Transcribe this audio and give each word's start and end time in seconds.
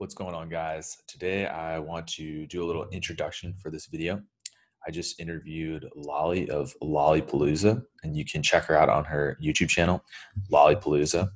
What's 0.00 0.14
going 0.14 0.34
on, 0.34 0.48
guys? 0.48 0.96
Today 1.06 1.44
I 1.44 1.78
want 1.78 2.06
to 2.14 2.46
do 2.46 2.64
a 2.64 2.66
little 2.66 2.86
introduction 2.88 3.52
for 3.60 3.70
this 3.70 3.84
video. 3.84 4.22
I 4.88 4.90
just 4.90 5.20
interviewed 5.20 5.90
Lolly 5.94 6.48
of 6.48 6.74
Lollipalooza, 6.82 7.82
and 8.02 8.16
you 8.16 8.24
can 8.24 8.42
check 8.42 8.64
her 8.64 8.78
out 8.78 8.88
on 8.88 9.04
her 9.04 9.36
YouTube 9.44 9.68
channel, 9.68 10.02
Lollipalooza. 10.50 11.28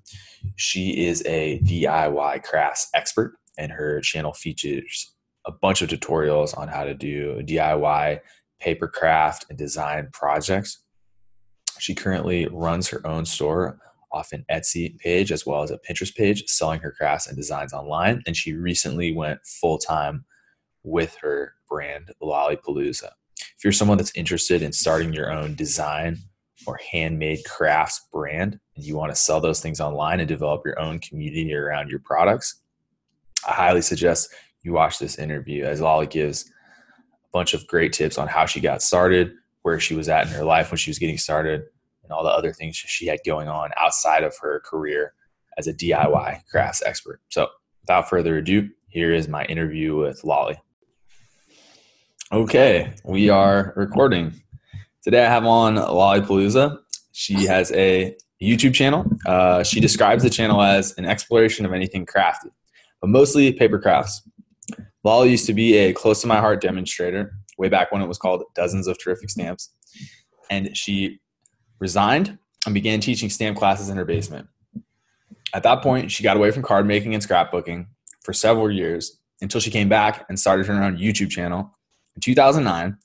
She 0.57 1.05
is 1.05 1.23
a 1.27 1.59
DIY 1.59 2.43
crafts 2.43 2.89
expert, 2.95 3.35
and 3.59 3.71
her 3.71 4.01
channel 4.01 4.33
features 4.33 5.15
a 5.45 5.53
bunch 5.53 5.83
of 5.83 5.91
tutorials 5.91 6.57
on 6.57 6.69
how 6.69 6.85
to 6.85 6.95
do 6.95 7.43
DIY 7.43 8.21
paper 8.61 8.89
craft 8.89 9.45
and 9.51 9.59
design 9.59 10.09
projects. 10.11 10.83
She 11.79 11.95
currently 11.95 12.47
runs 12.47 12.89
her 12.89 13.07
own 13.07 13.27
store 13.27 13.79
off 14.15 14.33
an 14.33 14.45
Etsy 14.51 14.97
page 14.99 15.33
as 15.33 15.45
well 15.45 15.63
as 15.63 15.71
a 15.71 15.79
Pinterest 15.79 16.15
page 16.15 16.45
selling 16.47 16.81
her 16.81 16.93
crafts 16.93 17.27
and 17.27 17.37
designs 17.37 17.73
online. 17.73 18.23
And 18.27 18.37
she 18.37 18.55
recently 18.55 19.13
went 19.13 19.45
full 19.45 19.79
time 19.79 20.25
with 20.85 21.17
her 21.17 21.55
brand, 21.69 22.13
Lollipalooza. 22.23 23.11
If 23.39 23.65
you're 23.65 23.73
someone 23.73 23.99
that's 23.99 24.15
interested 24.15 24.63
in 24.63 24.73
starting 24.73 25.13
your 25.13 25.33
own 25.33 25.55
design 25.55 26.19
or 26.67 26.79
handmade 26.93 27.45
crafts 27.45 28.07
brand 28.13 28.61
and 28.77 28.85
you 28.85 28.97
want 28.97 29.13
to 29.13 29.17
sell 29.21 29.41
those 29.41 29.61
things 29.61 29.81
online 29.81 30.21
and 30.21 30.29
develop 30.29 30.63
your 30.65 30.79
own 30.79 31.01
community 31.01 31.53
around 31.55 31.91
your 31.91 32.01
products, 32.01 32.63
I 33.47 33.53
highly 33.53 33.83
suggest 33.83 34.33
you 34.63 34.73
watch 34.73 34.99
this 34.99 35.19
interview 35.19 35.65
as 35.65 35.81
Lolly 35.81 36.07
gives 36.07 36.45
a 36.45 37.29
bunch 37.33 37.55
of 37.55 37.67
great 37.67 37.93
tips 37.93 38.17
on 38.17 38.29
how 38.29 38.47
she 38.47 38.61
got 38.61 38.83
started, 38.83 39.33
where 39.63 39.81
she 39.81 39.95
was 39.95 40.09
at 40.09 40.27
in 40.27 40.33
her 40.33 40.45
life 40.45 40.71
when 40.71 40.79
she 40.79 40.91
was 40.91 40.99
getting 40.99 41.19
started, 41.19 41.65
and 42.05 42.13
all 42.13 42.23
the 42.23 42.31
other 42.31 42.53
things 42.53 42.77
she 42.77 43.07
had 43.07 43.19
going 43.27 43.49
on 43.49 43.71
outside 43.77 44.23
of 44.23 44.37
her 44.39 44.61
career 44.65 45.15
as 45.59 45.67
a 45.67 45.75
DIY 45.75 46.43
crafts 46.51 46.83
expert. 46.85 47.21
So, 47.31 47.49
without 47.83 48.09
further 48.09 48.39
ado, 48.39 48.71
here 48.89 49.13
is 49.13 49.29
my 49.29 49.45
interview 49.47 49.97
with 49.97 50.23
Lolly. 50.25 50.57
Okay, 52.33 52.93
we 53.05 53.29
are 53.29 53.73
recording. 53.77 54.33
Today 55.03 55.25
I 55.25 55.29
have 55.29 55.45
on 55.45 55.77
Lollipalooza. 55.77 56.79
She 57.13 57.47
has 57.47 57.71
a 57.73 58.17
YouTube 58.43 58.75
channel. 58.75 59.05
Uh, 59.27 59.63
she 59.63 59.81
describes 59.81 60.23
the 60.23 60.31
channel 60.31 60.63
as 60.63 60.95
an 60.99 61.05
exploration 61.05 61.65
of 61.67 61.73
anything 61.73 62.07
crafty, 62.07 62.51
but 63.01 63.09
mostly 63.09 63.53
paper 63.53 63.79
crafts. 63.79 64.23
Lolly 65.05 65.31
used 65.31 65.47
to 65.47 65.55
be 65.55 65.77
a 65.77 65.93
close 65.93 66.23
to 66.23 66.27
my 66.27 66.41
heart 66.41 66.61
demonstrator 66.61 67.35
way 67.59 67.69
back 67.69 67.93
when 67.93 68.03
it 68.03 68.07
was 68.07 68.19
called 68.19 68.43
Dozens 68.55 68.87
of 68.87 68.99
Terrific 68.99 69.31
Stamps. 69.31 69.71
And 70.51 70.77
she 70.77 71.21
resigned, 71.79 72.39
and 72.67 72.75
began 72.75 73.01
teaching 73.01 73.29
stamp 73.31 73.57
classes 73.57 73.89
in 73.89 73.97
her 73.97 74.05
basement. 74.05 74.49
At 75.55 75.63
that 75.63 75.83
point, 75.83 76.11
she 76.11 76.23
got 76.23 76.37
away 76.37 76.51
from 76.51 76.63
card 76.63 76.87
making 76.87 77.15
and 77.15 77.23
scrapbooking 77.23 77.87
for 78.23 78.33
several 78.33 78.71
years 78.71 79.19
until 79.41 79.61
she 79.61 79.71
came 79.71 79.89
back 79.89 80.25
and 80.29 80.39
started 80.39 80.67
her 80.67 80.83
own 80.83 80.97
YouTube 80.97 81.31
channel 81.31 81.77
in 82.17 82.21
2009, 82.21 82.97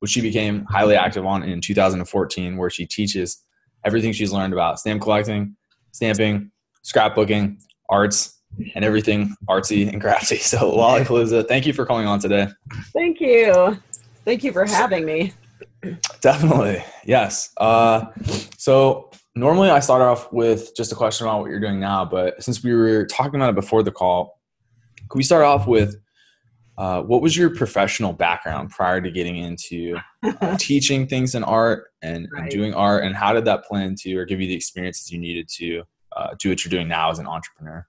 which 0.00 0.10
she 0.10 0.20
became 0.20 0.64
highly 0.66 0.94
active 0.94 1.24
on 1.24 1.42
in 1.42 1.60
2014, 1.60 2.56
where 2.56 2.70
she 2.70 2.86
teaches 2.86 3.42
everything 3.84 4.12
she's 4.12 4.32
learned 4.32 4.52
about 4.52 4.78
stamp 4.78 5.02
collecting, 5.02 5.56
stamping, 5.92 6.50
scrapbooking, 6.84 7.58
arts, 7.88 8.40
and 8.74 8.84
everything 8.84 9.34
artsy 9.48 9.90
and 9.90 10.00
crafty. 10.00 10.36
So, 10.46 10.72
Lollipalooza, 10.72 11.48
thank 11.48 11.66
you 11.66 11.72
for 11.72 11.86
coming 11.86 12.06
on 12.06 12.20
today. 12.20 12.48
Thank 12.92 13.20
you. 13.20 13.78
Thank 14.24 14.44
you 14.44 14.52
for 14.52 14.64
having 14.64 15.04
me. 15.04 15.32
Definitely. 16.20 16.84
Yes. 17.04 17.50
Uh, 17.56 18.06
so 18.56 19.10
normally 19.34 19.70
I 19.70 19.80
start 19.80 20.02
off 20.02 20.32
with 20.32 20.74
just 20.76 20.92
a 20.92 20.94
question 20.94 21.26
about 21.26 21.40
what 21.40 21.50
you're 21.50 21.60
doing 21.60 21.80
now, 21.80 22.04
but 22.04 22.42
since 22.42 22.62
we 22.62 22.74
were 22.74 23.06
talking 23.06 23.36
about 23.36 23.50
it 23.50 23.54
before 23.54 23.82
the 23.82 23.92
call, 23.92 24.40
can 25.08 25.18
we 25.18 25.22
start 25.22 25.44
off 25.44 25.66
with 25.66 25.96
uh, 26.78 27.00
what 27.02 27.22
was 27.22 27.36
your 27.36 27.50
professional 27.50 28.12
background 28.12 28.70
prior 28.70 29.00
to 29.00 29.10
getting 29.10 29.36
into 29.36 29.96
uh, 30.22 30.56
teaching 30.58 31.06
things 31.06 31.34
in 31.34 31.42
art 31.42 31.86
and, 32.02 32.28
right. 32.32 32.42
and, 32.42 32.50
doing 32.50 32.74
art, 32.74 33.04
and 33.04 33.16
how 33.16 33.32
did 33.32 33.44
that 33.44 33.64
play 33.64 33.82
into 33.84 34.18
or 34.18 34.24
give 34.24 34.40
you 34.40 34.46
the 34.46 34.54
experiences 34.54 35.10
you 35.10 35.18
needed 35.18 35.48
to 35.48 35.82
uh, 36.16 36.28
do 36.38 36.50
what 36.50 36.64
you're 36.64 36.70
doing 36.70 36.88
now 36.88 37.10
as 37.10 37.18
an 37.18 37.26
entrepreneur? 37.26 37.86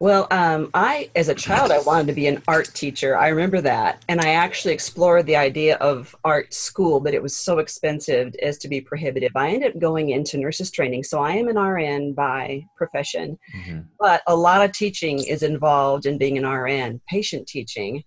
Well, 0.00 0.26
um, 0.30 0.70
I, 0.74 1.08
as 1.14 1.28
a 1.28 1.34
child, 1.34 1.70
I 1.70 1.78
wanted 1.78 2.08
to 2.08 2.12
be 2.12 2.26
an 2.26 2.42
art 2.48 2.70
teacher. 2.74 3.16
I 3.16 3.28
remember 3.28 3.60
that. 3.60 4.04
And 4.08 4.20
I 4.20 4.30
actually 4.30 4.74
explored 4.74 5.24
the 5.26 5.36
idea 5.36 5.76
of 5.76 6.16
art 6.24 6.52
school, 6.52 7.00
but 7.00 7.14
it 7.14 7.22
was 7.22 7.36
so 7.36 7.58
expensive 7.58 8.34
as 8.42 8.58
to 8.58 8.68
be 8.68 8.80
prohibitive. 8.80 9.30
I 9.36 9.50
ended 9.50 9.74
up 9.74 9.80
going 9.80 10.10
into 10.10 10.36
nurses 10.36 10.70
training. 10.70 11.04
So 11.04 11.20
I 11.20 11.32
am 11.32 11.48
an 11.48 11.58
RN 11.58 12.12
by 12.12 12.66
profession, 12.76 13.38
mm-hmm. 13.56 13.80
but 14.00 14.22
a 14.26 14.34
lot 14.34 14.64
of 14.64 14.72
teaching 14.72 15.24
is 15.24 15.42
involved 15.42 16.06
in 16.06 16.18
being 16.18 16.36
an 16.38 16.46
RN, 16.46 17.00
patient 17.08 17.46
teaching. 17.46 18.02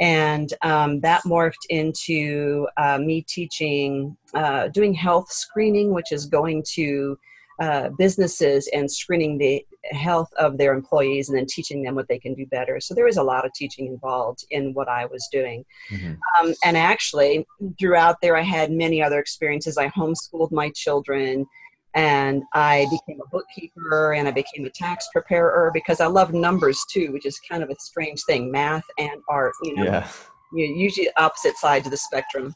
And 0.00 0.52
um, 0.62 1.00
that 1.00 1.24
morphed 1.24 1.66
into 1.68 2.68
uh, 2.78 2.98
me 2.98 3.22
teaching, 3.22 4.16
uh, 4.32 4.68
doing 4.68 4.94
health 4.94 5.30
screening, 5.30 5.92
which 5.92 6.10
is 6.10 6.24
going 6.26 6.64
to 6.74 7.18
uh, 7.60 7.90
businesses 7.98 8.68
and 8.72 8.90
screening 8.90 9.36
the 9.36 9.64
health 9.84 10.28
of 10.38 10.58
their 10.58 10.72
employees 10.72 11.28
and 11.28 11.38
then 11.38 11.46
teaching 11.46 11.82
them 11.82 11.94
what 11.94 12.08
they 12.08 12.18
can 12.18 12.34
do 12.34 12.46
better. 12.46 12.80
So 12.80 12.94
there 12.94 13.04
was 13.04 13.16
a 13.16 13.22
lot 13.22 13.44
of 13.44 13.52
teaching 13.52 13.86
involved 13.86 14.44
in 14.50 14.74
what 14.74 14.88
I 14.88 15.06
was 15.06 15.28
doing. 15.32 15.64
Mm-hmm. 15.90 16.14
Um, 16.38 16.54
and 16.64 16.76
actually, 16.76 17.46
throughout 17.78 18.16
there, 18.20 18.36
I 18.36 18.42
had 18.42 18.70
many 18.70 19.02
other 19.02 19.18
experiences. 19.18 19.78
I 19.78 19.88
homeschooled 19.88 20.52
my 20.52 20.70
children 20.70 21.46
and 21.94 22.42
I 22.54 22.86
became 22.90 23.20
a 23.20 23.28
bookkeeper 23.28 24.12
and 24.12 24.28
I 24.28 24.30
became 24.30 24.66
a 24.66 24.70
tax 24.70 25.08
preparer 25.12 25.70
because 25.72 26.00
I 26.00 26.06
love 26.06 26.34
numbers 26.34 26.84
too, 26.90 27.12
which 27.12 27.26
is 27.26 27.40
kind 27.48 27.62
of 27.62 27.70
a 27.70 27.76
strange 27.78 28.22
thing 28.24 28.52
math 28.52 28.84
and 28.98 29.20
art, 29.28 29.54
you 29.62 29.74
know. 29.74 29.84
Yeah. 29.84 30.08
You're 30.54 30.68
usually 30.68 31.08
opposite 31.16 31.56
sides 31.56 31.86
of 31.86 31.90
the 31.90 31.96
spectrum 31.96 32.54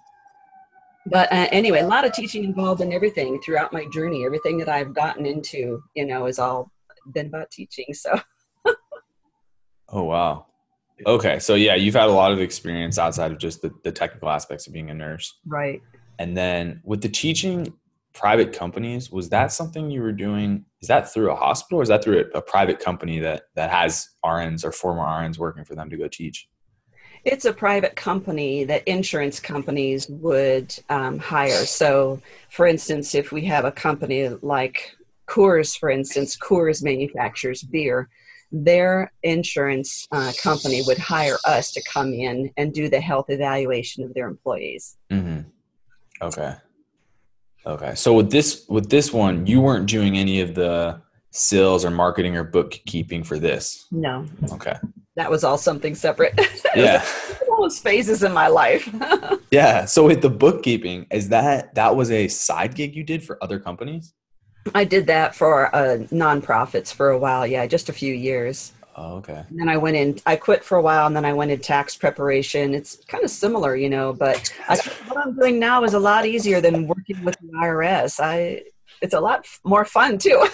but 1.06 1.32
uh, 1.32 1.48
anyway, 1.50 1.80
a 1.80 1.86
lot 1.86 2.04
of 2.04 2.12
teaching 2.12 2.44
involved 2.44 2.80
in 2.80 2.92
everything 2.92 3.40
throughout 3.40 3.72
my 3.72 3.86
journey. 3.86 4.24
Everything 4.24 4.56
that 4.58 4.68
I've 4.68 4.94
gotten 4.94 5.26
into, 5.26 5.82
you 5.94 6.06
know, 6.06 6.26
is 6.26 6.38
all 6.38 6.70
been 7.12 7.26
about 7.26 7.50
teaching. 7.50 7.86
So. 7.92 8.20
oh 9.88 10.04
wow. 10.04 10.46
Okay, 11.06 11.38
so 11.38 11.54
yeah, 11.54 11.74
you've 11.74 11.94
had 11.94 12.08
a 12.08 12.12
lot 12.12 12.32
of 12.32 12.40
experience 12.40 12.98
outside 12.98 13.32
of 13.32 13.38
just 13.38 13.62
the, 13.62 13.72
the 13.82 13.90
technical 13.90 14.28
aspects 14.28 14.66
of 14.66 14.72
being 14.72 14.90
a 14.90 14.94
nurse. 14.94 15.38
Right. 15.46 15.82
And 16.18 16.36
then 16.36 16.80
with 16.84 17.02
the 17.02 17.08
teaching 17.08 17.72
private 18.12 18.52
companies, 18.52 19.10
was 19.10 19.28
that 19.30 19.52
something 19.52 19.90
you 19.90 20.02
were 20.02 20.12
doing? 20.12 20.64
Is 20.80 20.88
that 20.88 21.12
through 21.12 21.30
a 21.30 21.34
hospital 21.36 21.80
or 21.80 21.82
is 21.82 21.88
that 21.88 22.04
through 22.04 22.20
a, 22.34 22.38
a 22.38 22.42
private 22.42 22.78
company 22.78 23.18
that, 23.20 23.44
that 23.56 23.70
has 23.70 24.08
RNs 24.24 24.64
or 24.64 24.72
former 24.72 25.02
RNs 25.02 25.38
working 25.38 25.64
for 25.64 25.74
them 25.74 25.90
to 25.90 25.96
go 25.96 26.08
teach? 26.08 26.48
It's 27.24 27.44
a 27.44 27.52
private 27.52 27.94
company 27.94 28.64
that 28.64 28.86
insurance 28.86 29.38
companies 29.38 30.08
would 30.08 30.76
um, 30.88 31.18
hire. 31.18 31.64
So, 31.66 32.20
for 32.50 32.66
instance, 32.66 33.14
if 33.14 33.30
we 33.30 33.44
have 33.44 33.64
a 33.64 33.70
company 33.70 34.28
like 34.28 34.96
Coors, 35.32 35.78
for 35.78 35.90
instance, 35.90 36.36
Coors 36.36 36.82
manufactures 36.82 37.62
beer. 37.62 38.08
Their 38.50 39.12
insurance 39.22 40.06
uh, 40.12 40.32
company 40.42 40.82
would 40.86 40.98
hire 40.98 41.38
us 41.46 41.72
to 41.72 41.82
come 41.90 42.12
in 42.12 42.50
and 42.58 42.74
do 42.74 42.90
the 42.90 43.00
health 43.00 43.26
evaluation 43.30 44.04
of 44.04 44.12
their 44.12 44.28
employees. 44.28 44.98
Mm-hmm. 45.10 45.40
Okay. 46.20 46.54
Okay. 47.64 47.94
So 47.94 48.12
with 48.12 48.30
this 48.30 48.66
with 48.68 48.90
this 48.90 49.12
one, 49.12 49.46
you 49.46 49.60
weren't 49.60 49.88
doing 49.88 50.18
any 50.18 50.40
of 50.42 50.54
the 50.54 51.00
sales 51.30 51.84
or 51.84 51.90
marketing 51.90 52.36
or 52.36 52.44
bookkeeping 52.44 53.24
for 53.24 53.38
this. 53.38 53.86
No. 53.90 54.26
Okay 54.52 54.76
that 55.16 55.30
was 55.30 55.44
all 55.44 55.58
something 55.58 55.94
separate. 55.94 56.38
yeah. 56.76 57.04
those 57.58 57.78
phases 57.78 58.22
in 58.22 58.32
my 58.32 58.48
life. 58.48 58.88
yeah. 59.50 59.84
So 59.84 60.06
with 60.06 60.22
the 60.22 60.30
bookkeeping, 60.30 61.06
is 61.10 61.28
that 61.28 61.74
that 61.74 61.94
was 61.94 62.10
a 62.10 62.28
side 62.28 62.74
gig 62.74 62.96
you 62.96 63.04
did 63.04 63.22
for 63.22 63.42
other 63.42 63.60
companies? 63.60 64.14
I 64.74 64.84
did 64.84 65.06
that 65.08 65.34
for 65.34 65.74
uh, 65.74 65.98
nonprofits 66.10 66.92
for 66.92 67.10
a 67.10 67.18
while. 67.18 67.46
Yeah, 67.46 67.66
just 67.66 67.88
a 67.88 67.92
few 67.92 68.14
years. 68.14 68.72
Oh, 68.94 69.16
okay. 69.16 69.44
And 69.48 69.58
then 69.58 69.68
I 69.68 69.76
went 69.76 69.96
in. 69.96 70.18
I 70.26 70.36
quit 70.36 70.62
for 70.62 70.76
a 70.76 70.82
while, 70.82 71.06
and 71.06 71.16
then 71.16 71.24
I 71.24 71.32
went 71.32 71.50
in 71.50 71.60
tax 71.60 71.96
preparation. 71.96 72.74
It's 72.74 72.96
kind 73.06 73.24
of 73.24 73.30
similar, 73.30 73.74
you 73.74 73.88
know. 73.88 74.12
But 74.12 74.52
I, 74.68 74.76
what 75.08 75.18
I'm 75.18 75.34
doing 75.34 75.58
now 75.58 75.82
is 75.84 75.94
a 75.94 75.98
lot 75.98 76.26
easier 76.26 76.60
than 76.60 76.86
working 76.86 77.24
with 77.24 77.36
the 77.40 77.48
IRS. 77.48 78.20
I 78.20 78.62
it's 79.00 79.14
a 79.14 79.20
lot 79.20 79.46
more 79.64 79.84
fun 79.84 80.18
too. 80.18 80.46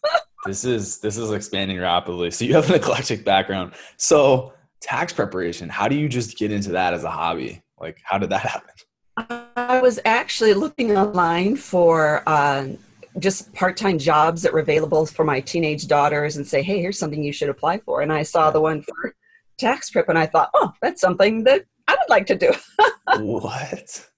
this 0.46 0.64
is 0.64 0.98
this 0.98 1.16
is 1.16 1.30
expanding 1.30 1.78
rapidly. 1.78 2.30
So 2.30 2.44
you 2.44 2.54
have 2.54 2.68
an 2.68 2.76
eclectic 2.76 3.24
background. 3.24 3.72
So 3.96 4.52
tax 4.80 5.12
preparation, 5.12 5.68
how 5.68 5.88
do 5.88 5.96
you 5.96 6.08
just 6.08 6.36
get 6.36 6.52
into 6.52 6.70
that 6.72 6.92
as 6.92 7.04
a 7.04 7.10
hobby? 7.10 7.62
Like, 7.80 7.98
how 8.04 8.18
did 8.18 8.30
that 8.30 8.40
happen? 8.42 8.70
I 9.56 9.80
was 9.80 9.98
actually 10.04 10.52
looking 10.52 10.96
online 10.96 11.56
for 11.56 12.22
uh, 12.26 12.68
just 13.18 13.52
part-time 13.54 13.98
jobs 13.98 14.42
that 14.42 14.52
were 14.52 14.60
available 14.60 15.06
for 15.06 15.24
my 15.24 15.40
teenage 15.40 15.86
daughters, 15.86 16.36
and 16.36 16.46
say, 16.46 16.62
"Hey, 16.62 16.80
here's 16.80 16.98
something 16.98 17.22
you 17.22 17.32
should 17.32 17.48
apply 17.48 17.78
for." 17.78 18.02
And 18.02 18.12
I 18.12 18.22
saw 18.22 18.50
the 18.50 18.60
one 18.60 18.82
for 18.82 19.14
tax 19.58 19.90
prep, 19.90 20.08
and 20.08 20.18
I 20.18 20.26
thought, 20.26 20.50
"Oh, 20.54 20.72
that's 20.82 21.00
something 21.00 21.44
that 21.44 21.64
I 21.88 21.92
would 21.92 22.10
like 22.10 22.26
to 22.26 22.36
do." 22.36 22.52
what? 23.18 24.08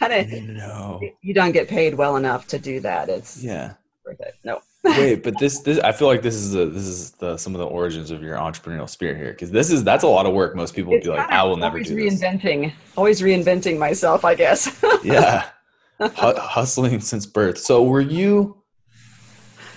no. 0.00 1.00
You 1.22 1.34
don't 1.34 1.52
get 1.52 1.68
paid 1.68 1.94
well 1.94 2.16
enough 2.16 2.46
to 2.48 2.58
do 2.58 2.80
that. 2.80 3.08
It's 3.08 3.42
yeah. 3.42 3.74
Worth 4.04 4.20
it. 4.20 4.34
No. 4.44 4.60
Wait, 4.84 5.24
but 5.24 5.38
this 5.38 5.60
this 5.60 5.78
I 5.80 5.90
feel 5.92 6.06
like 6.06 6.22
this 6.22 6.36
is 6.36 6.54
a, 6.54 6.66
this 6.66 6.86
is 6.86 7.10
the 7.12 7.36
some 7.36 7.54
of 7.54 7.58
the 7.58 7.66
origins 7.66 8.10
of 8.12 8.22
your 8.22 8.36
entrepreneurial 8.36 8.88
spirit 8.88 9.16
here 9.16 9.32
because 9.32 9.50
this 9.50 9.70
is 9.70 9.82
that's 9.82 10.04
a 10.04 10.08
lot 10.08 10.26
of 10.26 10.32
work. 10.34 10.54
Most 10.54 10.74
people 10.74 10.92
would 10.92 11.02
be 11.02 11.08
like, 11.08 11.28
I 11.28 11.42
will 11.42 11.56
never 11.56 11.78
do 11.80 11.94
this. 11.96 12.20
Always 12.96 13.20
reinventing 13.20 13.78
myself, 13.78 14.24
I 14.24 14.34
guess. 14.36 14.80
yeah, 15.04 15.48
hustling 16.00 17.00
since 17.00 17.26
birth. 17.26 17.58
So 17.58 17.82
were 17.82 18.00
you? 18.00 18.62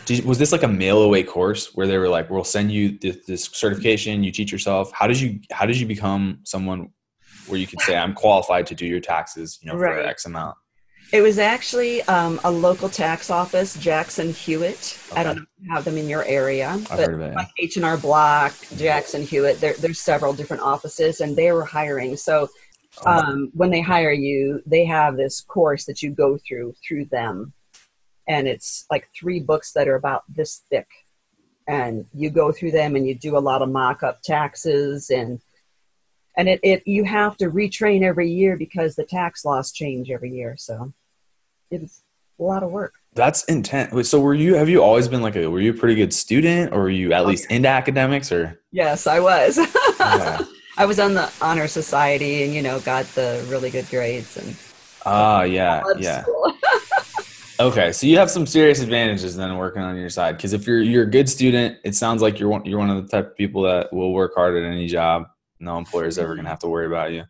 Did, 0.06 0.26
was 0.26 0.40
this 0.40 0.52
like 0.52 0.64
a 0.64 0.68
mail 0.68 1.04
away 1.04 1.24
course 1.24 1.76
where 1.76 1.86
they 1.86 1.98
were 1.98 2.10
like, 2.10 2.30
"We'll 2.30 2.44
send 2.44 2.72
you 2.72 2.98
this, 2.98 3.18
this 3.28 3.46
certification. 3.46 4.24
You 4.24 4.32
teach 4.32 4.52
yourself." 4.52 4.92
How 4.92 5.08
did 5.08 5.20
you 5.20 5.40
How 5.52 5.66
did 5.66 5.80
you 5.80 5.86
become 5.86 6.40
someone 6.44 6.90
where 7.48 7.60
you 7.60 7.68
could 7.68 7.82
say, 7.82 7.96
"I'm 7.96 8.14
qualified 8.14 8.66
to 8.68 8.76
do 8.76 8.86
your 8.86 9.02
taxes"? 9.02 9.60
You 9.62 9.72
know, 9.72 9.78
right. 9.78 10.02
for 10.04 10.10
X 10.10 10.26
amount. 10.26 10.56
It 11.12 11.22
was 11.22 11.40
actually 11.40 12.04
um, 12.04 12.40
a 12.44 12.52
local 12.52 12.88
tax 12.88 13.32
office, 13.32 13.76
Jackson 13.80 14.32
Hewitt. 14.32 15.00
Okay. 15.12 15.22
I 15.22 15.24
don't 15.24 15.38
know 15.38 15.42
if 15.42 15.66
you 15.66 15.74
have 15.74 15.84
them 15.84 15.98
in 15.98 16.08
your 16.08 16.24
area, 16.26 16.70
I've 16.70 16.88
but 16.88 17.00
it, 17.00 17.36
like 17.36 17.48
H 17.58 17.78
and 17.78 17.86
R 17.86 17.98
Block, 17.98 18.54
Jackson 18.78 19.24
Hewitt. 19.24 19.60
There, 19.60 19.74
there's 19.74 20.00
several 20.00 20.34
different 20.34 20.62
offices, 20.62 21.22
and 21.22 21.36
they 21.36 21.52
were 21.52 21.66
hiring. 21.66 22.18
So. 22.18 22.50
Um, 23.06 23.52
when 23.54 23.70
they 23.70 23.82
hire 23.82 24.12
you, 24.12 24.62
they 24.66 24.86
have 24.86 25.16
this 25.16 25.42
course 25.42 25.86
that 25.86 26.02
you 26.02 26.12
go 26.12 26.38
through 26.38 26.76
through 26.86 27.06
them, 27.06 27.54
and 28.28 28.48
it's 28.48 28.86
like 28.92 29.10
three 29.18 29.40
books 29.40 29.74
that 29.74 29.88
are 29.88 29.96
about 29.96 30.24
this 30.28 30.64
thick, 30.70 30.88
and 31.68 32.06
you 32.14 32.30
go 32.30 32.52
through 32.52 32.72
them, 32.72 32.96
and 32.96 33.08
you 33.08 33.16
do 33.16 33.38
a 33.38 33.40
lot 33.40 33.62
of 33.62 33.70
mock-up 33.70 34.22
taxes 34.22 35.10
and 35.10 35.42
and 36.38 36.48
it, 36.48 36.60
it 36.64 36.88
you 36.88 37.04
have 37.04 37.36
to 37.38 37.50
retrain 37.50 38.02
every 38.02 38.30
year 38.30 38.56
because 38.56 38.96
the 38.96 39.04
tax 39.04 39.44
laws 39.44 39.72
change 39.72 40.10
every 40.10 40.32
year 40.32 40.56
so 40.58 40.94
it's 41.72 42.04
a 42.40 42.44
lot 42.44 42.64
of 42.64 42.72
work. 42.72 42.94
That's 43.14 43.44
intense. 43.46 44.10
So 44.10 44.20
were 44.20 44.34
you 44.34 44.56
have 44.56 44.70
you 44.70 44.82
always 44.82 45.08
been 45.08 45.22
like 45.22 45.36
a 45.36 45.48
were 45.48 45.60
you 45.60 45.72
a 45.72 45.78
pretty 45.78 45.96
good 45.96 46.14
student 46.14 46.74
or 46.74 46.82
were 46.82 46.90
you 46.90 47.12
at 47.12 47.26
least 47.26 47.52
into 47.52 47.68
academics 47.68 48.32
or 48.32 48.62
Yes, 48.72 49.08
I 49.08 49.20
was. 49.20 49.58
yeah. 50.00 50.42
I 50.80 50.86
was 50.86 51.00
on 51.00 51.14
the 51.14 51.32
honor 51.42 51.68
society 51.68 52.44
and 52.44 52.54
you 52.54 52.62
know 52.62 52.80
got 52.80 53.06
the 53.08 53.46
really 53.50 53.70
good 53.70 53.88
grades 53.90 54.38
and 54.38 54.56
Ah, 55.06 55.40
uh, 55.40 55.44
yeah. 55.44 55.84
Yeah. 55.98 56.26
okay, 57.60 57.92
so 57.92 58.08
you 58.08 58.18
have 58.18 58.30
some 58.30 58.46
serious 58.46 58.82
advantages 58.82 59.36
then 59.36 59.58
working 59.58 59.82
on 59.82 59.96
your 59.96 60.10
side 60.10 60.38
because 60.38 60.54
if 60.54 60.68
you're 60.68 60.82
you're 60.82 61.04
a 61.04 61.10
good 61.10 61.30
student, 61.30 61.78
it 61.84 61.96
sounds 61.96 62.22
like 62.22 62.40
you're 62.40 62.50
one, 62.50 62.66
you're 62.66 62.80
one 62.80 62.90
of 62.90 63.04
the 63.04 63.10
type 63.10 63.32
of 63.32 63.36
people 63.36 63.64
that 63.64 63.92
will 63.94 64.14
work 64.14 64.34
hard 64.36 64.56
at 64.56 64.64
any 64.64 64.88
job. 64.88 65.28
No 65.60 65.78
employer 65.78 66.06
is 66.06 66.18
ever 66.18 66.36
going 66.36 66.46
to 66.46 66.50
have 66.50 66.60
to 66.60 66.70
worry 66.70 66.88
about 66.88 67.12
you. 67.12 67.24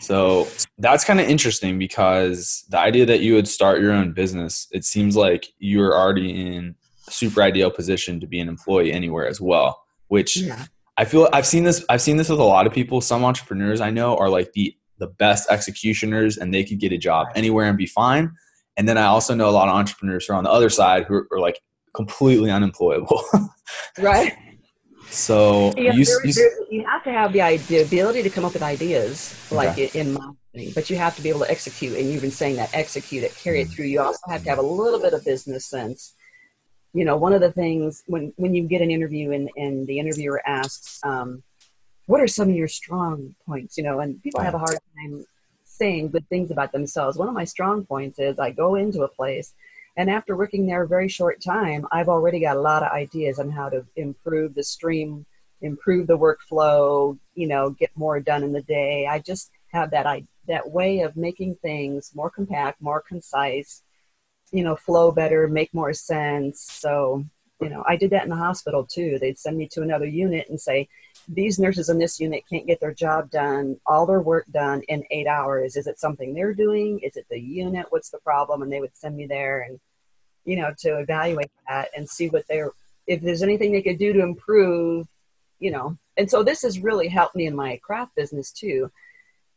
So 0.00 0.48
that's 0.78 1.04
kind 1.04 1.20
of 1.20 1.28
interesting 1.28 1.78
because 1.78 2.64
the 2.70 2.78
idea 2.78 3.04
that 3.06 3.20
you 3.20 3.34
would 3.34 3.48
start 3.48 3.80
your 3.80 3.92
own 3.92 4.12
business, 4.12 4.66
it 4.70 4.84
seems 4.84 5.16
like 5.16 5.48
you're 5.58 5.94
already 5.94 6.30
in 6.30 6.74
a 7.06 7.10
super 7.10 7.42
ideal 7.42 7.70
position 7.70 8.20
to 8.20 8.26
be 8.26 8.40
an 8.40 8.48
employee 8.48 8.92
anywhere 8.92 9.26
as 9.26 9.40
well, 9.40 9.82
which 10.08 10.38
yeah. 10.38 10.64
I 11.00 11.06
feel 11.06 11.30
I've 11.32 11.46
seen 11.46 11.64
this 11.64 11.82
I've 11.88 12.02
seen 12.02 12.18
this 12.18 12.28
with 12.28 12.40
a 12.40 12.44
lot 12.44 12.66
of 12.66 12.74
people. 12.74 13.00
Some 13.00 13.24
entrepreneurs 13.24 13.80
I 13.80 13.88
know 13.88 14.18
are 14.18 14.28
like 14.28 14.52
the 14.52 14.76
the 14.98 15.06
best 15.06 15.50
executioners 15.50 16.36
and 16.36 16.52
they 16.52 16.62
could 16.62 16.78
get 16.78 16.92
a 16.92 16.98
job 16.98 17.28
anywhere 17.34 17.64
and 17.64 17.78
be 17.78 17.86
fine. 17.86 18.32
And 18.76 18.86
then 18.86 18.98
I 18.98 19.06
also 19.06 19.34
know 19.34 19.48
a 19.48 19.50
lot 19.50 19.66
of 19.66 19.74
entrepreneurs 19.74 20.26
who 20.26 20.34
are 20.34 20.36
on 20.36 20.44
the 20.44 20.50
other 20.50 20.68
side 20.68 21.04
who 21.04 21.14
are, 21.14 21.28
are 21.32 21.40
like 21.40 21.58
completely 21.94 22.50
unemployable. 22.50 23.22
right. 23.98 24.34
So 25.06 25.72
yeah, 25.78 25.94
you, 25.94 26.04
there, 26.04 26.26
you, 26.26 26.66
you, 26.70 26.86
have 26.86 27.02
to 27.04 27.12
have 27.12 27.32
the 27.32 27.40
idea, 27.40 27.82
ability 27.82 28.22
to 28.22 28.28
come 28.28 28.44
up 28.44 28.52
with 28.52 28.62
ideas, 28.62 29.34
like 29.50 29.70
okay. 29.70 29.90
in 29.98 30.12
marketing, 30.12 30.72
but 30.74 30.90
you 30.90 30.96
have 30.96 31.16
to 31.16 31.22
be 31.22 31.30
able 31.30 31.40
to 31.40 31.50
execute. 31.50 31.96
And 31.96 32.10
you've 32.10 32.20
been 32.20 32.30
saying 32.30 32.56
that 32.56 32.74
execute 32.74 33.24
it, 33.24 33.34
carry 33.36 33.62
it 33.62 33.64
mm-hmm. 33.64 33.72
through. 33.72 33.86
You 33.86 34.02
also 34.02 34.20
have 34.28 34.44
to 34.44 34.50
have 34.50 34.58
a 34.58 34.62
little 34.62 35.00
bit 35.00 35.14
of 35.14 35.24
business 35.24 35.64
sense. 35.64 36.14
You 36.92 37.04
know, 37.04 37.16
one 37.16 37.32
of 37.32 37.40
the 37.40 37.52
things 37.52 38.02
when 38.06 38.32
when 38.36 38.54
you 38.54 38.64
get 38.64 38.82
an 38.82 38.90
interview 38.90 39.32
and 39.32 39.50
and 39.56 39.86
the 39.86 39.98
interviewer 39.98 40.42
asks, 40.46 41.00
um, 41.04 41.42
"What 42.06 42.20
are 42.20 42.28
some 42.28 42.50
of 42.50 42.56
your 42.56 42.68
strong 42.68 43.34
points?" 43.46 43.76
You 43.78 43.84
know, 43.84 44.00
and 44.00 44.22
people 44.22 44.40
have 44.40 44.54
a 44.54 44.58
hard 44.58 44.78
time 44.96 45.24
saying 45.64 46.10
good 46.10 46.28
things 46.28 46.50
about 46.50 46.72
themselves. 46.72 47.16
One 47.16 47.28
of 47.28 47.34
my 47.34 47.44
strong 47.44 47.86
points 47.86 48.18
is 48.18 48.38
I 48.38 48.50
go 48.50 48.74
into 48.74 49.02
a 49.02 49.08
place 49.08 49.54
and 49.96 50.08
after 50.08 50.36
working 50.36 50.66
there 50.66 50.82
a 50.82 50.88
very 50.88 51.08
short 51.08 51.42
time, 51.42 51.86
I've 51.90 52.08
already 52.08 52.40
got 52.40 52.56
a 52.56 52.60
lot 52.60 52.82
of 52.82 52.92
ideas 52.92 53.38
on 53.38 53.50
how 53.50 53.68
to 53.68 53.84
improve 53.96 54.54
the 54.54 54.62
stream, 54.62 55.26
improve 55.62 56.06
the 56.06 56.18
workflow, 56.18 57.18
you 57.34 57.46
know, 57.46 57.70
get 57.70 57.90
more 57.96 58.20
done 58.20 58.42
in 58.42 58.52
the 58.52 58.62
day. 58.62 59.06
I 59.06 59.18
just 59.18 59.50
have 59.72 59.90
that 59.90 60.06
I, 60.06 60.24
that 60.48 60.70
way 60.70 61.00
of 61.00 61.16
making 61.16 61.56
things 61.56 62.12
more 62.14 62.30
compact, 62.30 62.80
more 62.80 63.02
concise, 63.02 63.82
you 64.52 64.64
know, 64.64 64.76
flow 64.76 65.12
better, 65.12 65.48
make 65.48 65.72
more 65.72 65.92
sense. 65.92 66.60
So, 66.60 67.24
you 67.60 67.68
know, 67.68 67.84
I 67.86 67.96
did 67.96 68.10
that 68.10 68.24
in 68.24 68.30
the 68.30 68.36
hospital 68.36 68.84
too. 68.84 69.18
They'd 69.18 69.38
send 69.38 69.56
me 69.56 69.68
to 69.68 69.82
another 69.82 70.06
unit 70.06 70.48
and 70.48 70.60
say, 70.60 70.88
these 71.28 71.58
nurses 71.58 71.88
in 71.88 71.98
this 71.98 72.18
unit 72.18 72.44
can't 72.48 72.66
get 72.66 72.80
their 72.80 72.94
job 72.94 73.30
done, 73.30 73.78
all 73.86 74.06
their 74.06 74.20
work 74.20 74.46
done 74.50 74.82
in 74.88 75.04
eight 75.10 75.26
hours. 75.26 75.76
Is 75.76 75.86
it 75.86 76.00
something 76.00 76.34
they're 76.34 76.54
doing? 76.54 77.00
Is 77.00 77.16
it 77.16 77.26
the 77.30 77.38
unit? 77.38 77.86
What's 77.90 78.10
the 78.10 78.18
problem? 78.18 78.62
And 78.62 78.72
they 78.72 78.80
would 78.80 78.96
send 78.96 79.16
me 79.16 79.26
there 79.26 79.60
and, 79.60 79.78
you 80.44 80.56
know, 80.56 80.72
to 80.78 80.98
evaluate 80.98 81.50
that 81.68 81.90
and 81.96 82.08
see 82.08 82.28
what 82.28 82.46
they're, 82.48 82.70
if 83.06 83.20
there's 83.20 83.42
anything 83.42 83.72
they 83.72 83.82
could 83.82 83.98
do 83.98 84.12
to 84.14 84.22
improve, 84.22 85.06
you 85.58 85.70
know. 85.70 85.96
And 86.16 86.30
so 86.30 86.42
this 86.42 86.62
has 86.62 86.80
really 86.80 87.08
helped 87.08 87.36
me 87.36 87.46
in 87.46 87.54
my 87.54 87.76
craft 87.82 88.14
business 88.16 88.50
too. 88.50 88.90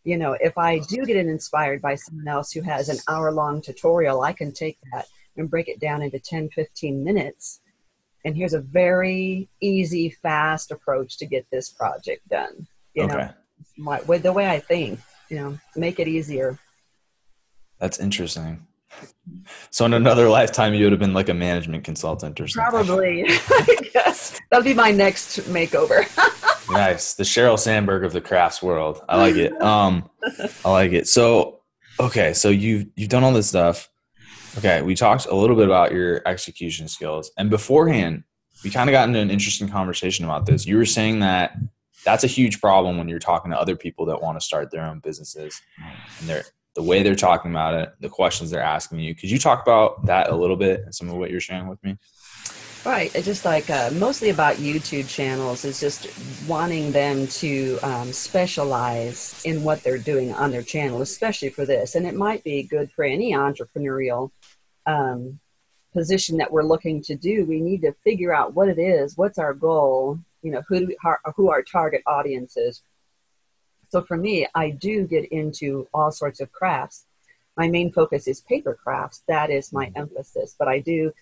You 0.03 0.17
know, 0.17 0.33
if 0.33 0.57
I 0.57 0.79
do 0.79 1.05
get 1.05 1.15
inspired 1.15 1.81
by 1.81 1.95
someone 1.95 2.27
else 2.27 2.51
who 2.51 2.61
has 2.61 2.89
an 2.89 2.97
hour 3.07 3.31
long 3.31 3.61
tutorial, 3.61 4.21
I 4.21 4.33
can 4.33 4.51
take 4.51 4.77
that 4.91 5.05
and 5.37 5.49
break 5.49 5.67
it 5.67 5.79
down 5.79 6.01
into 6.01 6.19
10, 6.19 6.49
15 6.49 7.03
minutes 7.03 7.61
and 8.25 8.35
here's 8.35 8.53
a 8.53 8.61
very 8.61 9.49
easy, 9.59 10.09
fast 10.09 10.71
approach 10.71 11.17
to 11.17 11.25
get 11.25 11.45
this 11.51 11.69
project 11.69 12.27
done. 12.29 12.67
You 12.93 13.03
okay. 13.03 13.15
know, 13.15 13.29
my, 13.77 14.01
with 14.01 14.23
the 14.23 14.31
way 14.31 14.49
I 14.49 14.59
think, 14.59 14.99
you 15.29 15.37
know, 15.37 15.59
make 15.75 15.99
it 15.99 16.07
easier. 16.07 16.57
That's 17.79 17.99
interesting. 17.99 18.65
So 19.69 19.85
in 19.85 19.93
another 19.93 20.29
lifetime, 20.29 20.73
you 20.73 20.85
would 20.85 20.91
have 20.91 20.99
been 20.99 21.13
like 21.13 21.29
a 21.29 21.33
management 21.33 21.83
consultant 21.83 22.39
or 22.39 22.47
something. 22.47 22.85
Probably, 22.85 23.21
yes. 23.93 24.39
That'll 24.49 24.63
be 24.63 24.73
my 24.73 24.91
next 24.91 25.39
makeover. 25.41 26.03
nice, 26.71 27.15
the 27.15 27.23
Sheryl 27.23 27.57
Sandberg 27.57 28.03
of 28.03 28.13
the 28.13 28.21
crafts 28.21 28.61
world. 28.61 29.01
I 29.07 29.17
like 29.17 29.35
it. 29.35 29.59
Um, 29.61 30.09
I 30.65 30.71
like 30.71 30.91
it. 30.91 31.07
So, 31.07 31.61
okay, 31.99 32.33
so 32.33 32.49
you 32.49 32.91
you've 32.95 33.09
done 33.09 33.23
all 33.23 33.33
this 33.33 33.49
stuff. 33.49 33.89
Okay, 34.57 34.81
we 34.81 34.93
talked 34.93 35.25
a 35.25 35.35
little 35.35 35.55
bit 35.55 35.65
about 35.65 35.91
your 35.91 36.21
execution 36.27 36.87
skills, 36.87 37.31
and 37.37 37.49
beforehand, 37.49 38.23
we 38.63 38.69
kind 38.69 38.89
of 38.89 38.91
got 38.91 39.07
into 39.07 39.19
an 39.19 39.31
interesting 39.31 39.67
conversation 39.67 40.25
about 40.25 40.45
this. 40.45 40.65
You 40.65 40.77
were 40.77 40.85
saying 40.85 41.19
that 41.21 41.57
that's 42.05 42.23
a 42.23 42.27
huge 42.27 42.61
problem 42.61 42.97
when 42.97 43.07
you're 43.07 43.19
talking 43.19 43.51
to 43.51 43.59
other 43.59 43.75
people 43.75 44.05
that 44.07 44.21
want 44.21 44.39
to 44.39 44.45
start 44.45 44.71
their 44.71 44.83
own 44.83 44.99
businesses, 44.99 45.59
and 46.19 46.29
they're 46.29 46.43
the 46.75 46.83
way 46.83 47.03
they're 47.03 47.15
talking 47.15 47.51
about 47.51 47.73
it, 47.75 47.93
the 47.99 48.09
questions 48.09 48.49
they're 48.49 48.61
asking 48.61 48.99
you. 48.99 49.13
Could 49.13 49.29
you 49.29 49.37
talk 49.37 49.61
about 49.61 50.05
that 50.05 50.29
a 50.29 50.35
little 50.35 50.55
bit 50.55 50.81
and 50.81 50.93
some 50.93 51.09
of 51.09 51.15
what 51.15 51.29
you're 51.29 51.39
sharing 51.39 51.67
with 51.67 51.83
me? 51.83 51.97
Right. 52.85 53.15
It's 53.15 53.25
just 53.25 53.45
like 53.45 53.69
uh, 53.69 53.91
mostly 53.93 54.29
about 54.29 54.57
YouTube 54.57 55.07
channels 55.07 55.63
is 55.63 55.79
just 55.79 56.07
wanting 56.49 56.91
them 56.91 57.27
to 57.27 57.79
um, 57.81 58.11
specialize 58.11 59.41
in 59.45 59.63
what 59.63 59.81
they're 59.83 59.97
doing 59.97 60.33
on 60.33 60.51
their 60.51 60.63
channel, 60.63 61.01
especially 61.01 61.49
for 61.49 61.65
this. 61.65 61.95
And 61.95 62.05
it 62.05 62.13
might 62.13 62.43
be 62.43 62.63
good 62.63 62.91
for 62.91 63.05
any 63.05 63.31
entrepreneurial 63.31 64.31
um, 64.85 65.39
position 65.93 66.37
that 66.37 66.51
we're 66.51 66.63
looking 66.63 67.01
to 67.03 67.15
do. 67.15 67.45
We 67.45 67.61
need 67.61 67.83
to 67.83 67.93
figure 68.03 68.33
out 68.33 68.53
what 68.53 68.67
it 68.67 68.79
is, 68.79 69.15
what's 69.15 69.37
our 69.37 69.53
goal, 69.53 70.19
you 70.41 70.51
know, 70.51 70.63
who, 70.67 70.87
we, 70.87 70.97
who 71.37 71.49
our 71.49 71.63
target 71.63 72.01
audience 72.05 72.57
is. 72.57 72.81
So 73.93 74.01
for 74.01 74.17
me, 74.17 74.47
I 74.55 74.71
do 74.71 75.05
get 75.05 75.25
into 75.25 75.87
all 75.93 76.11
sorts 76.11 76.39
of 76.39 76.51
crafts. 76.51 77.05
My 77.55 77.67
main 77.67 77.91
focus 77.91 78.27
is 78.27 78.41
paper 78.41 78.73
crafts. 78.73 79.21
That 79.27 79.51
is 79.51 79.71
my 79.71 79.91
emphasis. 79.95 80.55
But 80.57 80.67
I 80.67 80.79
do 80.79 81.13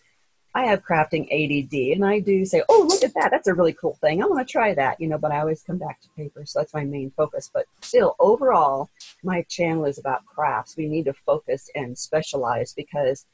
I 0.55 0.67
have 0.67 0.81
crafting 0.81 1.25
ADD 1.31 1.97
and 1.97 2.05
I 2.05 2.19
do 2.19 2.45
say, 2.45 2.63
oh, 2.69 2.85
look 2.87 3.03
at 3.03 3.13
that. 3.15 3.29
That's 3.29 3.49
a 3.49 3.53
really 3.53 3.73
cool 3.73 3.97
thing. 3.99 4.23
I 4.23 4.25
want 4.25 4.47
to 4.47 4.49
try 4.49 4.73
that, 4.73 5.01
you 5.01 5.09
know, 5.09 5.17
but 5.17 5.33
I 5.33 5.41
always 5.41 5.61
come 5.63 5.79
back 5.79 5.99
to 5.99 6.09
paper. 6.15 6.45
So 6.45 6.59
that's 6.59 6.73
my 6.73 6.85
main 6.85 7.11
focus. 7.17 7.49
But 7.53 7.65
still, 7.81 8.15
overall, 8.19 8.89
my 9.21 9.41
channel 9.49 9.83
is 9.83 9.97
about 9.97 10.25
crafts. 10.25 10.77
We 10.77 10.87
need 10.87 11.05
to 11.05 11.13
focus 11.13 11.69
and 11.75 11.97
specialize 11.97 12.73
because 12.73 13.25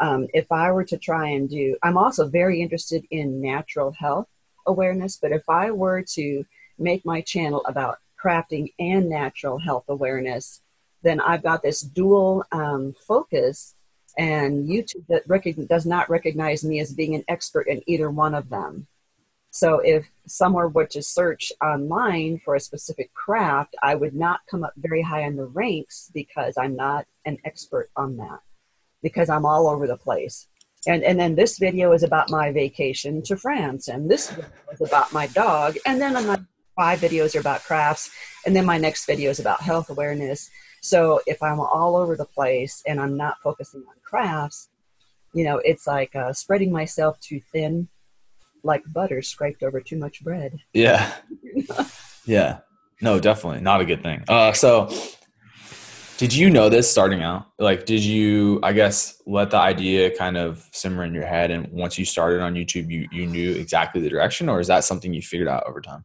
um, 0.00 0.26
if 0.32 0.50
I 0.50 0.72
were 0.72 0.84
to 0.84 0.96
try 0.96 1.28
and 1.28 1.50
do, 1.50 1.76
I'm 1.82 1.98
also 1.98 2.28
very 2.28 2.62
interested 2.62 3.04
in 3.10 3.42
natural 3.42 3.92
health 3.92 4.28
awareness. 4.66 5.18
But 5.20 5.32
if 5.32 5.46
I 5.50 5.70
were 5.70 6.02
to 6.14 6.46
make 6.78 7.04
my 7.04 7.20
channel 7.20 7.62
about 7.66 7.98
crafting 8.26 8.72
and 8.78 9.08
natural 9.08 9.58
health 9.58 9.84
awareness, 9.88 10.62
then 11.02 11.20
I've 11.20 11.42
got 11.42 11.62
this 11.62 11.80
dual 11.80 12.44
um, 12.50 12.94
focus 13.06 13.74
and 14.18 14.66
YouTube 14.68 15.06
that 15.08 15.68
does 15.68 15.86
not 15.86 16.10
recognize 16.10 16.64
me 16.64 16.80
as 16.80 16.92
being 16.92 17.14
an 17.14 17.24
expert 17.28 17.66
in 17.68 17.82
either 17.86 18.10
one 18.10 18.34
of 18.34 18.48
them. 18.48 18.88
So 19.50 19.68
if 19.78 20.02
someone 20.26 20.72
were 20.72 20.86
to 20.86 21.02
search 21.02 21.52
online 21.62 22.40
for 22.44 22.54
a 22.54 22.60
specific 22.60 23.08
craft, 23.14 23.72
I 23.82 23.94
would 23.94 24.14
not 24.14 24.40
come 24.50 24.64
up 24.64 24.72
very 24.76 25.02
high 25.02 25.24
in 25.28 25.36
the 25.36 25.46
ranks 25.46 26.10
because 26.12 26.54
I'm 26.58 26.76
not 26.76 27.06
an 27.24 27.38
expert 27.44 27.88
on 27.94 28.16
that, 28.16 28.40
because 29.02 29.28
I'm 29.30 29.46
all 29.46 29.68
over 29.68 29.86
the 29.86 29.96
place. 30.08 30.36
and 30.86 31.02
and 31.02 31.18
then 31.18 31.34
this 31.34 31.58
video 31.58 31.92
is 31.92 32.02
about 32.02 32.30
my 32.30 32.52
vacation 32.52 33.22
to 33.22 33.36
France, 33.36 33.88
and 33.88 34.10
this 34.10 34.32
is 34.72 34.80
about 34.80 35.12
my 35.12 35.26
dog, 35.28 35.76
and 35.86 36.00
then 36.00 36.16
my 36.76 36.96
five 36.96 37.00
videos 37.00 37.34
are 37.34 37.40
about 37.40 37.64
crafts, 37.64 38.10
and 38.44 38.54
then 38.54 38.64
my 38.64 38.78
next 38.78 39.06
video 39.06 39.30
is 39.30 39.40
about 39.40 39.60
health 39.60 39.90
awareness. 39.90 40.50
So 40.82 41.20
if 41.26 41.42
I'm 41.42 41.60
all 41.60 41.96
over 41.96 42.16
the 42.16 42.24
place 42.24 42.82
and 42.86 43.00
I'm 43.00 43.16
not 43.16 43.40
focusing 43.42 43.80
on 43.88 43.94
crafts, 44.04 44.68
you 45.32 45.44
know, 45.44 45.58
it's 45.58 45.86
like 45.86 46.14
uh, 46.14 46.32
spreading 46.32 46.72
myself 46.72 47.18
too 47.20 47.40
thin, 47.52 47.88
like 48.62 48.82
butter 48.92 49.22
scraped 49.22 49.62
over 49.62 49.80
too 49.80 49.96
much 49.96 50.22
bread. 50.22 50.58
Yeah, 50.72 51.12
yeah, 52.24 52.60
no, 53.00 53.20
definitely 53.20 53.60
not 53.60 53.80
a 53.80 53.84
good 53.84 54.02
thing. 54.02 54.24
Uh, 54.28 54.52
so 54.52 54.88
did 56.18 56.32
you 56.32 56.48
know 56.48 56.70
this 56.70 56.90
starting 56.90 57.22
out? 57.22 57.46
Like, 57.58 57.84
did 57.84 58.02
you, 58.02 58.58
I 58.62 58.72
guess, 58.72 59.20
let 59.26 59.50
the 59.50 59.58
idea 59.58 60.16
kind 60.16 60.38
of 60.38 60.66
simmer 60.72 61.04
in 61.04 61.12
your 61.12 61.26
head, 61.26 61.50
and 61.50 61.68
once 61.72 61.98
you 61.98 62.06
started 62.06 62.40
on 62.40 62.54
YouTube, 62.54 62.90
you 62.90 63.06
you 63.12 63.26
knew 63.26 63.52
exactly 63.52 64.00
the 64.00 64.08
direction, 64.08 64.48
or 64.48 64.60
is 64.60 64.68
that 64.68 64.84
something 64.84 65.12
you 65.12 65.20
figured 65.20 65.48
out 65.48 65.64
over 65.66 65.80
time? 65.80 66.04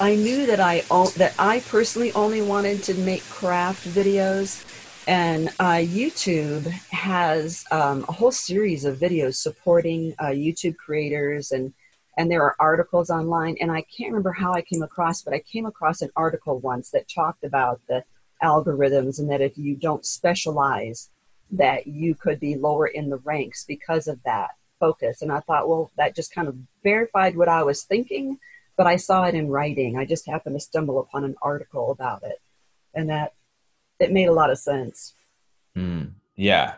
I 0.00 0.14
knew 0.14 0.46
that 0.46 0.60
I 0.60 0.82
that 1.16 1.34
I 1.38 1.60
personally 1.68 2.12
only 2.12 2.40
wanted 2.42 2.82
to 2.84 2.94
make 2.94 3.24
craft 3.24 3.86
videos, 3.86 4.64
and 5.08 5.48
uh, 5.58 5.82
YouTube 5.82 6.66
has 6.90 7.64
um, 7.70 8.04
a 8.08 8.12
whole 8.12 8.30
series 8.30 8.84
of 8.84 8.98
videos 8.98 9.34
supporting 9.34 10.14
uh, 10.18 10.26
YouTube 10.26 10.76
creators, 10.76 11.50
and 11.50 11.74
and 12.16 12.30
there 12.30 12.42
are 12.42 12.56
articles 12.60 13.10
online. 13.10 13.56
And 13.60 13.70
I 13.72 13.82
can't 13.82 14.10
remember 14.10 14.32
how 14.32 14.52
I 14.52 14.62
came 14.62 14.82
across, 14.82 15.22
but 15.22 15.34
I 15.34 15.40
came 15.40 15.66
across 15.66 16.02
an 16.02 16.10
article 16.16 16.58
once 16.58 16.90
that 16.90 17.08
talked 17.08 17.44
about 17.44 17.80
the 17.88 18.04
algorithms 18.42 19.18
and 19.18 19.30
that 19.30 19.40
if 19.40 19.56
you 19.58 19.74
don't 19.74 20.04
specialize 20.04 21.10
that 21.50 21.86
you 21.86 22.14
could 22.14 22.38
be 22.38 22.56
lower 22.56 22.86
in 22.86 23.08
the 23.08 23.16
ranks 23.18 23.64
because 23.66 24.06
of 24.06 24.22
that 24.24 24.50
focus 24.78 25.22
and 25.22 25.32
i 25.32 25.40
thought 25.40 25.68
well 25.68 25.90
that 25.96 26.14
just 26.14 26.32
kind 26.32 26.46
of 26.46 26.56
verified 26.84 27.36
what 27.36 27.48
i 27.48 27.62
was 27.62 27.82
thinking 27.82 28.38
but 28.78 28.86
i 28.86 28.96
saw 28.96 29.24
it 29.24 29.34
in 29.34 29.48
writing 29.48 29.98
i 29.98 30.06
just 30.06 30.26
happened 30.26 30.56
to 30.56 30.60
stumble 30.60 30.98
upon 30.98 31.24
an 31.24 31.34
article 31.42 31.90
about 31.90 32.22
it 32.22 32.40
and 32.94 33.10
that 33.10 33.34
it 34.00 34.12
made 34.12 34.28
a 34.28 34.32
lot 34.32 34.50
of 34.50 34.58
sense 34.58 35.12
mm, 35.76 36.10
yeah 36.36 36.76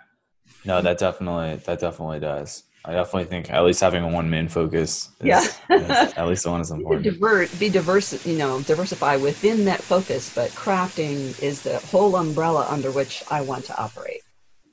no 0.65 0.83
that 0.83 0.99
definitely 0.99 1.55
that 1.67 1.79
definitely 1.79 2.19
does 2.19 2.65
I 2.85 2.93
definitely 2.93 3.25
think 3.25 3.51
at 3.51 3.63
least 3.63 3.81
having 3.81 4.03
a 4.03 4.09
one 4.09 4.31
man 4.31 4.49
focus. 4.49 5.11
Is, 5.21 5.27
yeah, 5.27 5.43
is 5.71 6.15
at 6.15 6.27
least 6.27 6.45
the 6.45 6.51
one 6.51 6.63
is 6.63 6.71
important. 6.71 7.05
Divert, 7.05 7.59
be 7.59 7.69
diverse, 7.69 8.25
you 8.25 8.39
know, 8.39 8.63
diversify 8.63 9.17
within 9.17 9.67
that 9.67 9.83
focus, 9.83 10.35
but 10.35 10.51
crafting 10.53 11.41
is 11.43 11.63
the 11.63 11.79
whole 11.79 12.17
umbrella 12.17 12.67
under 12.71 12.91
which 12.91 13.23
I 13.31 13.43
want 13.43 13.67
to 13.67 13.79
operate. 13.79 14.23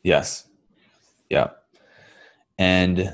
Yes. 0.03 0.48
Yeah. 1.29 1.50
And 2.57 3.13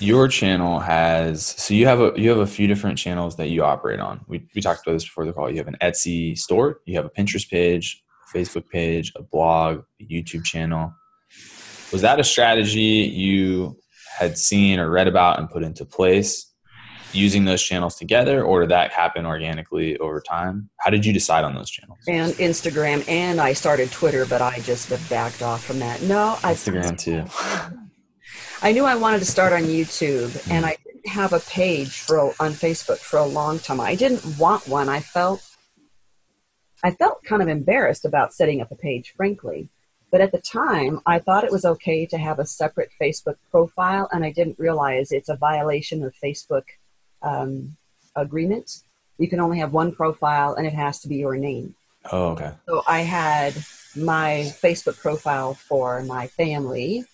your 0.00 0.28
channel 0.28 0.80
has 0.80 1.46
so 1.46 1.74
you 1.74 1.86
have 1.86 2.00
a 2.00 2.12
you 2.16 2.30
have 2.30 2.38
a 2.38 2.46
few 2.46 2.66
different 2.66 2.98
channels 2.98 3.36
that 3.36 3.48
you 3.48 3.62
operate 3.62 4.00
on. 4.00 4.20
We 4.26 4.46
we 4.54 4.60
talked 4.60 4.86
about 4.86 4.94
this 4.94 5.04
before 5.04 5.26
the 5.26 5.32
call. 5.32 5.50
You 5.50 5.58
have 5.58 5.68
an 5.68 5.76
Etsy 5.82 6.36
store, 6.38 6.80
you 6.86 6.96
have 6.96 7.04
a 7.04 7.10
Pinterest 7.10 7.48
page, 7.48 8.02
a 8.32 8.38
Facebook 8.38 8.68
page, 8.68 9.12
a 9.16 9.22
blog, 9.22 9.82
a 10.00 10.04
YouTube 10.04 10.44
channel. 10.44 10.92
Was 11.92 12.02
that 12.02 12.18
a 12.20 12.24
strategy 12.24 12.80
you 13.14 13.76
had 14.18 14.38
seen 14.38 14.78
or 14.78 14.90
read 14.90 15.08
about 15.08 15.38
and 15.38 15.50
put 15.50 15.62
into 15.62 15.84
place 15.84 16.46
using 17.12 17.44
those 17.44 17.62
channels 17.62 17.96
together 17.96 18.42
or 18.44 18.60
did 18.60 18.70
that 18.70 18.92
happen 18.92 19.26
organically 19.26 19.98
over 19.98 20.20
time? 20.20 20.70
How 20.78 20.90
did 20.90 21.04
you 21.04 21.12
decide 21.12 21.44
on 21.44 21.54
those 21.54 21.70
channels? 21.70 21.98
And 22.06 22.32
instagram 22.34 23.06
and 23.08 23.40
i 23.40 23.52
started 23.52 23.90
twitter 23.90 24.24
but 24.26 24.40
i 24.40 24.60
just 24.60 24.90
backed 25.10 25.42
off 25.42 25.64
from 25.64 25.80
that. 25.80 26.02
No 26.02 26.36
instagram 26.42 26.92
I, 26.92 26.94
too 26.94 27.80
i 28.62 28.72
knew 28.72 28.84
i 28.84 28.94
wanted 28.94 29.18
to 29.18 29.24
start 29.24 29.52
on 29.52 29.62
youtube 29.62 30.28
mm-hmm. 30.28 30.52
and 30.52 30.66
i 30.66 30.76
didn't 30.84 31.06
have 31.06 31.32
a 31.32 31.40
page 31.40 32.00
for 32.00 32.18
on 32.40 32.52
facebook 32.52 32.98
for 32.98 33.18
a 33.18 33.26
long 33.26 33.58
time 33.58 33.80
i 33.80 33.94
didn't 33.94 34.24
want 34.38 34.66
one 34.68 34.88
i 34.88 35.00
felt 35.00 35.42
i 36.84 36.90
felt 36.90 37.22
kind 37.24 37.42
of 37.42 37.48
embarrassed 37.48 38.04
about 38.04 38.32
setting 38.32 38.60
up 38.60 38.70
a 38.70 38.76
page 38.76 39.12
frankly 39.16 39.68
but 40.10 40.20
at 40.20 40.32
the 40.32 40.40
time, 40.40 41.00
I 41.06 41.20
thought 41.20 41.44
it 41.44 41.52
was 41.52 41.64
okay 41.64 42.04
to 42.06 42.18
have 42.18 42.38
a 42.38 42.46
separate 42.46 42.90
Facebook 43.00 43.36
profile, 43.50 44.08
and 44.12 44.24
I 44.24 44.32
didn't 44.32 44.58
realize 44.58 45.12
it's 45.12 45.28
a 45.28 45.36
violation 45.36 46.02
of 46.02 46.14
Facebook 46.14 46.64
um, 47.22 47.76
agreements. 48.16 48.84
You 49.18 49.28
can 49.28 49.40
only 49.40 49.58
have 49.58 49.72
one 49.72 49.92
profile, 49.92 50.54
and 50.54 50.66
it 50.66 50.72
has 50.72 51.00
to 51.00 51.08
be 51.08 51.16
your 51.16 51.36
name. 51.36 51.76
Oh, 52.10 52.30
okay. 52.30 52.52
So 52.66 52.82
I 52.88 53.00
had 53.00 53.54
my 53.94 54.52
Facebook 54.62 54.98
profile 54.98 55.54
for 55.54 56.02
my 56.02 56.26
family, 56.26 57.04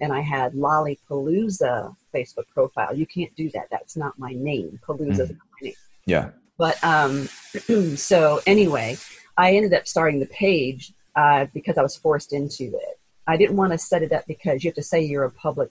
and 0.00 0.12
I 0.12 0.20
had 0.20 0.52
Lollipalooza 0.52 1.94
Facebook 2.14 2.48
profile. 2.52 2.94
You 2.94 3.06
can't 3.06 3.34
do 3.36 3.50
that. 3.50 3.68
That's 3.70 3.96
not 3.96 4.18
my 4.18 4.32
name. 4.32 4.78
Palooza 4.86 5.26
mm. 5.26 5.30
my 5.30 5.58
name. 5.62 5.74
Yeah. 6.06 6.30
But 6.56 6.82
um, 6.82 7.28
so 7.96 8.40
anyway, 8.46 8.96
I 9.36 9.54
ended 9.54 9.74
up 9.74 9.86
starting 9.86 10.20
the 10.20 10.26
page 10.26 10.92
uh, 11.16 11.46
because 11.54 11.78
I 11.78 11.82
was 11.82 11.96
forced 11.96 12.32
into 12.32 12.64
it. 12.64 12.98
I 13.26 13.36
didn't 13.36 13.56
want 13.56 13.72
to 13.72 13.78
set 13.78 14.02
it 14.02 14.12
up 14.12 14.24
because 14.26 14.64
you 14.64 14.70
have 14.70 14.76
to 14.76 14.82
say 14.82 15.02
you're 15.02 15.24
a 15.24 15.30
public 15.30 15.70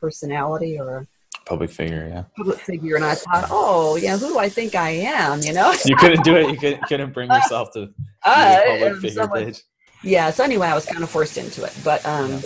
personality 0.00 0.78
or 0.78 0.98
a 0.98 1.06
public 1.46 1.70
figure, 1.70 2.08
yeah. 2.08 2.24
Public 2.36 2.58
figure, 2.58 2.96
and 2.96 3.04
I 3.04 3.14
thought, 3.14 3.48
oh, 3.50 3.96
yeah, 3.96 4.16
who 4.16 4.28
do 4.28 4.38
I 4.38 4.48
think 4.48 4.74
I 4.74 4.90
am? 4.90 5.40
You 5.42 5.52
know, 5.52 5.74
you 5.84 5.96
couldn't 5.96 6.24
do 6.24 6.36
it. 6.36 6.50
You 6.50 6.56
couldn't, 6.56 6.82
couldn't 6.82 7.12
bring 7.12 7.30
yourself 7.30 7.72
to 7.72 7.92
uh, 8.24 8.60
public 8.66 8.94
figure 8.96 9.10
someone, 9.10 9.44
page. 9.44 9.62
Yeah. 10.02 10.30
So 10.30 10.44
anyway, 10.44 10.68
I 10.68 10.74
was 10.74 10.86
kind 10.86 11.02
of 11.02 11.10
forced 11.10 11.38
into 11.38 11.64
it, 11.64 11.76
but 11.84 12.04
um, 12.06 12.32
yeah. 12.32 12.40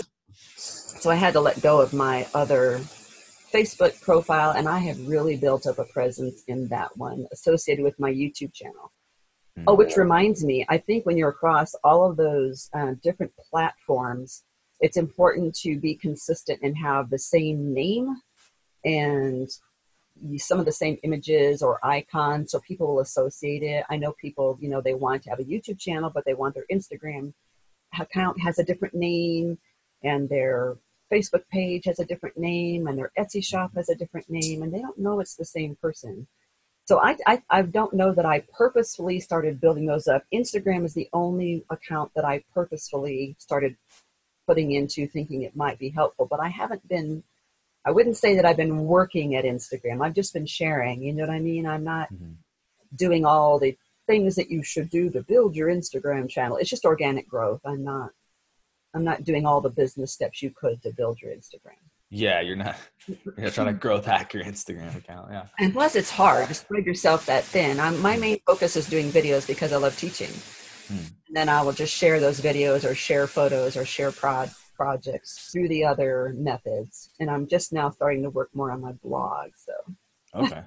So 1.00 1.10
I 1.10 1.14
had 1.14 1.32
to 1.32 1.40
let 1.40 1.62
go 1.62 1.80
of 1.80 1.92
my 1.92 2.26
other 2.34 2.78
Facebook 3.52 4.00
profile, 4.02 4.50
and 4.50 4.68
I 4.68 4.78
have 4.78 5.08
really 5.08 5.36
built 5.36 5.66
up 5.66 5.78
a 5.78 5.84
presence 5.84 6.42
in 6.46 6.68
that 6.68 6.96
one 6.96 7.26
associated 7.32 7.82
with 7.82 7.98
my 7.98 8.12
YouTube 8.12 8.52
channel. 8.52 8.92
Oh, 9.66 9.74
which 9.74 9.96
reminds 9.96 10.44
me, 10.44 10.64
I 10.68 10.78
think 10.78 11.04
when 11.04 11.18
you're 11.18 11.30
across 11.30 11.74
all 11.82 12.08
of 12.08 12.16
those 12.16 12.70
uh, 12.72 12.94
different 13.02 13.32
platforms, 13.50 14.44
it's 14.78 14.96
important 14.96 15.54
to 15.56 15.78
be 15.78 15.94
consistent 15.94 16.60
and 16.62 16.76
have 16.78 17.10
the 17.10 17.18
same 17.18 17.74
name 17.74 18.16
and 18.84 19.50
some 20.36 20.60
of 20.60 20.66
the 20.66 20.72
same 20.72 20.98
images 21.02 21.62
or 21.62 21.84
icons 21.84 22.52
so 22.52 22.60
people 22.60 22.86
will 22.86 23.00
associate 23.00 23.62
it. 23.62 23.84
I 23.90 23.96
know 23.96 24.12
people, 24.20 24.56
you 24.60 24.68
know, 24.68 24.80
they 24.80 24.94
want 24.94 25.24
to 25.24 25.30
have 25.30 25.40
a 25.40 25.44
YouTube 25.44 25.78
channel, 25.78 26.10
but 26.14 26.24
they 26.24 26.34
want 26.34 26.54
their 26.54 26.66
Instagram 26.70 27.32
account 27.98 28.40
has 28.40 28.58
a 28.58 28.64
different 28.64 28.94
name 28.94 29.58
and 30.02 30.28
their 30.28 30.76
Facebook 31.12 31.42
page 31.50 31.84
has 31.86 31.98
a 31.98 32.04
different 32.04 32.38
name 32.38 32.86
and 32.86 32.98
their 32.98 33.12
Etsy 33.18 33.44
shop 33.44 33.72
has 33.74 33.88
a 33.88 33.94
different 33.94 34.28
name 34.30 34.62
and 34.62 34.72
they 34.72 34.80
don't 34.80 34.98
know 34.98 35.20
it's 35.20 35.36
the 35.36 35.44
same 35.44 35.76
person. 35.76 36.26
So 36.84 37.00
I, 37.00 37.16
I, 37.26 37.42
I 37.48 37.62
don't 37.62 37.94
know 37.94 38.12
that 38.12 38.26
I 38.26 38.44
purposefully 38.52 39.20
started 39.20 39.60
building 39.60 39.86
those 39.86 40.08
up. 40.08 40.24
Instagram 40.32 40.84
is 40.84 40.94
the 40.94 41.08
only 41.12 41.64
account 41.70 42.12
that 42.14 42.24
I 42.24 42.42
purposefully 42.52 43.36
started 43.38 43.76
putting 44.46 44.72
into 44.72 45.06
thinking 45.06 45.42
it 45.42 45.54
might 45.54 45.78
be 45.78 45.90
helpful, 45.90 46.26
but 46.26 46.40
I 46.40 46.48
haven't 46.48 46.88
been 46.88 47.22
I 47.84 47.92
wouldn't 47.92 48.16
say 48.16 48.36
that 48.36 48.44
I've 48.44 48.56
been 48.56 48.84
working 48.84 49.34
at 49.36 49.44
Instagram. 49.44 50.04
I've 50.04 50.14
just 50.14 50.34
been 50.34 50.46
sharing. 50.46 51.02
You 51.02 51.14
know 51.14 51.22
what 51.26 51.32
I 51.32 51.40
mean? 51.40 51.66
I'm 51.66 51.84
not 51.84 52.12
mm-hmm. 52.12 52.32
doing 52.94 53.24
all 53.24 53.58
the 53.58 53.76
things 54.06 54.34
that 54.34 54.50
you 54.50 54.62
should 54.62 54.90
do 54.90 55.08
to 55.10 55.22
build 55.22 55.54
your 55.56 55.68
Instagram 55.68 56.28
channel. 56.28 56.56
It's 56.56 56.68
just 56.68 56.84
organic 56.84 57.28
growth. 57.28 57.60
I'm 57.64 57.84
not 57.84 58.10
I'm 58.94 59.04
not 59.04 59.24
doing 59.24 59.46
all 59.46 59.60
the 59.60 59.70
business 59.70 60.12
steps 60.12 60.42
you 60.42 60.50
could 60.50 60.82
to 60.82 60.92
build 60.92 61.20
your 61.20 61.32
Instagram. 61.32 61.78
Yeah, 62.10 62.40
you're 62.40 62.56
not 62.56 62.76
you're 63.06 63.18
not 63.36 63.52
trying 63.52 63.68
to 63.68 63.72
growth 63.72 64.04
hack 64.04 64.34
your 64.34 64.42
Instagram 64.42 64.96
account. 64.96 65.28
Yeah. 65.30 65.46
And 65.60 65.72
plus 65.72 65.94
it's 65.94 66.10
hard 66.10 66.48
to 66.48 66.54
spread 66.54 66.84
yourself 66.84 67.26
that 67.26 67.44
thin. 67.44 67.78
I'm, 67.78 68.00
my 68.00 68.16
main 68.16 68.40
focus 68.44 68.74
is 68.76 68.88
doing 68.88 69.10
videos 69.10 69.46
because 69.46 69.72
I 69.72 69.76
love 69.76 69.96
teaching. 69.96 70.30
Hmm. 70.88 71.06
And 71.28 71.36
then 71.36 71.48
I 71.48 71.62
will 71.62 71.72
just 71.72 71.94
share 71.94 72.18
those 72.18 72.40
videos 72.40 72.88
or 72.88 72.96
share 72.96 73.28
photos 73.28 73.76
or 73.76 73.84
share 73.84 74.10
prod 74.10 74.50
projects 74.74 75.50
through 75.52 75.68
the 75.68 75.84
other 75.84 76.34
methods. 76.36 77.10
And 77.20 77.30
I'm 77.30 77.46
just 77.46 77.72
now 77.72 77.90
starting 77.90 78.24
to 78.24 78.30
work 78.30 78.50
more 78.54 78.72
on 78.72 78.80
my 78.80 78.92
blog. 78.92 79.50
So 79.54 79.72
Okay. 80.34 80.62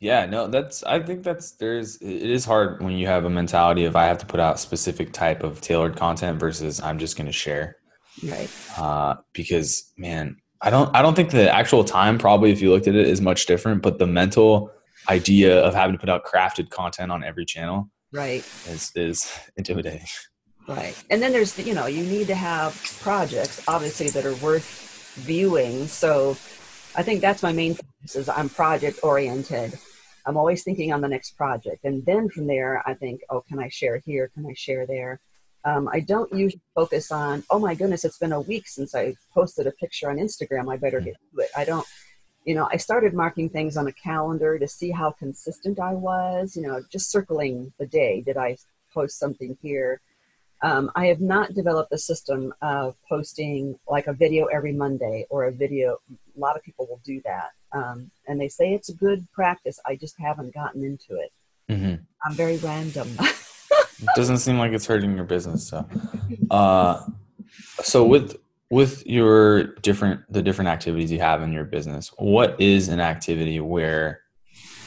Yeah, 0.00 0.24
no, 0.24 0.46
that's 0.46 0.82
I 0.82 1.00
think 1.00 1.22
that's 1.22 1.52
there's 1.52 1.96
it 1.96 2.30
is 2.30 2.46
hard 2.46 2.82
when 2.82 2.96
you 2.96 3.06
have 3.06 3.26
a 3.26 3.30
mentality 3.30 3.84
of 3.84 3.94
I 3.94 4.06
have 4.06 4.16
to 4.18 4.26
put 4.26 4.40
out 4.40 4.58
specific 4.58 5.12
type 5.12 5.42
of 5.42 5.60
tailored 5.60 5.94
content 5.96 6.40
versus 6.40 6.80
I'm 6.80 6.98
just 6.98 7.18
gonna 7.18 7.32
share. 7.32 7.76
Right. 8.24 8.50
Uh, 8.78 9.16
because 9.34 9.92
man, 9.98 10.38
I 10.62 10.70
don't 10.70 10.94
I 10.96 11.02
don't 11.02 11.14
think 11.14 11.30
the 11.30 11.54
actual 11.54 11.84
time 11.84 12.16
probably 12.16 12.50
if 12.50 12.62
you 12.62 12.70
looked 12.70 12.88
at 12.88 12.94
it 12.94 13.06
is 13.06 13.20
much 13.20 13.44
different, 13.44 13.82
but 13.82 13.98
the 13.98 14.06
mental 14.06 14.72
idea 15.10 15.60
of 15.60 15.74
having 15.74 15.94
to 15.96 15.98
put 15.98 16.08
out 16.08 16.24
crafted 16.24 16.70
content 16.70 17.12
on 17.12 17.22
every 17.22 17.44
channel 17.44 17.90
right 18.10 18.42
is 18.68 18.90
is 18.96 19.30
intimidating. 19.56 20.06
Right. 20.66 20.96
And 21.10 21.20
then 21.20 21.32
there's 21.32 21.58
you 21.58 21.74
know, 21.74 21.84
you 21.84 22.04
need 22.04 22.26
to 22.28 22.34
have 22.34 22.74
projects 23.02 23.62
obviously 23.68 24.08
that 24.10 24.24
are 24.24 24.36
worth 24.36 25.14
viewing. 25.16 25.88
So 25.88 26.38
I 26.96 27.02
think 27.02 27.20
that's 27.20 27.42
my 27.42 27.52
main 27.52 27.74
focus 27.74 28.16
is 28.16 28.28
I'm 28.30 28.48
project 28.48 29.00
oriented. 29.02 29.78
I'm 30.30 30.36
always 30.36 30.62
thinking 30.62 30.92
on 30.92 31.00
the 31.00 31.08
next 31.08 31.36
project. 31.36 31.84
And 31.84 32.06
then 32.06 32.28
from 32.28 32.46
there 32.46 32.84
I 32.86 32.94
think, 32.94 33.22
oh, 33.30 33.40
can 33.48 33.58
I 33.58 33.68
share 33.68 34.00
here? 34.06 34.30
Can 34.32 34.46
I 34.46 34.54
share 34.54 34.86
there? 34.86 35.18
Um, 35.64 35.88
I 35.92 35.98
don't 35.98 36.32
usually 36.32 36.62
focus 36.72 37.10
on, 37.10 37.42
oh 37.50 37.58
my 37.58 37.74
goodness, 37.74 38.04
it's 38.04 38.16
been 38.16 38.32
a 38.32 38.40
week 38.40 38.68
since 38.68 38.94
I 38.94 39.16
posted 39.34 39.66
a 39.66 39.72
picture 39.72 40.08
on 40.08 40.18
Instagram. 40.18 40.72
I 40.72 40.76
better 40.76 41.00
get 41.00 41.16
to 41.34 41.40
it. 41.40 41.50
I 41.56 41.64
don't, 41.64 41.84
you 42.44 42.54
know, 42.54 42.68
I 42.72 42.76
started 42.76 43.12
marking 43.12 43.48
things 43.48 43.76
on 43.76 43.88
a 43.88 43.92
calendar 43.92 44.56
to 44.56 44.68
see 44.68 44.92
how 44.92 45.10
consistent 45.10 45.80
I 45.80 45.94
was, 45.94 46.54
you 46.54 46.62
know, 46.62 46.80
just 46.92 47.10
circling 47.10 47.72
the 47.80 47.86
day. 47.86 48.22
Did 48.22 48.36
I 48.36 48.56
post 48.94 49.18
something 49.18 49.58
here? 49.60 50.00
Um, 50.62 50.90
I 50.94 51.06
have 51.06 51.20
not 51.20 51.54
developed 51.54 51.92
a 51.92 51.98
system 51.98 52.52
of 52.60 52.94
posting 53.08 53.78
like 53.88 54.06
a 54.06 54.12
video 54.12 54.46
every 54.46 54.72
Monday 54.72 55.26
or 55.30 55.44
a 55.46 55.52
video. 55.52 55.98
A 56.10 56.40
lot 56.40 56.56
of 56.56 56.62
people 56.62 56.86
will 56.86 57.00
do 57.04 57.20
that. 57.24 57.50
Um, 57.72 58.10
and 58.26 58.40
they 58.40 58.48
say 58.48 58.74
it's 58.74 58.88
a 58.88 58.94
good 58.94 59.26
practice. 59.32 59.78
I 59.86 59.96
just 59.96 60.18
haven't 60.18 60.52
gotten 60.52 60.84
into 60.84 61.20
it. 61.20 61.32
Mm-hmm. 61.70 62.02
I'm 62.24 62.34
very 62.34 62.58
random. 62.58 63.08
it 63.20 64.08
doesn't 64.16 64.38
seem 64.38 64.58
like 64.58 64.72
it's 64.72 64.86
hurting 64.86 65.14
your 65.16 65.24
business. 65.24 65.68
So, 65.68 65.86
uh, 66.50 67.06
so 67.82 68.04
with 68.04 68.36
with 68.70 69.04
your 69.06 69.74
different 69.78 70.20
the 70.32 70.42
different 70.42 70.68
activities 70.68 71.10
you 71.10 71.20
have 71.20 71.42
in 71.42 71.52
your 71.52 71.64
business, 71.64 72.12
what 72.18 72.60
is 72.60 72.88
an 72.88 73.00
activity 73.00 73.60
where 73.60 74.19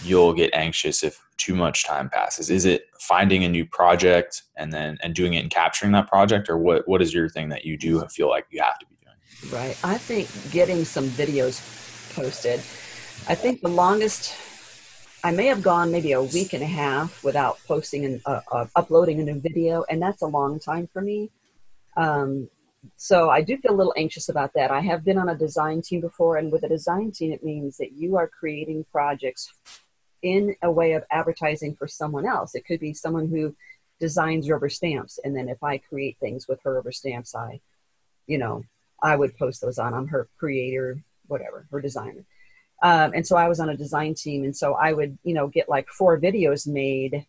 you'll 0.03 0.33
get 0.33 0.53
anxious 0.53 1.03
if 1.03 1.19
too 1.37 1.55
much 1.55 1.85
time 1.85 2.09
passes? 2.09 2.49
Is 2.49 2.65
it 2.65 2.85
finding 2.99 3.43
a 3.43 3.49
new 3.49 3.65
project 3.65 4.43
and 4.57 4.71
then 4.71 4.97
and 5.01 5.13
doing 5.13 5.33
it 5.33 5.39
and 5.39 5.49
capturing 5.49 5.91
that 5.93 6.07
project, 6.07 6.49
or 6.49 6.57
what 6.57 6.87
what 6.87 7.01
is 7.01 7.13
your 7.13 7.29
thing 7.29 7.49
that 7.49 7.65
you 7.65 7.77
do 7.77 8.05
feel 8.07 8.29
like 8.29 8.45
you 8.49 8.61
have 8.61 8.79
to 8.79 8.85
be 8.85 8.95
doing? 9.03 9.53
Right. 9.53 9.77
I 9.83 9.97
think 9.97 10.29
getting 10.51 10.85
some 10.85 11.07
videos 11.09 11.61
posted. 12.15 12.59
I 13.27 13.35
think 13.35 13.61
the 13.61 13.69
longest 13.69 14.35
I 15.25 15.31
may 15.31 15.45
have 15.45 15.61
gone 15.61 15.91
maybe 15.91 16.11
a 16.11 16.21
week 16.21 16.51
and 16.51 16.61
a 16.61 16.67
half 16.67 17.23
without 17.23 17.57
posting 17.65 18.03
and 18.03 18.21
uh, 18.25 18.41
uh, 18.51 18.65
uploading 18.75 19.21
a 19.21 19.23
new 19.23 19.39
video, 19.39 19.85
and 19.89 20.01
that's 20.01 20.21
a 20.21 20.27
long 20.27 20.59
time 20.59 20.89
for 20.91 21.01
me. 21.01 21.31
Um, 21.95 22.49
so 22.97 23.29
I 23.29 23.41
do 23.41 23.55
feel 23.55 23.71
a 23.71 23.77
little 23.79 23.93
anxious 23.95 24.27
about 24.27 24.51
that. 24.55 24.69
I 24.69 24.81
have 24.81 25.05
been 25.05 25.17
on 25.17 25.29
a 25.29 25.35
design 25.35 25.81
team 25.81 26.01
before, 26.01 26.35
and 26.35 26.51
with 26.51 26.63
a 26.63 26.67
design 26.67 27.11
team, 27.11 27.31
it 27.31 27.41
means 27.41 27.77
that 27.77 27.93
you 27.93 28.17
are 28.17 28.27
creating 28.27 28.85
projects 28.91 29.53
in 30.23 30.55
a 30.63 30.71
way 30.71 30.93
of 30.93 31.03
advertising 31.11 31.75
for 31.75 31.87
someone 31.87 32.25
else. 32.25 32.55
It 32.55 32.65
could 32.65 32.79
be 32.79 32.93
someone 32.93 33.27
who 33.27 33.55
designs 33.99 34.49
rubber 34.49 34.69
stamps, 34.69 35.19
and 35.23 35.35
then 35.35 35.49
if 35.49 35.61
I 35.61 35.77
create 35.77 36.17
things 36.19 36.47
with 36.47 36.59
her 36.63 36.73
rubber 36.73 36.91
stamps, 36.91 37.35
I, 37.35 37.59
you 38.25 38.39
know, 38.39 38.63
I 39.01 39.15
would 39.15 39.37
post 39.37 39.61
those 39.61 39.77
on. 39.77 39.93
I'm 39.93 40.07
her 40.07 40.27
creator, 40.39 41.03
whatever, 41.27 41.67
her 41.71 41.81
designer. 41.81 42.25
Um, 42.81 43.11
and 43.13 43.27
so 43.27 43.35
I 43.35 43.47
was 43.47 43.59
on 43.59 43.69
a 43.69 43.77
design 43.77 44.15
team, 44.15 44.43
and 44.43 44.55
so 44.55 44.73
I 44.73 44.93
would, 44.93 45.17
you 45.23 45.33
know, 45.33 45.47
get 45.47 45.69
like 45.69 45.87
four 45.89 46.19
videos 46.19 46.65
made 46.65 47.25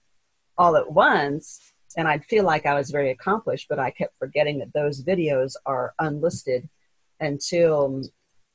all 0.56 0.76
at 0.76 0.90
once, 0.90 1.72
and 1.96 2.08
I'd 2.08 2.24
feel 2.24 2.44
like 2.44 2.64
I 2.64 2.74
was 2.74 2.90
very 2.90 3.10
accomplished, 3.10 3.66
but 3.68 3.78
I 3.78 3.90
kept 3.90 4.16
forgetting 4.18 4.58
that 4.60 4.72
those 4.72 5.02
videos 5.02 5.54
are 5.66 5.94
unlisted 5.98 6.68
until 7.20 8.02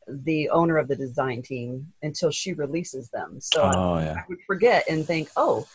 the 0.10 0.50
owner 0.50 0.78
of 0.78 0.88
the 0.88 0.96
design 0.96 1.42
team 1.42 1.88
until 2.02 2.32
she 2.32 2.54
releases 2.54 3.10
them. 3.10 3.40
So 3.40 3.62
oh, 3.62 3.94
I, 3.94 4.04
yeah. 4.04 4.14
I 4.18 4.24
would 4.28 4.42
forget 4.46 4.86
and 4.90 5.06
think, 5.06 5.30
oh, 5.36 5.68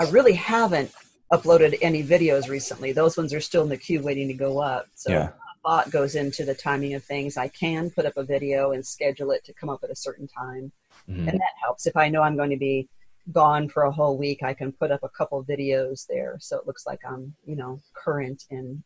I 0.00 0.04
really 0.10 0.34
haven't 0.34 0.92
uploaded 1.32 1.78
any 1.82 2.02
videos 2.02 2.48
recently. 2.48 2.92
Those 2.92 3.16
ones 3.16 3.34
are 3.34 3.40
still 3.40 3.62
in 3.62 3.68
the 3.68 3.76
queue 3.76 4.00
waiting 4.00 4.28
to 4.28 4.34
go 4.34 4.58
up. 4.58 4.86
So 4.94 5.12
yeah 5.12 5.30
thought 5.68 5.90
goes 5.90 6.14
into 6.14 6.44
the 6.44 6.54
timing 6.54 6.94
of 6.94 7.04
things. 7.04 7.36
I 7.36 7.48
can 7.48 7.90
put 7.90 8.06
up 8.06 8.16
a 8.16 8.24
video 8.24 8.72
and 8.72 8.84
schedule 8.84 9.30
it 9.32 9.44
to 9.44 9.52
come 9.52 9.68
up 9.68 9.80
at 9.84 9.90
a 9.90 9.96
certain 9.96 10.26
time. 10.26 10.72
Mm-hmm. 11.08 11.28
And 11.28 11.38
that 11.38 11.52
helps. 11.62 11.86
If 11.86 11.96
I 11.96 12.08
know 12.08 12.22
I'm 12.22 12.36
going 12.36 12.50
to 12.50 12.56
be 12.56 12.88
gone 13.32 13.68
for 13.68 13.82
a 13.82 13.92
whole 13.92 14.16
week, 14.16 14.42
I 14.42 14.54
can 14.54 14.72
put 14.72 14.90
up 14.90 15.02
a 15.02 15.10
couple 15.10 15.44
videos 15.44 16.06
there. 16.06 16.36
So 16.40 16.56
it 16.58 16.66
looks 16.66 16.86
like 16.86 17.00
I'm, 17.06 17.34
you 17.44 17.56
know, 17.56 17.80
current 17.94 18.44
and 18.50 18.82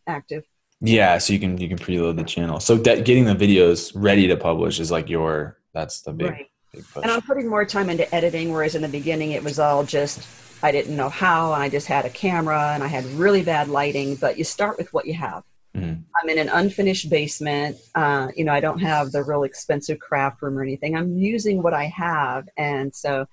active. 0.06 0.44
Yeah. 0.80 1.18
So 1.18 1.32
you 1.32 1.38
can, 1.38 1.58
you 1.58 1.68
can 1.68 1.78
preload 1.78 2.16
the 2.16 2.24
channel. 2.24 2.60
So 2.60 2.76
that 2.76 3.04
getting 3.04 3.24
the 3.24 3.34
videos 3.34 3.92
ready 3.94 4.26
to 4.28 4.36
publish 4.36 4.78
is 4.78 4.90
like 4.90 5.08
your, 5.08 5.58
that's 5.72 6.02
the 6.02 6.12
big, 6.12 6.30
right. 6.30 6.46
big 6.72 6.84
push. 6.92 7.02
And 7.02 7.12
I'm 7.12 7.22
putting 7.22 7.48
more 7.48 7.64
time 7.64 7.90
into 7.90 8.12
editing, 8.14 8.52
whereas 8.52 8.74
in 8.74 8.82
the 8.82 8.88
beginning 8.88 9.32
it 9.32 9.42
was 9.42 9.58
all 9.58 9.84
just, 9.84 10.26
I 10.62 10.72
didn't 10.72 10.96
know 10.96 11.08
how. 11.08 11.52
and 11.54 11.62
I 11.62 11.68
just 11.68 11.86
had 11.86 12.04
a 12.04 12.10
camera 12.10 12.72
and 12.74 12.82
I 12.82 12.88
had 12.88 13.04
really 13.06 13.42
bad 13.42 13.68
lighting, 13.68 14.16
but 14.16 14.38
you 14.38 14.44
start 14.44 14.78
with 14.78 14.92
what 14.92 15.06
you 15.06 15.14
have. 15.14 15.42
Mm-hmm. 15.76 16.00
I'm 16.22 16.28
in 16.28 16.38
an 16.38 16.48
unfinished 16.48 17.10
basement. 17.10 17.76
Uh, 17.94 18.28
you 18.34 18.44
know, 18.44 18.52
I 18.52 18.60
don't 18.60 18.78
have 18.78 19.12
the 19.12 19.22
real 19.22 19.42
expensive 19.42 19.98
craft 19.98 20.40
room 20.40 20.58
or 20.58 20.62
anything. 20.62 20.96
I'm 20.96 21.18
using 21.18 21.62
what 21.62 21.74
I 21.74 21.84
have. 21.86 22.48
And 22.56 22.94
so 22.94 23.26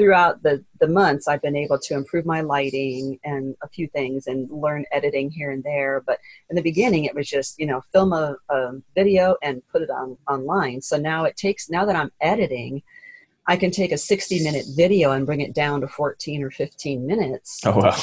throughout 0.00 0.42
the, 0.42 0.64
the 0.80 0.88
months, 0.88 1.28
I've 1.28 1.42
been 1.42 1.56
able 1.56 1.78
to 1.78 1.94
improve 1.94 2.24
my 2.24 2.40
lighting 2.40 3.18
and 3.22 3.54
a 3.62 3.68
few 3.68 3.86
things 3.88 4.26
and 4.26 4.50
learn 4.50 4.86
editing 4.92 5.30
here 5.30 5.50
and 5.50 5.62
there. 5.62 6.02
But 6.06 6.20
in 6.48 6.56
the 6.56 6.62
beginning, 6.62 7.04
it 7.04 7.14
was 7.14 7.28
just, 7.28 7.58
you 7.58 7.66
know, 7.66 7.82
film 7.92 8.14
a, 8.14 8.36
a 8.48 8.72
video 8.94 9.36
and 9.42 9.60
put 9.70 9.82
it 9.82 9.90
on 9.90 10.16
online. 10.26 10.80
So 10.80 10.96
now 10.96 11.24
it 11.24 11.36
takes, 11.36 11.68
now 11.68 11.84
that 11.84 11.96
I'm 11.96 12.10
editing, 12.22 12.82
I 13.46 13.58
can 13.58 13.70
take 13.70 13.92
a 13.92 13.98
60 13.98 14.42
minute 14.42 14.64
video 14.74 15.12
and 15.12 15.26
bring 15.26 15.42
it 15.42 15.54
down 15.54 15.82
to 15.82 15.88
14 15.88 16.42
or 16.42 16.50
15 16.50 17.06
minutes. 17.06 17.60
Oh, 17.66 17.76
wow. 17.76 17.98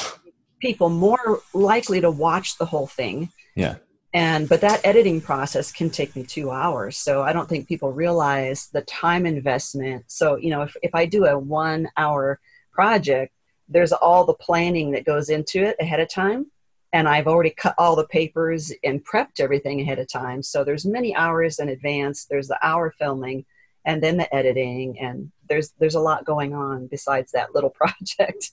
People 0.60 0.90
more 0.90 1.40
likely 1.52 2.00
to 2.00 2.12
watch 2.12 2.58
the 2.58 2.66
whole 2.66 2.86
thing. 2.86 3.32
Yeah 3.56 3.76
and 4.14 4.48
but 4.48 4.60
that 4.62 4.80
editing 4.84 5.20
process 5.20 5.70
can 5.70 5.90
take 5.90 6.16
me 6.16 6.22
two 6.22 6.50
hours. 6.50 6.96
So 6.96 7.22
i 7.22 7.32
don't 7.32 7.48
think 7.48 7.68
people 7.68 7.92
realize 7.92 8.68
the 8.72 8.82
time 8.82 9.26
investment. 9.26 10.04
So 10.08 10.36
you 10.36 10.50
know 10.50 10.62
if, 10.62 10.76
if 10.82 10.94
i 10.94 11.04
do 11.04 11.26
a 11.26 11.38
one 11.38 11.88
hour 11.96 12.40
project 12.72 13.34
there's 13.68 13.92
all 13.92 14.24
the 14.24 14.34
planning 14.34 14.92
that 14.92 15.04
goes 15.04 15.28
into 15.28 15.62
it 15.62 15.76
ahead 15.80 16.00
of 16.00 16.08
time. 16.08 16.46
And 16.92 17.08
i've 17.08 17.26
already 17.26 17.50
cut 17.50 17.74
all 17.76 17.96
the 17.96 18.06
papers 18.06 18.72
and 18.82 19.04
prepped 19.04 19.40
everything 19.40 19.80
ahead 19.80 19.98
of 19.98 20.08
time. 20.10 20.42
So 20.42 20.64
there's 20.64 20.86
many 20.86 21.14
hours 21.14 21.58
in 21.58 21.68
advance. 21.68 22.24
There's 22.24 22.48
the 22.48 22.58
hour 22.62 22.90
filming 22.90 23.44
and 23.84 24.02
then 24.02 24.16
the 24.16 24.34
editing. 24.34 24.98
And 24.98 25.30
there's 25.48 25.72
there's 25.78 25.96
a 25.96 26.00
lot 26.00 26.24
going 26.24 26.54
on 26.54 26.86
besides 26.86 27.32
that 27.32 27.54
little 27.54 27.70
project. 27.82 28.52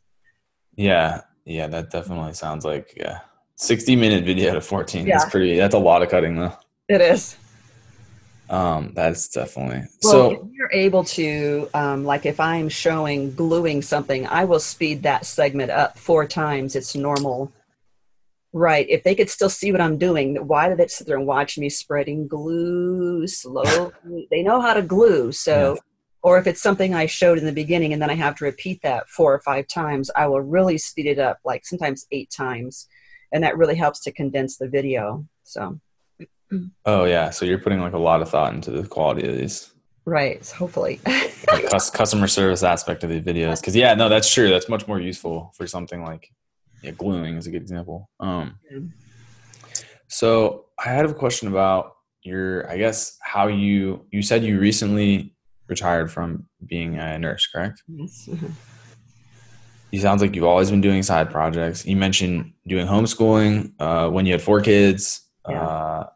Yeah. 0.76 1.22
Yeah 1.46 1.68
that 1.68 1.92
definitely 1.92 2.34
sounds 2.34 2.66
like 2.66 2.94
yeah 2.98 3.20
60 3.58 3.96
minute 3.96 4.26
video 4.26 4.54
to 4.54 4.62
14 4.62 5.08
yeah. 5.08 5.18
is 5.18 5.26
pretty 5.26 5.58
that's 5.58 5.76
a 5.76 5.80
lot 5.80 6.02
of 6.02 6.10
cutting 6.10 6.36
though. 6.36 6.54
It 6.90 7.02
is. 7.02 7.38
Um 8.50 8.92
that's 8.94 9.30
definitely 9.30 9.88
well, 10.04 10.12
so 10.12 10.32
if 10.32 10.40
you're 10.52 10.72
able 10.72 11.04
to 11.06 11.70
um 11.74 12.04
like 12.04 12.26
if 12.26 12.40
i'm 12.40 12.70
showing 12.70 13.34
gluing 13.34 13.82
something 13.82 14.28
i 14.28 14.46
will 14.46 14.60
speed 14.60 15.04
that 15.04 15.26
segment 15.26 15.72
up 15.72 15.98
four 15.98 16.28
times. 16.28 16.76
Its 16.76 16.96
normal. 16.96 17.52
Right. 18.54 18.88
If 18.90 19.04
they 19.04 19.16
could 19.16 19.30
still 19.30 19.50
see 19.50 19.72
what 19.72 19.82
i'm 19.82 19.98
doing 19.98 20.36
why 20.48 20.68
did 20.68 20.78
they 20.78 20.88
sit 20.88 21.08
there 21.08 21.18
and 21.18 21.26
watch 21.26 21.58
me 21.58 21.70
spreading 21.70 22.28
glue 22.28 23.26
slowly? 23.26 23.92
They 24.32 24.44
know 24.44 24.62
how 24.62 24.74
to 24.74 24.82
glue. 24.82 25.32
So 25.32 25.76
yeah. 25.76 25.80
or 26.22 26.38
if 26.38 26.46
it's 26.46 26.62
something 26.62 26.94
i 26.94 27.06
showed 27.06 27.38
in 27.38 27.46
the 27.46 27.54
beginning 27.54 27.94
and 27.94 28.02
then 28.02 28.10
i 28.10 28.16
have 28.16 28.36
to 28.36 28.46
repeat 28.46 28.82
that 28.84 29.10
four 29.10 29.34
or 29.34 29.40
five 29.40 29.68
times 29.68 30.12
i 30.16 30.28
will 30.28 30.42
really 30.42 30.78
speed 30.78 31.06
it 31.08 31.20
up 31.20 31.40
like 31.46 31.66
sometimes 31.66 32.06
eight 32.12 32.30
times 32.30 32.88
and 33.36 33.44
that 33.44 33.58
really 33.58 33.76
helps 33.76 34.00
to 34.00 34.14
condense 34.14 34.56
the 34.56 34.68
video. 34.68 35.28
So. 35.44 35.78
Oh 36.86 37.04
yeah, 37.04 37.32
so 37.32 37.44
you're 37.44 37.60
putting 37.60 37.82
like 37.82 37.92
a 37.92 38.00
lot 38.00 38.22
of 38.22 38.30
thought 38.30 38.54
into 38.54 38.72
the 38.72 38.88
quality 38.88 39.28
of 39.28 39.36
these. 39.36 39.74
Right. 40.06 40.48
Hopefully. 40.52 41.02
customer 41.94 42.28
service 42.28 42.64
aspect 42.64 43.04
of 43.04 43.10
the 43.10 43.20
videos, 43.20 43.60
because 43.60 43.76
yeah, 43.76 43.94
no, 43.94 44.08
that's 44.08 44.34
true. 44.34 44.50
That's 44.50 44.70
much 44.70 44.88
more 44.88 45.02
useful 45.02 45.52
for 45.58 45.68
something 45.68 46.02
like 46.02 46.32
yeah, 46.82 46.92
gluing 46.92 47.36
is 47.36 47.46
a 47.46 47.52
good 47.52 47.62
example. 47.62 48.10
Um, 48.22 48.58
so 50.08 50.68
I 50.80 50.90
had 50.90 51.06
a 51.06 51.14
question 51.14 51.50
about 51.50 51.96
your, 52.22 52.70
I 52.72 52.78
guess, 52.78 53.18
how 53.22 53.48
you 53.48 54.06
you 54.12 54.22
said 54.22 54.46
you 54.46 54.60
recently 54.60 55.36
retired 55.68 56.10
from 56.10 56.48
being 56.66 57.00
a 57.00 57.20
nurse, 57.20 57.48
correct? 57.48 57.84
Yes. 57.90 58.30
You 59.96 60.02
sounds 60.02 60.22
like 60.22 60.36
you've 60.36 60.44
always 60.44 60.70
been 60.70 60.82
doing 60.82 61.02
side 61.04 61.32
projects. 61.32 61.86
You 61.86 61.96
mentioned 61.96 62.52
doing 62.68 62.86
homeschooling 62.86 63.72
uh, 63.80 64.10
when 64.10 64.26
you 64.26 64.34
had 64.34 64.42
four 64.42 64.60
kids. 64.60 65.22
Yeah. 65.48 65.62
Uh, 65.64 66.10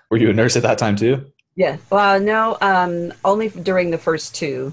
were 0.10 0.16
you 0.16 0.30
a 0.30 0.32
nurse 0.32 0.56
at 0.56 0.62
that 0.62 0.78
time 0.78 0.96
too? 0.96 1.30
Yeah. 1.54 1.76
Well, 1.90 2.18
no, 2.18 2.56
um, 2.62 3.12
only 3.24 3.50
during 3.50 3.90
the 3.90 3.98
first 3.98 4.34
two. 4.34 4.72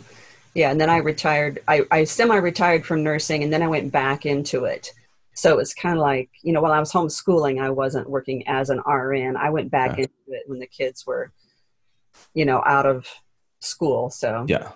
Yeah, 0.54 0.72
and 0.72 0.80
then 0.80 0.90
I 0.90 0.98
retired. 0.98 1.60
I, 1.68 1.82
I 1.92 2.04
semi-retired 2.06 2.86
from 2.86 3.04
nursing, 3.04 3.44
and 3.44 3.54
then 3.54 3.62
I 3.62 3.68
went 3.68 3.92
back 3.92 4.26
into 4.26 4.66
it. 4.66 4.92
So 5.34 5.60
it's 5.60 5.74
kind 5.74 5.98
of 5.98 6.02
like 6.02 6.30
you 6.42 6.52
know, 6.54 6.62
while 6.62 6.74
I 6.74 6.80
was 6.80 6.92
homeschooling, 6.92 7.62
I 7.62 7.70
wasn't 7.70 8.10
working 8.10 8.48
as 8.48 8.70
an 8.70 8.80
RN. 8.80 9.36
I 9.38 9.50
went 9.50 9.72
back 9.72 9.98
yeah. 9.98 10.04
into 10.04 10.14
it 10.28 10.44
when 10.48 10.60
the 10.60 10.68
kids 10.68 11.06
were, 11.06 11.32
you 12.34 12.46
know, 12.46 12.62
out 12.66 12.86
of 12.86 13.08
school. 13.60 14.10
So 14.10 14.46
yeah, 14.48 14.72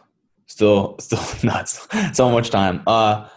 still, 0.45 0.97
still 0.99 1.23
nuts. 1.43 1.87
so 2.13 2.29
much 2.29 2.49
time. 2.51 2.83
Uh, 2.87 3.27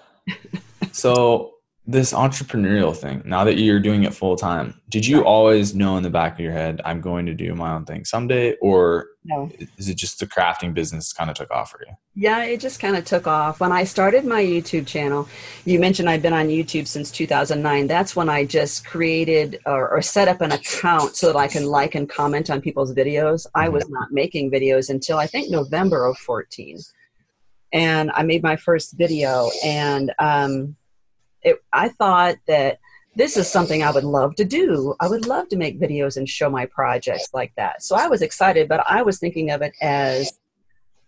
so 0.93 1.55
this 1.89 2.13
entrepreneurial 2.13 2.95
thing, 2.95 3.23
now 3.25 3.45
that 3.45 3.57
you're 3.57 3.81
doing 3.81 4.05
it 4.05 4.13
full 4.13 4.37
time, 4.37 4.79
did 4.91 5.07
you 5.07 5.25
always 5.25 5.75
know 5.75 5.97
in 5.97 6.03
the 6.03 6.11
back 6.11 6.35
of 6.35 6.41
your 6.41 6.53
head, 6.53 6.83
I'm 6.85 7.01
going 7.01 7.25
to 7.25 7.33
do 7.33 7.55
my 7.55 7.73
own 7.73 7.87
thing 7.87 8.05
someday? 8.05 8.57
Or 8.61 9.07
No. 9.25 9.51
is 9.79 9.89
it 9.89 9.97
just 9.97 10.21
the 10.21 10.27
crafting 10.27 10.75
business 10.75 11.15
kind 11.15 11.31
of 11.31 11.37
took 11.37 11.51
off 11.51 11.71
for 11.71 11.81
you? 11.87 11.95
Yeah, 12.15 12.45
it 12.45 12.61
just 12.61 12.79
kind 12.79 12.95
of 12.95 13.07
took 13.07 13.27
off. 13.27 13.59
When 13.61 13.73
I 13.73 13.85
started 13.85 14.27
my 14.27 14.43
YouTube 14.43 14.87
channel, 14.87 15.27
you 15.65 15.81
mentioned 15.81 16.11
I've 16.11 16.21
been 16.21 16.35
on 16.35 16.49
YouTube 16.49 16.87
since 16.87 17.11
2009. 17.11 17.87
That's 17.87 18.15
when 18.15 18.29
I 18.29 18.45
just 18.45 18.87
created 18.87 19.59
or, 19.65 19.89
or 19.89 20.03
set 20.03 20.29
up 20.29 20.43
an 20.43 20.53
account 20.53 21.17
so 21.17 21.29
that 21.29 21.39
I 21.39 21.49
can 21.49 21.65
like 21.65 21.95
and 21.95 22.07
comment 22.07 22.51
on 22.51 22.61
people's 22.61 22.93
videos. 22.93 23.47
I 23.55 23.65
mm-hmm. 23.65 23.75
was 23.75 23.89
not 23.89 24.13
making 24.13 24.51
videos 24.51 24.91
until 24.91 25.17
I 25.17 25.27
think 25.27 25.51
November 25.51 26.05
of 26.05 26.19
14. 26.19 26.79
And 27.73 28.11
I 28.13 28.23
made 28.23 28.43
my 28.43 28.57
first 28.57 28.97
video, 28.97 29.51
and 29.65 30.13
um, 30.19 30.77
it, 31.43 31.63
I 31.73 31.91
thought 31.91 32.37
that 32.47 32.79
this 33.15 33.37
is 33.37 33.51
something 33.51 33.83
I 33.83 33.91
would 33.91 34.05
love 34.05 34.37
to 34.37 34.45
do. 34.45 34.95
I 35.01 35.09
would 35.09 35.27
love 35.27 35.49
to 35.49 35.57
make 35.57 35.81
videos 35.81 36.17
and 36.17 36.29
show 36.29 36.49
my 36.49 36.67
projects 36.67 37.29
like 37.35 37.53
that. 37.57 37.83
So 37.83 37.97
I 37.97 38.07
was 38.07 38.23
excited, 38.23 38.69
but 38.69 38.85
I 38.89 39.03
was 39.03 39.19
thinking 39.19 39.51
of 39.51 39.61
it 39.61 39.73
as 39.83 40.39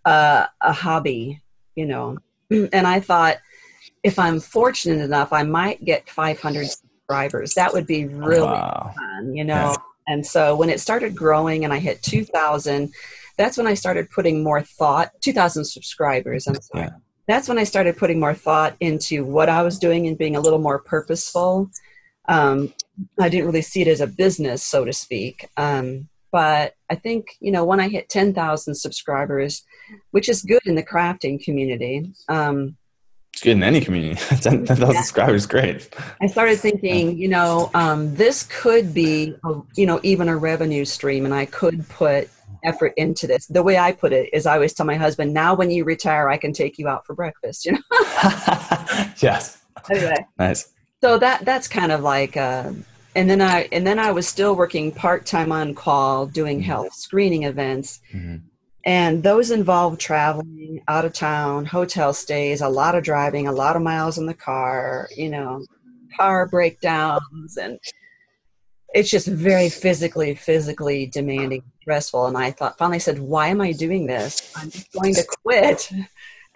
uh, 0.05 0.45
a 0.61 0.73
hobby, 0.73 1.41
you 1.75 1.85
know. 1.85 2.17
And 2.73 2.85
I 2.85 2.99
thought 2.99 3.37
if 4.03 4.19
I'm 4.19 4.41
fortunate 4.41 5.01
enough, 5.01 5.31
I 5.31 5.43
might 5.43 5.85
get 5.85 6.09
500 6.09 6.69
subscribers. 6.69 7.53
That 7.53 7.71
would 7.71 7.87
be 7.87 8.05
really 8.05 8.41
Wow. 8.41 8.93
fun, 8.95 9.33
you 9.33 9.45
know. 9.45 9.71
Yeah. 9.71 9.75
And 10.07 10.25
so 10.25 10.55
when 10.55 10.69
it 10.69 10.81
started 10.81 11.15
growing 11.15 11.63
and 11.63 11.71
I 11.71 11.79
hit 11.79 12.01
2,000, 12.03 12.91
that's 13.37 13.57
when 13.57 13.67
I 13.67 13.73
started 13.73 14.09
putting 14.09 14.43
more 14.43 14.61
thought. 14.61 15.11
2,000 15.21 15.65
subscribers. 15.65 16.47
I'm 16.47 16.55
sorry. 16.61 16.85
Yeah. 16.85 16.89
That's 17.27 17.47
when 17.47 17.57
I 17.57 17.63
started 17.63 17.97
putting 17.97 18.19
more 18.19 18.33
thought 18.33 18.75
into 18.79 19.23
what 19.23 19.47
I 19.49 19.61
was 19.63 19.79
doing 19.79 20.07
and 20.07 20.17
being 20.17 20.35
a 20.35 20.39
little 20.41 20.59
more 20.59 20.79
purposeful. 20.79 21.69
Um, 22.27 22.73
I 23.19 23.29
didn't 23.29 23.45
really 23.45 23.61
see 23.61 23.81
it 23.81 23.87
as 23.87 24.01
a 24.01 24.07
business, 24.07 24.63
so 24.63 24.85
to 24.85 24.93
speak. 24.93 25.47
Um, 25.57 26.09
but 26.31 26.75
I 26.89 26.95
think 26.95 27.35
you 27.39 27.51
know 27.51 27.65
when 27.65 27.79
I 27.79 27.89
hit 27.89 28.09
10,000 28.09 28.75
subscribers, 28.75 29.63
which 30.11 30.29
is 30.29 30.41
good 30.41 30.61
in 30.65 30.75
the 30.75 30.83
crafting 30.83 31.43
community. 31.43 32.11
Um, 32.29 32.77
It's 33.33 33.43
good 33.43 33.51
in 33.51 33.63
any 33.63 33.81
community. 33.81 34.15
10,000 34.41 34.67
Yeah. 34.67 34.91
subscribers, 35.01 35.45
great. 35.45 35.89
I 36.21 36.27
started 36.27 36.59
thinking, 36.59 37.17
you 37.17 37.27
know, 37.29 37.69
um, 37.73 38.13
this 38.15 38.43
could 38.43 38.93
be, 38.93 39.35
a, 39.45 39.61
you 39.75 39.85
know, 39.85 39.99
even 40.03 40.27
a 40.29 40.35
revenue 40.37 40.85
stream, 40.85 41.25
and 41.25 41.33
I 41.33 41.45
could 41.45 41.87
put 41.89 42.29
effort 42.63 42.93
into 42.97 43.27
this. 43.27 43.45
The 43.47 43.63
way 43.63 43.77
I 43.77 43.91
put 43.91 44.13
it 44.13 44.29
is, 44.33 44.45
I 44.45 44.55
always 44.55 44.73
tell 44.73 44.85
my 44.85 44.95
husband, 44.95 45.33
"Now, 45.33 45.53
when 45.55 45.71
you 45.71 45.83
retire, 45.83 46.29
I 46.29 46.37
can 46.37 46.53
take 46.53 46.77
you 46.79 46.87
out 46.87 47.05
for 47.05 47.13
breakfast." 47.15 47.65
You 47.65 47.73
know. 47.73 47.79
yes. 49.19 49.57
anyway, 49.89 50.25
Nice. 50.37 50.73
so 51.03 51.17
that 51.17 51.45
that's 51.45 51.67
kind 51.67 51.91
of 51.91 52.01
like, 52.01 52.37
uh, 52.37 52.71
and 53.15 53.29
then 53.29 53.41
I 53.41 53.67
and 53.71 53.85
then 53.85 53.99
I 53.99 54.11
was 54.11 54.27
still 54.27 54.55
working 54.55 54.91
part 54.91 55.25
time 55.25 55.51
on 55.51 55.73
call, 55.73 56.25
doing 56.27 56.61
health 56.61 56.93
screening 56.93 57.43
events, 57.43 57.99
Mhm. 58.13 58.41
and 58.85 59.23
those 59.23 59.51
involve 59.51 59.97
traveling 59.97 60.81
out 60.87 61.05
of 61.05 61.13
town, 61.13 61.65
hotel 61.65 62.13
stays, 62.13 62.61
a 62.61 62.69
lot 62.69 62.95
of 62.95 63.03
driving, 63.03 63.47
a 63.47 63.51
lot 63.51 63.75
of 63.75 63.81
miles 63.81 64.17
in 64.17 64.25
the 64.27 64.33
car, 64.33 65.07
you 65.15 65.29
know, 65.29 65.65
car 66.17 66.47
breakdowns, 66.47 67.57
and 67.57 67.79
it's 68.93 69.09
just 69.09 69.27
very 69.27 69.69
physically, 69.69 70.35
physically 70.35 71.05
demanding, 71.05 71.63
stressful. 71.81 72.27
And 72.27 72.37
I 72.37 72.51
thought, 72.51 72.77
finally 72.77 72.99
said, 72.99 73.19
why 73.19 73.47
am 73.47 73.61
I 73.61 73.71
doing 73.71 74.05
this? 74.05 74.51
I'm 74.55 74.71
going 74.93 75.13
to 75.15 75.25
quit 75.43 75.91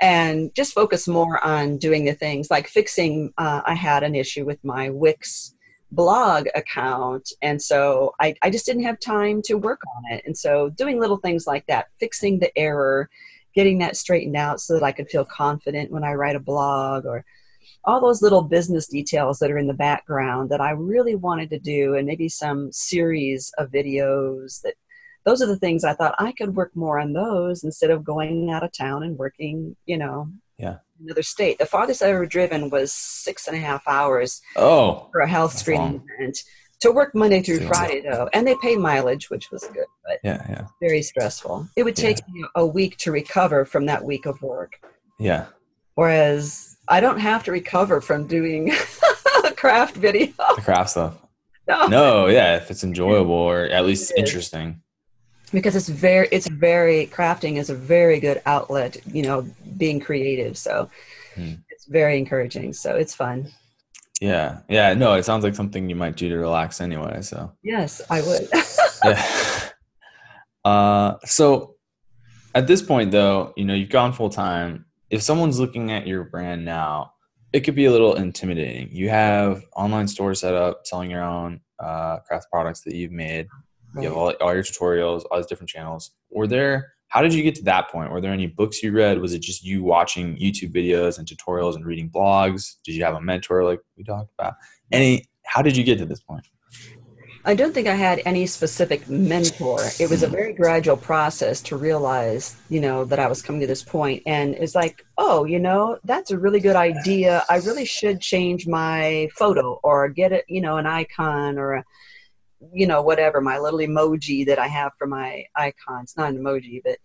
and 0.01 0.53
just 0.53 0.73
focus 0.73 1.07
more 1.07 1.43
on 1.45 1.77
doing 1.77 2.03
the 2.05 2.13
things 2.13 2.51
like 2.51 2.67
fixing. 2.67 3.33
Uh, 3.37 3.61
I 3.65 3.73
had 3.73 4.03
an 4.03 4.15
issue 4.15 4.45
with 4.45 4.63
my 4.63 4.89
Wix 4.89 5.55
blog 5.91 6.47
account 6.55 7.31
and 7.41 7.61
so 7.61 8.13
I, 8.19 8.35
I 8.41 8.49
just 8.49 8.65
didn't 8.65 8.83
have 8.83 8.99
time 8.99 9.41
to 9.43 9.53
work 9.53 9.81
on 9.95 10.13
it 10.13 10.23
and 10.25 10.37
so 10.37 10.69
doing 10.69 10.99
little 10.99 11.17
things 11.17 11.45
like 11.47 11.65
that 11.67 11.87
fixing 11.99 12.39
the 12.39 12.55
error 12.57 13.09
getting 13.53 13.77
that 13.77 13.95
straightened 13.95 14.35
out 14.35 14.59
so 14.59 14.73
that 14.73 14.83
i 14.83 14.91
could 14.91 15.07
feel 15.09 15.23
confident 15.23 15.91
when 15.91 16.03
i 16.03 16.13
write 16.13 16.35
a 16.35 16.39
blog 16.39 17.05
or 17.05 17.23
all 17.85 18.01
those 18.01 18.21
little 18.21 18.41
business 18.41 18.87
details 18.87 19.39
that 19.39 19.51
are 19.51 19.57
in 19.57 19.67
the 19.67 19.73
background 19.73 20.49
that 20.49 20.61
i 20.61 20.71
really 20.71 21.15
wanted 21.15 21.49
to 21.49 21.59
do 21.59 21.95
and 21.95 22.07
maybe 22.07 22.27
some 22.29 22.71
series 22.71 23.51
of 23.57 23.69
videos 23.71 24.61
that 24.61 24.73
those 25.25 25.41
are 25.41 25.47
the 25.47 25.57
things 25.57 25.83
i 25.83 25.93
thought 25.93 26.15
i 26.19 26.31
could 26.31 26.55
work 26.55 26.71
more 26.75 26.99
on 26.99 27.13
those 27.13 27.63
instead 27.63 27.89
of 27.91 28.03
going 28.03 28.49
out 28.51 28.63
of 28.63 28.71
town 28.71 29.03
and 29.03 29.17
working 29.17 29.75
you 29.85 29.97
know 29.97 30.27
Yeah. 30.57 30.77
another 31.03 31.23
state 31.23 31.57
the 31.57 31.65
farthest 31.65 32.01
i've 32.01 32.09
ever 32.15 32.25
driven 32.25 32.69
was 32.69 32.91
six 32.91 33.47
and 33.47 33.55
a 33.57 33.59
half 33.59 33.83
hours 33.87 34.41
Oh, 34.55 35.09
for 35.11 35.21
a 35.21 35.27
health 35.27 35.53
screening 35.53 35.97
long. 35.97 36.07
event 36.19 36.37
to 36.81 36.91
work 36.91 37.15
Monday 37.15 37.41
through 37.41 37.59
Yeah. 37.61 37.67
Friday 37.69 38.01
though, 38.01 38.29
and 38.33 38.45
they 38.45 38.53
pay 38.61 38.75
mileage, 38.75 39.29
which 39.29 39.49
was 39.49 39.63
good, 39.73 39.85
but 40.05 40.19
yeah, 40.25 40.45
yeah, 40.49 40.65
very 40.81 41.01
stressful. 41.01 41.69
It 41.77 41.83
would 41.83 41.95
take 41.95 42.17
me 42.27 42.43
a 42.53 42.65
week 42.65 42.97
to 42.97 43.13
recover 43.13 43.63
from 43.63 43.85
that 43.85 44.03
week 44.03 44.25
of 44.25 44.41
work, 44.41 44.73
yeah. 45.17 45.45
whereas 45.95 46.74
I 46.87 46.99
don't 46.99 47.19
have 47.19 47.43
to 47.45 47.51
recover 47.51 48.01
from 48.01 48.27
doing 48.27 48.71
a 49.45 49.51
craft 49.51 49.95
video. 49.95 50.27
The 50.55 50.61
craft 50.63 50.91
stuff. 50.91 51.17
No, 51.67 51.87
No, 51.87 52.27
yeah, 52.27 52.57
if 52.57 52.69
it's 52.69 52.83
enjoyable 52.83 53.31
or 53.33 53.63
at 53.63 53.85
least 53.87 54.13
interesting. 54.15 54.81
because 55.51 55.75
it's 55.75 55.89
very, 55.89 56.27
it's 56.31 56.47
very 56.47 57.07
crafting 57.07 57.57
is 57.57 57.71
a 57.71 57.75
very 57.75 58.19
good 58.19 58.39
outlet. 58.45 58.97
You 59.11 59.23
know, 59.23 59.47
being 59.77 59.99
creative, 59.99 60.57
so 60.59 60.89
Hmm. 61.33 61.53
it's 61.69 61.85
very 61.85 62.17
encouraging. 62.19 62.71
So 62.73 62.95
it's 62.95 63.15
fun. 63.15 63.51
Yeah, 64.21 64.59
yeah. 64.69 64.93
No, 64.93 65.15
it 65.15 65.25
sounds 65.25 65.43
like 65.43 65.55
something 65.55 65.89
you 65.89 65.95
might 65.95 66.15
do 66.15 66.29
to 66.29 66.37
relax 66.37 66.79
anyway. 66.81 67.21
So 67.23 67.51
Yes, 67.63 67.99
I 68.11 68.21
would. 68.21 68.47
yeah. 69.03 69.25
Uh, 70.63 71.15
so 71.25 71.75
at 72.53 72.67
this 72.67 72.81
point, 72.81 73.09
though, 73.11 73.53
you 73.57 73.65
know 73.65 73.73
you've 73.73 73.89
gone 73.89 74.13
full 74.13 74.29
time. 74.29 74.84
If 75.09 75.21
someone's 75.21 75.59
looking 75.59 75.91
at 75.91 76.07
your 76.07 76.23
brand 76.23 76.65
now, 76.65 77.13
it 77.53 77.61
could 77.61 77.75
be 77.75 77.85
a 77.85 77.91
little 77.91 78.15
intimidating. 78.15 78.89
You 78.91 79.09
have 79.09 79.63
online 79.75 80.07
stores 80.07 80.41
set 80.41 80.53
up, 80.53 80.81
selling 80.85 81.11
your 81.11 81.23
own 81.23 81.61
uh, 81.79 82.19
craft 82.19 82.47
products 82.51 82.81
that 82.81 82.95
you've 82.95 83.11
made. 83.11 83.47
You 83.95 84.03
have 84.03 84.13
all, 84.13 84.33
all 84.41 84.53
your 84.53 84.63
tutorials, 84.63 85.23
all 85.31 85.37
these 85.37 85.45
different 85.45 85.69
channels. 85.69 86.11
Were 86.29 86.47
there? 86.47 86.93
How 87.07 87.21
did 87.21 87.33
you 87.33 87.43
get 87.43 87.55
to 87.55 87.63
that 87.63 87.89
point? 87.89 88.11
Were 88.11 88.19
there 88.19 88.33
any 88.33 88.47
books 88.47 88.83
you 88.83 88.91
read? 88.91 89.21
Was 89.21 89.33
it 89.33 89.41
just 89.41 89.63
you 89.63 89.83
watching 89.83 90.35
YouTube 90.35 90.75
videos 90.75 91.17
and 91.17 91.25
tutorials 91.25 91.75
and 91.75 91.85
reading 91.85 92.09
blogs? 92.09 92.75
Did 92.83 92.95
you 92.95 93.05
have 93.05 93.15
a 93.15 93.21
mentor 93.21 93.63
like 93.63 93.79
we 93.95 94.03
talked 94.03 94.31
about? 94.37 94.55
Any? 94.91 95.25
How 95.45 95.61
did 95.61 95.77
you 95.77 95.83
get 95.83 95.97
to 95.99 96.05
this 96.05 96.19
point? 96.19 96.45
I 97.47 97.53
don't 97.53 97.73
think 97.73 97.87
I 97.87 97.93
had 97.93 98.23
any 98.25 98.47
specific 98.47 99.07
mentor. 99.07 99.79
It 99.99 100.09
was 100.09 100.23
a 100.23 100.27
very 100.27 100.51
gradual 100.51 100.97
process 100.97 101.61
to 101.63 101.77
realize, 101.77 102.55
you 102.69 102.81
know, 102.81 103.05
that 103.05 103.19
I 103.19 103.27
was 103.27 103.43
coming 103.43 103.61
to 103.61 103.67
this 103.67 103.83
point. 103.83 104.23
And 104.25 104.55
it's 104.55 104.73
like, 104.73 105.05
oh, 105.19 105.45
you 105.45 105.59
know, 105.59 105.99
that's 106.05 106.31
a 106.31 106.39
really 106.39 106.59
good 106.59 106.75
idea. 106.75 107.43
I 107.47 107.57
really 107.57 107.85
should 107.85 108.19
change 108.19 108.65
my 108.65 109.29
photo 109.35 109.79
or 109.83 110.09
get 110.09 110.31
it, 110.31 110.45
you 110.47 110.59
know, 110.59 110.77
an 110.77 110.87
icon 110.87 111.59
or 111.59 111.73
a, 111.73 111.83
you 112.73 112.87
know, 112.87 113.03
whatever, 113.03 113.41
my 113.41 113.59
little 113.59 113.79
emoji 113.79 114.47
that 114.47 114.57
I 114.57 114.67
have 114.67 114.93
for 114.97 115.05
my 115.05 115.45
icons, 115.55 116.15
not 116.17 116.29
an 116.29 116.39
emoji, 116.39 116.81
but 116.83 116.97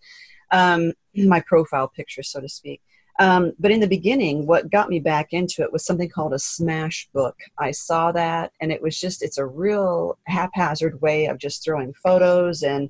um, 0.49 0.93
my 1.15 1.41
profile 1.41 1.87
picture, 1.87 2.23
so 2.23 2.41
to 2.41 2.49
speak. 2.49 2.81
Um, 3.19 3.53
but 3.59 3.71
in 3.71 3.79
the 3.79 3.87
beginning, 3.87 4.47
what 4.47 4.71
got 4.71 4.89
me 4.89 4.99
back 4.99 5.33
into 5.33 5.61
it 5.61 5.71
was 5.71 5.85
something 5.85 6.09
called 6.09 6.33
a 6.33 6.39
smash 6.39 7.07
book. 7.13 7.37
I 7.57 7.71
saw 7.71 8.11
that, 8.13 8.51
and 8.61 8.71
it 8.71 8.81
was 8.81 8.99
just, 8.99 9.21
it's 9.21 9.37
a 9.37 9.45
real 9.45 10.17
haphazard 10.27 11.01
way 11.01 11.25
of 11.25 11.37
just 11.37 11.63
throwing 11.63 11.93
photos 11.93 12.63
and 12.63 12.89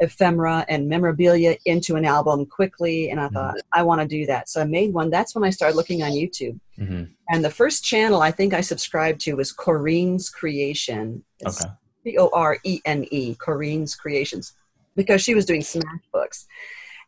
ephemera 0.00 0.64
and 0.68 0.88
memorabilia 0.88 1.56
into 1.64 1.94
an 1.96 2.04
album 2.04 2.46
quickly. 2.46 3.10
And 3.10 3.20
I 3.20 3.28
thought, 3.28 3.56
I 3.72 3.82
want 3.84 4.00
to 4.00 4.08
do 4.08 4.26
that. 4.26 4.48
So 4.48 4.60
I 4.60 4.64
made 4.64 4.92
one. 4.92 5.08
That's 5.08 5.34
when 5.34 5.44
I 5.44 5.50
started 5.50 5.76
looking 5.76 6.02
on 6.02 6.10
YouTube. 6.12 6.58
hmm 6.76 7.04
And 7.28 7.44
the 7.44 7.50
first 7.50 7.84
channel 7.84 8.20
I 8.20 8.30
think 8.32 8.54
I 8.54 8.60
subscribed 8.60 9.20
to 9.22 9.34
was 9.34 9.52
Corene's 9.52 10.28
Creation. 10.30 11.24
It's 11.40 11.64
Okay. 11.64 11.72
C 12.04 12.18
O 12.18 12.28
R 12.32 12.58
E 12.64 12.80
N 12.84 13.06
E, 13.10 13.34
Corene's 13.36 13.94
Creations, 13.94 14.52
because 14.94 15.22
she 15.22 15.34
was 15.34 15.46
doing 15.46 15.62
smash 15.62 16.02
books. 16.12 16.46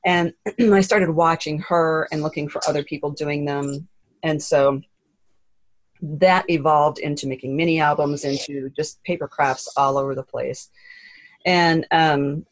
And 0.07 0.33
I 0.73 0.81
started 0.81 1.11
watching 1.11 1.59
her 1.69 2.09
and 2.11 2.23
looking 2.23 2.49
for 2.49 2.63
other 2.67 2.83
people 2.83 3.11
doing 3.11 3.45
them. 3.45 3.89
And 4.23 4.43
so 4.43 4.81
that 6.01 6.49
evolved 6.49 6.99
into 6.99 7.27
making 7.27 7.57
mini 7.57 7.81
albums, 7.81 8.25
into 8.25 8.71
just 8.71 9.03
paper 9.03 9.29
crafts 9.29 9.69
all 9.77 9.99
over 9.99 10.15
the 10.15 10.23
place. 10.23 10.71
And 11.45 11.87
um, 11.91 12.47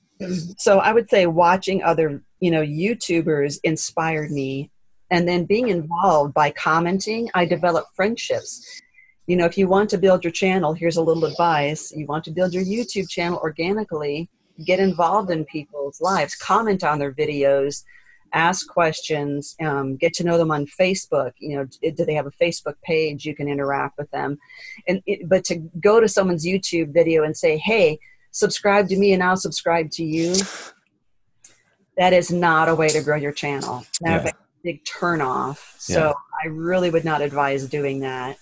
so 0.59 0.81
I 0.81 0.93
would 0.93 1.09
say 1.09 1.27
watching 1.27 1.83
other, 1.83 2.23
you 2.41 2.51
know, 2.51 2.63
YouTubers 2.63 3.61
inspired 3.65 4.31
me. 4.31 4.71
And 5.11 5.29
then 5.29 5.45
being 5.45 5.69
involved 5.69 6.35
by 6.35 6.51
commenting, 6.51 7.31
I 7.35 7.45
developed 7.45 7.95
friendships 7.95 8.83
you 9.27 9.37
know 9.37 9.47
if 9.47 9.57
you 9.57 9.67
want 9.69 9.89
to 9.91 9.99
build 9.99 10.23
your 10.23 10.31
channel 10.31 10.73
here's 10.73 10.97
a 10.97 11.03
little 11.03 11.25
advice 11.25 11.93
you 11.93 12.07
want 12.07 12.25
to 12.25 12.31
build 12.31 12.53
your 12.53 12.65
youtube 12.65 13.09
channel 13.09 13.39
organically 13.43 14.29
get 14.65 14.81
involved 14.81 15.31
in 15.31 15.45
people's 15.45 16.01
lives 16.01 16.35
comment 16.37 16.85
on 16.85 16.99
their 16.99 17.13
videos 17.13 17.85
ask 18.35 18.67
questions, 18.69 19.55
um, 19.61 19.97
get 19.97 20.13
to 20.15 20.25
know 20.25 20.37
them 20.37 20.51
on 20.51 20.67
Facebook. 20.67 21.33
You 21.39 21.57
know, 21.57 21.65
do 21.95 22.05
they 22.05 22.15
have 22.15 22.27
a 22.27 22.33
Facebook 22.33 22.75
page? 22.83 23.25
You 23.25 23.35
can 23.35 23.49
interact 23.49 23.97
with 23.97 24.11
them, 24.11 24.39
and 24.87 25.01
it, 25.07 25.29
but 25.29 25.45
to 25.45 25.57
go 25.81 26.01
to 26.01 26.09
someone's 26.09 26.45
YouTube 26.45 26.93
video 26.93 27.23
and 27.23 27.37
say, 27.37 27.57
"Hey, 27.57 27.99
subscribe 28.33 28.89
to 28.89 28.99
me, 28.99 29.13
and 29.13 29.23
I'll 29.23 29.37
subscribe 29.37 29.91
to 29.93 30.05
you," 30.05 30.35
that 31.97 32.13
is 32.13 32.31
not 32.31 32.69
a 32.69 32.75
way 32.75 32.89
to 32.89 33.03
grow 33.03 33.17
your 33.17 33.33
channel. 33.33 33.87
That's 34.01 34.25
yeah. 34.25 34.31
a 34.31 34.35
big 34.63 34.85
turnoff. 34.85 35.59
So 35.79 36.09
yeah. 36.09 36.13
I 36.45 36.49
really 36.49 36.91
would 36.91 37.05
not 37.05 37.23
advise 37.23 37.67
doing 37.67 38.01
that. 38.01 38.37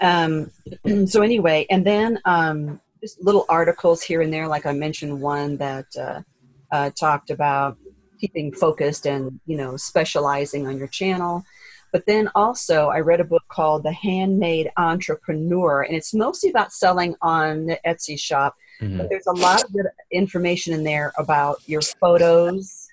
Um, 0.00 0.50
so 1.06 1.22
anyway, 1.22 1.66
and 1.70 1.86
then 1.86 2.20
um, 2.24 2.80
just 3.02 3.22
little 3.22 3.44
articles 3.48 4.02
here 4.02 4.22
and 4.22 4.32
there, 4.32 4.46
like 4.46 4.64
I 4.64 4.72
mentioned 4.72 5.20
one 5.20 5.56
that 5.56 5.86
uh, 5.98 6.22
uh, 6.70 6.90
talked 6.90 7.30
about 7.30 7.76
keeping 8.22 8.52
focused 8.52 9.04
and 9.04 9.40
you 9.46 9.56
know 9.56 9.76
specializing 9.76 10.68
on 10.68 10.78
your 10.78 10.86
channel 10.86 11.44
but 11.90 12.06
then 12.06 12.30
also 12.36 12.86
i 12.88 13.00
read 13.00 13.20
a 13.20 13.24
book 13.24 13.42
called 13.48 13.82
the 13.82 13.92
handmade 13.92 14.70
entrepreneur 14.76 15.82
and 15.82 15.96
it's 15.96 16.14
mostly 16.14 16.48
about 16.48 16.72
selling 16.72 17.16
on 17.20 17.66
the 17.66 17.78
etsy 17.84 18.16
shop 18.18 18.54
mm-hmm. 18.80 18.96
but 18.96 19.08
there's 19.08 19.26
a 19.26 19.32
lot 19.32 19.64
of 19.64 19.72
good 19.72 19.86
information 20.12 20.72
in 20.72 20.84
there 20.84 21.12
about 21.18 21.56
your 21.66 21.82
photos 21.82 22.86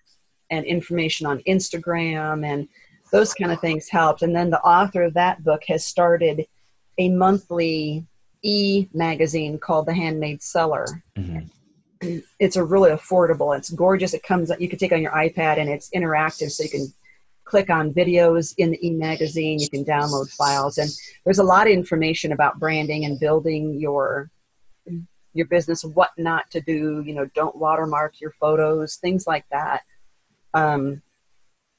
and 0.49 0.65
information 0.65 1.27
on 1.27 1.39
instagram 1.41 2.43
and 2.43 2.67
those 3.11 3.35
kind 3.35 3.51
of 3.51 3.61
things 3.61 3.87
helped 3.87 4.23
and 4.23 4.35
then 4.35 4.49
the 4.49 4.61
author 4.61 5.03
of 5.03 5.13
that 5.13 5.43
book 5.43 5.61
has 5.67 5.85
started 5.85 6.47
a 6.97 7.07
monthly 7.09 8.03
e 8.43 8.87
magazine 8.93 9.57
called 9.57 9.85
the 9.85 9.93
handmade 9.93 10.41
seller 10.41 10.85
mm-hmm 11.17 11.39
it's 12.01 12.55
a 12.55 12.63
really 12.63 12.91
affordable. 12.91 13.57
It's 13.57 13.69
gorgeous. 13.69 14.13
It 14.13 14.23
comes. 14.23 14.51
You 14.59 14.69
can 14.69 14.79
take 14.79 14.91
on 14.91 15.01
your 15.01 15.11
iPad, 15.11 15.59
and 15.59 15.69
it's 15.69 15.89
interactive, 15.89 16.51
so 16.51 16.63
you 16.63 16.69
can 16.69 16.87
click 17.43 17.69
on 17.69 17.93
videos 17.93 18.53
in 18.57 18.71
the 18.71 18.87
e-magazine. 18.87 19.59
You 19.59 19.69
can 19.69 19.83
download 19.83 20.29
files, 20.31 20.77
and 20.77 20.89
there's 21.25 21.39
a 21.39 21.43
lot 21.43 21.67
of 21.67 21.73
information 21.73 22.31
about 22.31 22.59
branding 22.59 23.05
and 23.05 23.19
building 23.19 23.79
your 23.79 24.29
your 25.33 25.45
business, 25.45 25.83
what 25.83 26.11
not 26.17 26.49
to 26.51 26.61
do. 26.61 27.03
You 27.05 27.13
know, 27.13 27.25
don't 27.35 27.55
watermark 27.55 28.21
your 28.21 28.31
photos, 28.31 28.95
things 28.95 29.27
like 29.27 29.45
that. 29.51 29.83
Um, 30.53 31.01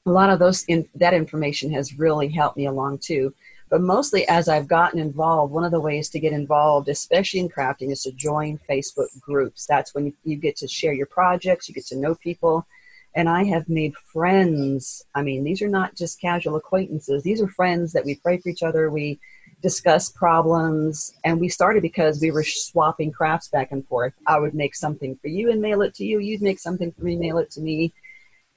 a 0.05 0.11
lot 0.11 0.29
of 0.29 0.39
those 0.39 0.63
in, 0.65 0.87
that 0.95 1.13
information 1.13 1.71
has 1.73 1.97
really 1.97 2.29
helped 2.29 2.57
me 2.57 2.65
along 2.65 2.99
too. 2.99 3.33
But 3.71 3.81
mostly 3.81 4.27
as 4.27 4.49
I've 4.49 4.67
gotten 4.67 4.99
involved, 4.99 5.53
one 5.53 5.63
of 5.63 5.71
the 5.71 5.79
ways 5.79 6.09
to 6.09 6.19
get 6.19 6.33
involved, 6.33 6.89
especially 6.89 7.39
in 7.39 7.47
crafting, 7.47 7.89
is 7.89 8.03
to 8.03 8.11
join 8.11 8.59
Facebook 8.69 9.07
groups. 9.21 9.65
That's 9.65 9.95
when 9.95 10.13
you 10.25 10.35
get 10.35 10.57
to 10.57 10.67
share 10.67 10.91
your 10.91 11.05
projects, 11.05 11.69
you 11.69 11.73
get 11.73 11.85
to 11.87 11.95
know 11.95 12.13
people. 12.15 12.67
And 13.15 13.29
I 13.29 13.45
have 13.45 13.69
made 13.69 13.95
friends. 13.95 15.05
I 15.15 15.21
mean, 15.21 15.45
these 15.45 15.61
are 15.61 15.69
not 15.69 15.95
just 15.95 16.19
casual 16.19 16.57
acquaintances, 16.57 17.23
these 17.23 17.41
are 17.41 17.47
friends 17.47 17.93
that 17.93 18.03
we 18.03 18.15
pray 18.15 18.39
for 18.39 18.49
each 18.49 18.61
other. 18.61 18.91
We 18.91 19.21
discuss 19.61 20.09
problems. 20.09 21.13
And 21.23 21.39
we 21.39 21.47
started 21.47 21.81
because 21.81 22.19
we 22.19 22.31
were 22.31 22.43
swapping 22.43 23.11
crafts 23.11 23.47
back 23.47 23.71
and 23.71 23.87
forth. 23.87 24.13
I 24.27 24.37
would 24.37 24.53
make 24.53 24.75
something 24.75 25.17
for 25.21 25.29
you 25.29 25.49
and 25.49 25.61
mail 25.61 25.81
it 25.81 25.95
to 25.95 26.03
you. 26.03 26.19
You'd 26.19 26.41
make 26.41 26.59
something 26.59 26.91
for 26.91 27.05
me, 27.05 27.15
mail 27.15 27.37
it 27.37 27.51
to 27.51 27.61
me. 27.61 27.93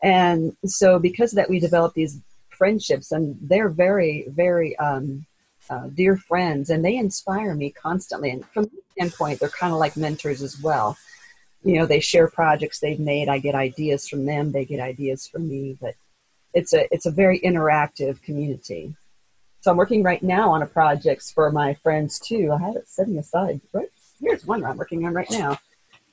And 0.03 0.57
so, 0.65 0.99
because 0.99 1.33
of 1.33 1.37
that, 1.37 1.49
we 1.49 1.61
developed 1.61 1.95
these 1.95 2.21
friendships, 2.55 3.13
and 3.13 3.37
they're 3.41 3.69
very, 3.69 4.27
very 4.29 4.77
um, 4.79 5.27
uh, 5.71 5.89
dear 5.89 6.17
friends, 6.17 6.71
and 6.71 6.85
they 6.85 6.97
inspire 6.97 7.55
me 7.55 7.71
constantly. 7.71 8.31
And 8.31 8.45
from 8.47 8.65
that 8.65 8.83
standpoint, 8.93 9.41
they're 9.41 9.49
kind 9.49 9.73
of 9.73 9.79
like 9.79 9.97
mentors 9.97 10.43
as 10.43 10.61
well. 10.61 10.97
You 11.63 11.79
know, 11.79 11.87
they 11.87 12.01
share 12.01 12.29
projects 12.29 12.79
they've 12.79 13.01
made. 13.01 13.29
I 13.29 13.39
get 13.39 13.55
ideas 13.55 14.09
from 14.09 14.27
them. 14.27 14.53
They 14.53 14.65
get 14.65 14.81
ideas 14.81 15.27
from 15.27 15.49
me. 15.49 15.79
But 15.81 15.95
it's 16.53 16.73
a 16.73 16.93
it's 16.95 17.07
a 17.07 17.11
very 17.11 17.41
interactive 17.41 18.23
community. 18.23 18.95
So 19.63 19.71
I'm 19.71 19.79
working 19.79 20.03
right 20.03 20.23
now 20.23 20.51
on 20.51 20.63
a 20.63 20.67
project 20.67 21.23
for 21.35 21.51
my 21.51 21.73
friends 21.75 22.19
too. 22.19 22.53
I 22.53 22.59
have 22.59 22.77
it 22.77 22.89
setting 22.89 23.17
aside. 23.17 23.63
Right 23.73 23.89
here's 24.21 24.47
one 24.47 24.65
I'm 24.65 24.77
working 24.77 25.07
on 25.07 25.15
right 25.15 25.31
now. 25.31 25.59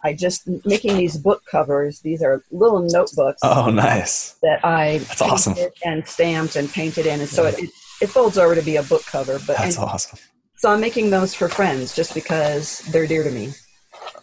I 0.04 0.14
just 0.14 0.48
making 0.66 0.98
these 0.98 1.18
book 1.18 1.44
covers. 1.50 2.00
These 2.00 2.24
are 2.24 2.44
little 2.52 2.82
notebooks. 2.82 3.40
Oh, 3.44 3.70
nice! 3.70 4.36
That 4.42 4.64
I 4.66 5.00
that's 5.00 5.22
awesome 5.22 5.56
and 5.86 6.08
stamped 6.08 6.56
and 6.56 6.72
painted 6.72 7.06
in, 7.06 7.20
and 7.20 7.30
so 7.30 7.44
yeah. 7.44 7.56
it, 7.60 7.70
it 8.02 8.08
folds 8.08 8.38
over 8.38 8.56
to 8.56 8.62
be 8.62 8.78
a 8.78 8.84
book 8.84 9.06
cover. 9.06 9.40
But 9.46 9.58
that's 9.58 9.78
and, 9.78 9.86
awesome. 9.86 10.20
So 10.58 10.70
I'm 10.70 10.82
making 10.82 11.10
those 11.10 11.34
for 11.34 11.50
friends 11.50 11.96
just 11.96 12.14
because 12.14 12.80
they're 12.92 13.08
dear 13.08 13.24
to 13.24 13.32
me. 13.32 13.54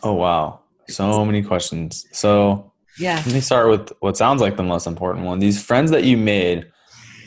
Oh 0.03 0.15
wow! 0.15 0.61
So 0.89 1.25
many 1.25 1.43
questions. 1.43 2.07
So 2.13 2.73
yeah, 2.99 3.23
let 3.25 3.35
me 3.35 3.41
start 3.41 3.69
with 3.69 3.93
what 4.01 4.17
sounds 4.17 4.41
like 4.41 4.57
the 4.57 4.63
most 4.63 4.87
important 4.87 5.27
one. 5.27 5.39
These 5.39 5.63
friends 5.63 5.91
that 5.93 6.05
you 6.05 6.17
made 6.17 6.67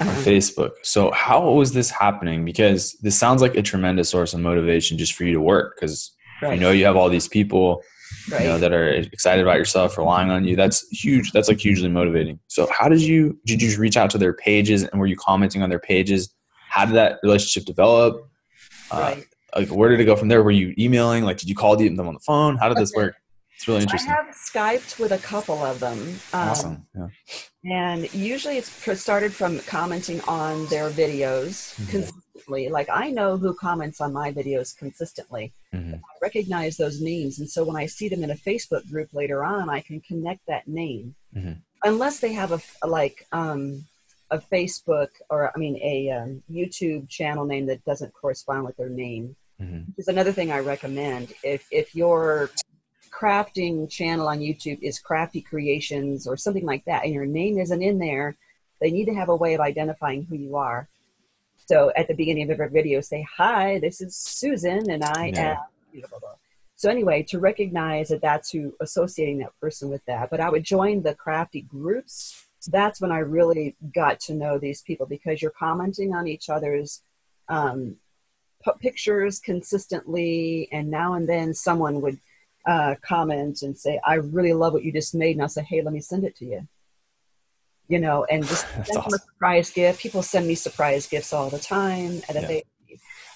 on 0.01 0.07
uh-huh. 0.07 0.21
Facebook. 0.21 0.71
So 0.83 1.11
how 1.11 1.51
was 1.51 1.73
this 1.73 1.89
happening? 1.89 2.43
Because 2.43 2.93
this 3.01 3.17
sounds 3.17 3.41
like 3.41 3.55
a 3.55 3.61
tremendous 3.61 4.09
source 4.09 4.33
of 4.33 4.41
motivation 4.41 4.97
just 4.97 5.13
for 5.13 5.23
you 5.23 5.33
to 5.33 5.41
work. 5.41 5.75
Because 5.75 6.11
right. 6.41 6.53
you 6.53 6.59
know 6.59 6.71
you 6.71 6.85
have 6.85 6.97
all 6.97 7.09
these 7.09 7.27
people 7.27 7.83
right. 8.31 8.41
you 8.41 8.47
know 8.47 8.57
that 8.57 8.73
are 8.73 8.89
excited 8.89 9.41
about 9.41 9.57
yourself 9.57 9.97
relying 9.97 10.29
on 10.29 10.45
you 10.45 10.55
that's 10.55 10.87
huge 10.89 11.31
that's 11.31 11.47
like 11.47 11.59
hugely 11.59 11.89
motivating 11.89 12.39
so 12.47 12.67
how 12.71 12.87
did 12.87 13.01
you 13.01 13.37
did 13.45 13.61
you 13.61 13.77
reach 13.77 13.97
out 13.97 14.09
to 14.09 14.17
their 14.17 14.33
pages 14.33 14.83
and 14.83 14.99
were 14.99 15.07
you 15.07 15.15
commenting 15.15 15.63
on 15.63 15.69
their 15.69 15.79
pages 15.79 16.33
how 16.69 16.85
did 16.85 16.95
that 16.95 17.19
relationship 17.23 17.65
develop 17.65 18.29
uh, 18.91 18.99
right. 18.99 19.25
uh, 19.53 19.59
like 19.59 19.69
where 19.69 19.89
did 19.89 19.99
it 19.99 20.05
go 20.05 20.15
from 20.15 20.27
there 20.27 20.43
were 20.43 20.51
you 20.51 20.73
emailing 20.77 21.23
like 21.23 21.37
did 21.37 21.49
you 21.49 21.55
call 21.55 21.75
them 21.75 21.99
on 21.99 22.13
the 22.13 22.19
phone 22.19 22.57
how 22.57 22.67
did 22.67 22.77
this 22.77 22.93
work 22.95 23.15
it's 23.61 23.67
really 23.67 23.81
interesting. 23.83 24.11
I 24.11 24.15
have 24.15 24.33
Skyped 24.33 24.99
with 24.99 25.11
a 25.11 25.19
couple 25.19 25.63
of 25.63 25.79
them. 25.79 25.99
Um, 26.33 26.49
awesome. 26.49 26.87
Yeah. 26.95 27.07
And 27.63 28.11
usually 28.11 28.57
it's 28.57 28.71
started 28.99 29.31
from 29.31 29.59
commenting 29.59 30.19
on 30.21 30.65
their 30.65 30.89
videos 30.89 31.75
mm-hmm. 31.75 31.91
Consistently. 32.31 32.69
Like 32.69 32.89
I 32.89 33.11
know 33.11 33.37
who 33.37 33.53
comments 33.53 34.01
on 34.01 34.13
my 34.13 34.31
videos 34.31 34.75
consistently. 34.75 35.53
Mm-hmm. 35.73 35.95
I 35.95 36.17
recognize 36.21 36.77
those 36.77 37.01
names. 37.01 37.39
And 37.39 37.49
so 37.49 37.63
when 37.63 37.75
I 37.75 37.85
see 37.85 38.09
them 38.09 38.23
in 38.23 38.31
a 38.31 38.35
Facebook 38.35 38.89
group 38.89 39.09
later 39.13 39.43
on, 39.43 39.69
I 39.69 39.81
can 39.81 40.01
connect 40.01 40.45
that 40.47 40.67
name. 40.67 41.15
Mm-hmm. 41.35 41.53
Unless 41.83 42.19
they 42.19 42.33
have 42.33 42.51
a, 42.51 42.61
a 42.83 42.87
like, 42.87 43.25
um, 43.31 43.85
a 44.29 44.39
Facebook 44.39 45.09
or 45.29 45.51
I 45.53 45.59
mean 45.59 45.77
a 45.83 46.09
um, 46.11 46.43
YouTube 46.49 47.09
channel 47.09 47.45
name 47.45 47.65
that 47.65 47.83
doesn't 47.83 48.13
correspond 48.13 48.65
with 48.65 48.77
their 48.77 48.89
name. 48.89 49.35
Mm-hmm. 49.61 49.91
Is 49.97 50.07
another 50.07 50.31
thing 50.31 50.51
I 50.51 50.59
recommend. 50.59 51.33
If 51.43 51.67
if 51.69 51.93
you're 51.93 52.49
crafting 53.11 53.89
channel 53.89 54.29
on 54.29 54.39
YouTube 54.39 54.79
is 54.81 54.99
Crafty 54.99 55.41
Creations 55.41 56.27
or 56.27 56.37
something 56.37 56.65
like 56.65 56.85
that, 56.85 57.03
and 57.03 57.13
your 57.13 57.25
name 57.25 57.59
isn't 57.59 57.81
in 57.81 57.99
there, 57.99 58.37
they 58.79 58.89
need 58.89 59.05
to 59.05 59.13
have 59.13 59.27
a 59.27 59.35
way 59.35 59.53
of 59.53 59.59
identifying 59.59 60.23
who 60.23 60.35
you 60.35 60.55
are. 60.55 60.87
So 61.71 61.89
at 61.95 62.09
the 62.09 62.13
beginning 62.13 62.43
of 62.43 62.49
every 62.49 62.69
video, 62.69 62.99
say, 62.99 63.25
Hi, 63.37 63.79
this 63.79 64.01
is 64.01 64.13
Susan, 64.13 64.91
and 64.91 65.05
I 65.05 65.31
yeah. 65.33 65.51
am. 65.51 65.57
Blah, 65.93 66.09
blah, 66.09 66.19
blah. 66.19 66.35
So 66.75 66.89
anyway, 66.89 67.23
to 67.29 67.39
recognize 67.39 68.09
that 68.09 68.21
that's 68.21 68.51
who 68.51 68.75
associating 68.81 69.37
that 69.37 69.57
person 69.61 69.87
with 69.87 70.03
that. 70.05 70.29
But 70.29 70.41
I 70.41 70.49
would 70.49 70.65
join 70.65 71.01
the 71.01 71.15
crafty 71.15 71.61
groups. 71.61 72.45
That's 72.67 72.99
when 72.99 73.13
I 73.13 73.19
really 73.19 73.77
got 73.95 74.19
to 74.21 74.33
know 74.33 74.57
these 74.57 74.81
people 74.81 75.05
because 75.05 75.41
you're 75.41 75.51
commenting 75.57 76.13
on 76.13 76.27
each 76.27 76.49
other's 76.49 77.03
um, 77.47 77.95
pictures 78.81 79.39
consistently, 79.39 80.67
and 80.73 80.91
now 80.91 81.13
and 81.13 81.29
then 81.29 81.53
someone 81.53 82.01
would 82.01 82.19
uh, 82.67 82.95
comment 83.01 83.61
and 83.61 83.77
say, 83.77 83.97
I 84.05 84.15
really 84.15 84.51
love 84.51 84.73
what 84.73 84.83
you 84.83 84.91
just 84.91 85.15
made. 85.15 85.37
And 85.37 85.41
I'll 85.41 85.47
say, 85.47 85.63
hey, 85.63 85.81
let 85.81 85.93
me 85.93 86.01
send 86.01 86.25
it 86.25 86.35
to 86.35 86.45
you. 86.45 86.67
You 87.91 87.99
know, 87.99 88.25
and 88.25 88.45
just 88.45 88.65
send 88.85 88.97
awesome. 88.97 89.13
a 89.13 89.17
surprise 89.19 89.69
gift. 89.69 89.99
People 89.99 90.21
send 90.21 90.47
me 90.47 90.55
surprise 90.55 91.07
gifts 91.07 91.33
all 91.33 91.49
the 91.49 91.59
time. 91.59 92.21
And, 92.29 92.33
yeah. 92.33 92.47
they, 92.47 92.63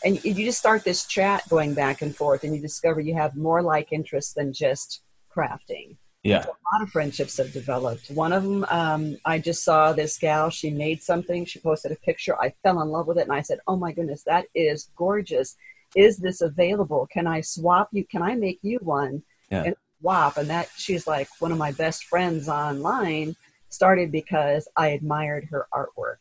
and 0.04 0.24
you 0.24 0.46
just 0.46 0.60
start 0.60 0.84
this 0.84 1.06
chat 1.06 1.44
going 1.50 1.74
back 1.74 2.02
and 2.02 2.16
forth, 2.16 2.44
and 2.44 2.56
you 2.56 2.62
discover 2.62 3.02
you 3.02 3.16
have 3.16 3.36
more 3.36 3.62
like 3.62 3.92
interests 3.92 4.34
than 4.34 4.54
just 4.54 5.02
crafting. 5.36 5.98
Yeah. 6.24 6.44
So 6.44 6.50
a 6.50 6.76
lot 6.76 6.84
of 6.84 6.90
friendships 6.90 7.38
have 7.38 7.52
developed. 7.54 8.10
One 8.10 8.34
of 8.34 8.44
them, 8.44 8.66
um, 8.70 9.18
I 9.26 9.38
just 9.38 9.64
saw 9.64 9.94
this 9.94 10.18
gal, 10.18 10.50
she 10.50 10.72
made 10.72 11.04
something, 11.04 11.46
she 11.46 11.60
posted 11.60 11.92
a 11.92 11.96
picture. 11.98 12.36
I 12.42 12.54
fell 12.64 12.82
in 12.82 12.90
love 12.90 13.06
with 13.06 13.20
it, 13.20 13.28
and 13.28 13.34
I 13.34 13.42
said, 13.42 13.60
Oh 13.68 13.76
my 13.76 13.92
goodness, 13.92 14.24
that 14.24 14.46
is 14.56 14.90
gorgeous 14.96 15.56
is 15.96 16.18
this 16.18 16.42
available? 16.42 17.08
Can 17.12 17.26
I 17.26 17.42
swap 17.42 17.90
you? 17.92 18.06
Can 18.06 18.22
I 18.22 18.36
make 18.36 18.60
you 18.62 18.80
one? 18.82 19.24
Yeah. 19.50 19.64
And 19.64 19.76
swap. 20.02 20.38
And 20.38 20.50
that 20.50 20.70
she's 20.76 21.08
like 21.08 21.30
one 21.40 21.52
of 21.52 21.58
my 21.58 21.72
best 21.72 22.06
friends 22.06 22.50
online 22.50 23.36
started 23.70 24.12
because 24.12 24.68
I 24.76 24.90
admired 24.90 25.46
her 25.52 25.68
artwork. 25.74 26.18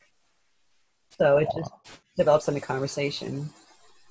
So 1.18 1.38
it 1.38 1.48
just 1.56 1.70
developed 2.16 2.44
some 2.44 2.58
conversation. 2.60 3.50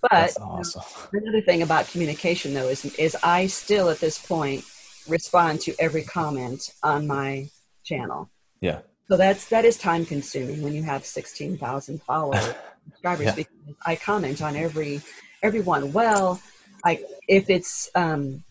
But 0.01 0.35
awesome. 0.39 0.81
another 1.13 1.41
thing 1.41 1.61
about 1.61 1.87
communication 1.87 2.53
though 2.53 2.67
is 2.67 2.85
is 2.95 3.15
I 3.23 3.47
still 3.47 3.89
at 3.89 3.99
this 3.99 4.19
point 4.19 4.65
respond 5.07 5.61
to 5.61 5.73
every 5.79 6.03
comment 6.03 6.73
on 6.83 7.07
my 7.07 7.49
channel. 7.83 8.29
Yeah. 8.59 8.79
So 9.09 9.17
that's 9.17 9.47
that 9.49 9.65
is 9.65 9.77
time 9.77 10.05
consuming 10.05 10.61
when 10.61 10.73
you 10.73 10.83
have 10.83 11.05
sixteen 11.05 11.57
thousand 11.57 12.01
followers 12.03 12.53
subscribers 12.85 13.27
yeah. 13.27 13.35
because 13.35 13.75
I 13.85 13.95
comment 13.95 14.41
on 14.41 14.55
every 14.55 15.01
everyone 15.41 15.93
well 15.93 16.41
I, 16.83 17.03
if 17.27 17.49
it's 17.49 17.89
um, 17.95 18.43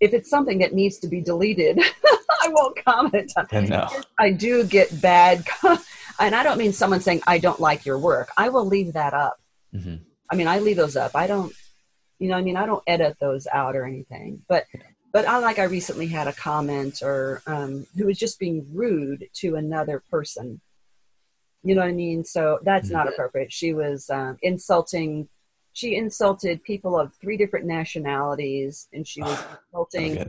if 0.00 0.14
it's 0.14 0.30
something 0.30 0.58
that 0.58 0.72
needs 0.74 0.98
to 0.98 1.08
be 1.08 1.20
deleted 1.20 1.78
I 2.42 2.48
won't 2.48 2.84
comment 2.84 3.32
on. 3.36 3.66
no. 3.68 3.88
I 4.18 4.32
do 4.32 4.64
get 4.64 5.00
bad, 5.00 5.46
and 6.18 6.34
I 6.34 6.42
don't 6.42 6.58
mean 6.58 6.72
someone 6.72 7.00
saying 7.00 7.22
I 7.26 7.38
don't 7.38 7.60
like 7.60 7.84
your 7.84 7.98
work. 7.98 8.30
I 8.36 8.48
will 8.48 8.64
leave 8.64 8.94
that 8.94 9.14
up. 9.14 9.38
hmm 9.72 9.96
I 10.32 10.36
mean, 10.36 10.46
I 10.46 10.60
leave 10.60 10.76
those 10.76 10.96
up. 10.96 11.16
I 11.16 11.26
don't, 11.26 11.52
you 12.20 12.28
know, 12.28 12.36
I 12.36 12.42
mean, 12.42 12.56
I 12.56 12.64
don't 12.64 12.84
edit 12.86 13.16
those 13.20 13.48
out 13.52 13.74
or 13.74 13.84
anything. 13.84 14.42
But, 14.48 14.64
but 15.12 15.26
I 15.26 15.38
like 15.38 15.58
I 15.58 15.64
recently 15.64 16.06
had 16.06 16.28
a 16.28 16.32
comment 16.32 17.02
or 17.02 17.42
um, 17.48 17.84
who 17.96 18.06
was 18.06 18.16
just 18.16 18.38
being 18.38 18.64
rude 18.72 19.26
to 19.38 19.56
another 19.56 20.04
person. 20.08 20.60
You 21.64 21.74
know 21.74 21.80
what 21.80 21.88
I 21.88 21.92
mean? 21.94 22.22
So 22.22 22.60
that's 22.62 22.90
not 22.90 23.08
appropriate. 23.08 23.52
She 23.52 23.74
was 23.74 24.08
um, 24.08 24.38
insulting. 24.40 25.28
She 25.80 25.96
insulted 25.96 26.62
people 26.62 26.98
of 26.98 27.14
three 27.14 27.36
different 27.42 27.64
nationalities, 27.66 28.88
and 28.92 29.06
she 29.06 29.22
was 29.22 29.38
insulting. 29.72 30.28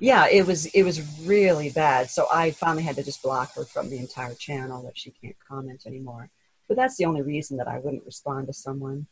Yeah, 0.00 0.26
it 0.28 0.44
was 0.46 0.66
it 0.66 0.82
was 0.82 0.96
really 1.26 1.70
bad. 1.70 2.10
So 2.10 2.26
I 2.32 2.50
finally 2.50 2.82
had 2.82 2.96
to 2.96 3.04
just 3.04 3.22
block 3.22 3.54
her 3.56 3.64
from 3.64 3.90
the 3.90 3.98
entire 3.98 4.34
channel 4.34 4.82
that 4.86 4.96
she 4.98 5.10
can't 5.20 5.36
comment 5.48 5.82
anymore. 5.86 6.30
But 6.68 6.76
that's 6.76 6.96
the 6.96 7.04
only 7.04 7.22
reason 7.22 7.56
that 7.58 7.68
I 7.68 7.78
wouldn't 7.78 8.04
respond 8.04 8.46
to 8.48 8.52
someone 8.52 9.06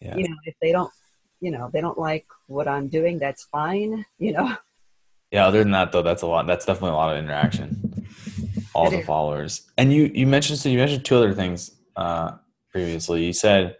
Yeah. 0.00 0.16
you 0.16 0.28
know 0.28 0.36
if 0.44 0.54
they 0.62 0.72
don't 0.72 0.92
you 1.40 1.50
know 1.50 1.68
they 1.72 1.80
don't 1.86 1.98
like 1.98 2.26
what 2.46 2.66
i'm 2.74 2.86
doing 2.98 3.14
that's 3.24 3.44
fine 3.58 4.04
you 4.24 4.32
know 4.36 4.48
Yeah, 5.34 5.46
other 5.48 5.60
than 5.64 5.72
that 5.78 5.88
though, 5.92 6.02
that's 6.08 6.22
a 6.22 6.26
lot. 6.34 6.46
That's 6.50 6.66
definitely 6.68 6.94
a 6.98 7.00
lot 7.02 7.10
of 7.12 7.18
interaction. 7.24 7.66
All 8.74 8.88
It 8.88 8.90
the 8.96 8.98
is. 9.00 9.06
followers, 9.06 9.52
and 9.78 9.86
you 9.94 10.02
you 10.20 10.26
mentioned 10.36 10.58
so 10.60 10.68
you 10.68 10.78
mentioned 10.84 11.04
two 11.04 11.16
other 11.20 11.34
things 11.42 11.58
uh, 11.96 12.28
previously. 12.72 13.18
You 13.28 13.32
said 13.32 13.76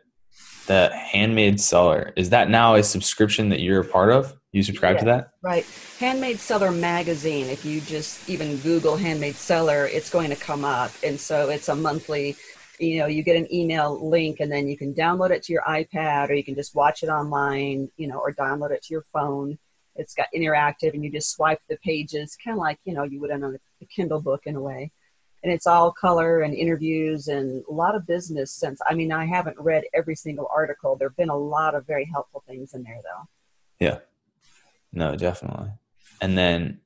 that 0.66 0.92
handmade 0.92 1.60
seller 1.60 2.12
is 2.16 2.30
that 2.30 2.48
now 2.48 2.74
a 2.74 2.82
subscription 2.82 3.48
that 3.50 3.60
you're 3.60 3.80
a 3.80 3.84
part 3.84 4.10
of? 4.12 4.36
You 4.52 4.62
subscribe 4.62 4.98
to 4.98 5.04
that? 5.06 5.30
right. 5.42 5.64
Handmade 5.98 6.38
seller 6.38 6.70
magazine 6.70 7.46
if 7.46 7.64
you 7.64 7.80
just 7.80 8.28
even 8.28 8.58
google 8.58 8.96
handmade 8.96 9.36
seller 9.36 9.86
it's 9.86 10.10
going 10.10 10.30
to 10.30 10.36
come 10.36 10.64
up. 10.64 10.92
And 11.02 11.18
so 11.18 11.48
it's 11.48 11.68
a 11.68 11.74
monthly 11.74 12.36
you 12.78 12.98
know 12.98 13.06
you 13.06 13.22
get 13.22 13.36
an 13.36 13.52
email 13.52 14.08
link 14.08 14.40
and 14.40 14.50
then 14.50 14.66
you 14.66 14.76
can 14.76 14.94
download 14.94 15.30
it 15.30 15.42
to 15.44 15.52
your 15.52 15.62
ipad 15.62 16.30
or 16.30 16.34
you 16.34 16.42
can 16.42 16.54
just 16.54 16.74
watch 16.74 17.02
it 17.02 17.08
online 17.08 17.88
you 17.96 18.08
know 18.08 18.18
or 18.18 18.32
download 18.32 18.70
it 18.70 18.82
to 18.82 18.94
your 18.94 19.04
phone. 19.12 19.58
It's 19.94 20.14
got 20.14 20.28
interactive 20.34 20.94
and 20.94 21.04
you 21.04 21.10
just 21.10 21.32
swipe 21.32 21.60
the 21.68 21.76
pages 21.78 22.36
kind 22.42 22.54
of 22.56 22.60
like 22.60 22.78
you 22.84 22.94
know 22.94 23.04
you 23.04 23.20
would 23.20 23.30
on 23.30 23.42
a 23.44 23.86
kindle 23.86 24.20
book 24.20 24.42
in 24.46 24.56
a 24.56 24.60
way 24.60 24.92
and 25.42 25.52
it's 25.52 25.66
all 25.66 25.90
color 25.92 26.40
and 26.42 26.54
interviews 26.54 27.28
and 27.28 27.64
a 27.68 27.72
lot 27.72 27.94
of 27.94 28.06
business 28.06 28.52
sense 28.52 28.80
i 28.88 28.94
mean 28.94 29.10
i 29.12 29.24
haven't 29.24 29.58
read 29.58 29.84
every 29.94 30.14
single 30.14 30.48
article 30.54 30.96
there 30.96 31.08
have 31.08 31.16
been 31.16 31.28
a 31.30 31.36
lot 31.36 31.74
of 31.74 31.86
very 31.86 32.04
helpful 32.04 32.42
things 32.46 32.74
in 32.74 32.82
there 32.82 33.00
though 33.02 33.28
Yeah. 33.78 33.98
No, 34.92 35.16
definitely. 35.16 35.70
And 36.20 36.36
then, 36.36 36.80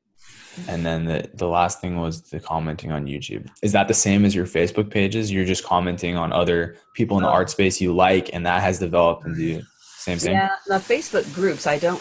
and 0.68 0.86
then 0.86 1.04
the 1.04 1.28
the 1.34 1.48
last 1.48 1.80
thing 1.80 1.96
was 2.00 2.22
the 2.30 2.40
commenting 2.40 2.92
on 2.92 3.06
YouTube. 3.06 3.48
Is 3.62 3.72
that 3.72 3.88
the 3.88 3.94
same 3.94 4.24
as 4.24 4.34
your 4.34 4.46
Facebook 4.46 4.90
pages? 4.90 5.30
You're 5.30 5.44
just 5.44 5.64
commenting 5.64 6.16
on 6.16 6.32
other 6.32 6.76
people 6.94 7.18
in 7.18 7.24
the 7.24 7.28
art 7.28 7.50
space 7.50 7.80
you 7.80 7.92
like, 7.94 8.30
and 8.32 8.46
that 8.46 8.62
has 8.62 8.78
developed 8.78 9.26
into 9.26 9.62
same 9.98 10.18
thing. 10.18 10.32
Yeah, 10.32 10.54
the 10.66 10.76
Facebook 10.76 11.26
groups, 11.34 11.66
I 11.66 11.78
don't, 11.78 12.00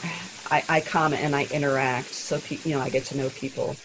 I, 0.51 0.63
I 0.69 0.79
comment 0.81 1.21
and 1.23 1.35
I 1.35 1.45
interact, 1.51 2.13
so 2.13 2.39
pe- 2.39 2.59
you 2.63 2.75
know 2.75 2.81
I 2.81 2.89
get 2.89 3.03
to 3.05 3.17
know 3.17 3.29
people. 3.29 3.75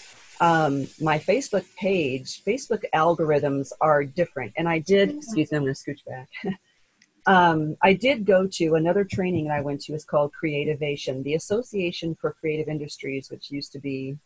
Um, 0.41 0.87
my 1.01 1.19
Facebook 1.19 1.67
page, 1.77 2.43
Facebook 2.45 2.85
algorithms 2.95 3.73
are 3.81 4.05
different, 4.05 4.53
and 4.57 4.69
I 4.69 4.79
did. 4.79 5.17
Excuse 5.17 5.53
me, 5.53 5.59
I'm 5.59 5.65
going 5.65 5.75
to 5.75 5.81
scooch 5.81 6.05
back. 6.07 6.29
um, 7.27 7.77
I 7.83 7.93
did 7.93 8.25
go 8.25 8.47
to 8.53 8.75
another 8.75 9.05
training 9.05 9.49
that 9.49 9.59
I 9.59 9.61
went 9.61 9.83
to. 9.83 9.93
is 9.93 10.05
called 10.05 10.33
Creativation, 10.33 11.23
the 11.23 11.35
Association 11.35 12.17
for 12.19 12.33
Creative 12.33 12.69
Industries, 12.69 13.31
which 13.31 13.51
used 13.51 13.73
to 13.73 13.79
be 13.79 14.17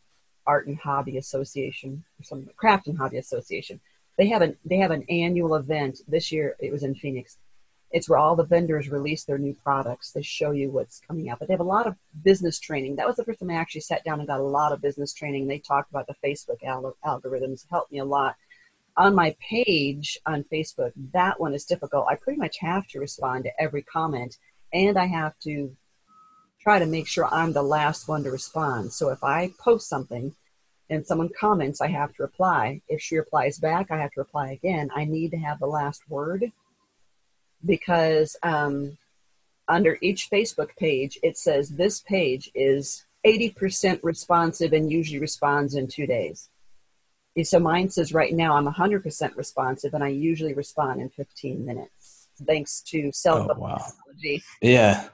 Art 0.47 0.69
and 0.69 0.79
Hobby 0.79 1.19
Association 1.19 2.05
or 2.21 2.25
some 2.25 2.49
Craft 2.57 2.87
and 2.87 2.97
Hobby 2.97 3.19
Association. 3.19 3.81
They 4.17 4.29
have 4.29 4.43
an 4.43 4.57
they 4.65 4.77
have 4.77 4.93
an 4.93 5.05
annual 5.09 5.57
event 5.57 6.01
this 6.07 6.31
year. 6.31 6.57
It 6.61 6.71
was 6.71 6.85
in 6.85 6.95
Phoenix. 6.95 7.39
It's 7.95 8.09
where 8.09 8.19
all 8.19 8.35
the 8.35 8.43
vendors 8.43 8.91
release 8.91 9.23
their 9.23 9.39
new 9.39 9.55
products. 9.55 10.11
They 10.11 10.21
show 10.21 10.51
you 10.51 10.69
what's 10.69 11.01
coming 11.07 11.31
out. 11.31 11.39
But 11.39 11.47
they 11.47 11.55
have 11.55 11.61
a 11.61 11.63
lot 11.63 11.87
of 11.87 11.95
business 12.25 12.59
training. 12.59 12.97
That 12.97 13.07
was 13.07 13.15
the 13.15 13.25
first 13.25 13.39
time 13.39 13.51
I 13.51 13.55
actually 13.55 13.83
sat 13.83 14.03
down 14.03 14.19
and 14.19 14.27
got 14.27 14.41
a 14.41 14.43
lot 14.43 14.73
of 14.73 14.83
business 14.83 15.15
training. 15.15 15.47
They 15.47 15.61
talked 15.61 15.91
about 15.91 16.09
the 16.09 16.17
Facebook 16.23 16.61
al- 16.65 16.97
algorithms. 17.07 17.63
It 17.63 17.71
helped 17.71 17.93
me 17.93 18.01
a 18.01 18.05
lot. 18.05 18.35
On 18.97 19.15
my 19.15 19.37
page 19.39 20.19
on 20.27 20.45
Facebook, 20.53 20.91
that 21.13 21.39
one 21.39 21.55
is 21.55 21.65
difficult. 21.65 22.07
I 22.11 22.17
pretty 22.17 22.41
much 22.41 22.59
have 22.59 22.89
to 22.89 22.99
respond 22.99 23.45
to 23.45 23.63
every 23.63 23.83
comment, 23.83 24.39
and 24.73 24.99
I 24.99 25.07
have 25.07 25.39
to 25.45 25.77
try 26.61 26.81
to 26.81 26.87
make 26.87 27.07
sure 27.07 27.33
I'm 27.33 27.53
the 27.53 27.63
last 27.63 28.09
one 28.09 28.25
to 28.25 28.31
respond. 28.33 28.93
So 28.93 29.11
if 29.11 29.23
I 29.23 29.53
post 29.57 29.89
something 29.89 30.35
and 30.91 31.07
someone 31.07 31.31
comments, 31.39 31.81
I 31.81 31.89
have 31.89 32.13
to 32.15 32.25
reply. 32.25 32.81
If 32.89 33.01
she 33.01 33.17
replies 33.17 33.59
back, 33.59 33.93
I 33.93 33.99
have 33.99 34.11
to 34.13 34.21
reply 34.21 34.51
again. 34.51 34.91
I 34.97 35.05
need 35.05 35.31
to 35.31 35.39
have 35.39 35.61
the 35.61 35.67
last 35.67 36.03
word 36.11 36.51
because 37.65 38.37
um, 38.43 38.97
under 39.69 39.99
each 40.01 40.31
Facebook 40.31 40.77
page, 40.77 41.19
it 41.23 41.37
says 41.39 41.71
this 41.71 42.01
page 42.01 42.51
is 42.55 43.05
80% 43.27 44.01
responsive 44.03 44.73
and 44.73 44.91
usually 44.91 45.19
responds 45.21 45.75
in 45.75 45.87
two 45.89 46.07
days. 46.07 46.49
So 47.43 47.59
mine 47.59 47.89
says 47.89 48.13
right 48.13 48.33
now 48.33 48.55
I'm 48.57 48.67
100% 48.67 49.37
responsive 49.37 49.95
and 49.95 50.05
I 50.05 50.09
usually 50.09 50.55
respond 50.55 51.01
in 51.01 51.09
15 51.09 51.65
minutes 51.65 52.29
thanks 52.47 52.81
to 52.83 53.11
cell 53.13 53.47
Oh, 53.51 53.55
wow. 53.59 53.77
technology 53.77 54.43
Yeah. 54.61 55.09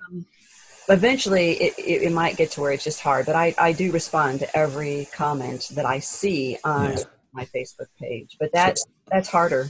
eventually 0.88 1.52
it, 1.52 1.78
it, 1.78 2.02
it 2.02 2.12
might 2.12 2.36
get 2.36 2.50
to 2.52 2.60
where 2.60 2.72
it's 2.72 2.84
just 2.84 3.00
hard 3.00 3.26
but 3.26 3.36
I, 3.36 3.54
I 3.58 3.72
do 3.72 3.92
respond 3.92 4.40
to 4.40 4.56
every 4.56 5.06
comment 5.12 5.68
that 5.74 5.84
i 5.84 5.98
see 5.98 6.56
on 6.64 6.92
Yeah. 6.96 7.04
my 7.32 7.44
facebook 7.44 7.88
page 7.98 8.36
but 8.40 8.52
that 8.52 8.78
that's 9.08 9.28
harder 9.28 9.68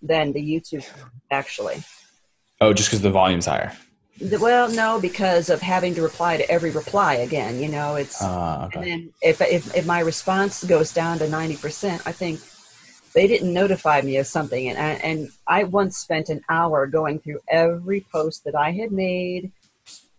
than 0.00 0.32
the 0.32 0.40
youtube 0.40 0.86
actually 1.30 1.82
Oh, 2.60 2.72
just 2.74 2.90
because 2.90 3.00
the 3.00 3.10
volume's 3.10 3.46
higher. 3.46 3.72
The- 4.20 4.38
well 4.38 4.70
no 4.70 5.00
because 5.00 5.48
of 5.48 5.62
having 5.62 5.94
to 5.94 6.02
reply 6.02 6.36
to 6.36 6.50
every 6.50 6.70
reply 6.70 7.14
again 7.14 7.58
you 7.58 7.68
know 7.68 7.96
it's 7.96 8.20
Uh, 8.20 8.68
and 8.74 8.84
then 8.84 9.12
if, 9.22 9.40
if 9.40 9.74
if 9.74 9.86
my 9.86 10.00
response 10.00 10.62
goes 10.64 10.92
down 10.92 11.18
to 11.20 11.26
90% 11.26 12.02
i 12.04 12.12
think 12.12 12.38
they 13.14 13.26
didn't 13.26 13.52
notify 13.52 14.02
me 14.02 14.18
of 14.18 14.26
something 14.26 14.68
and 14.68 14.78
I, 14.78 14.90
and 15.08 15.30
I 15.46 15.64
once 15.64 15.96
spent 15.96 16.28
an 16.28 16.42
hour 16.50 16.86
going 16.86 17.18
through 17.20 17.40
every 17.48 18.04
post 18.12 18.44
that 18.44 18.54
I 18.54 18.72
had 18.72 18.92
made 18.92 19.52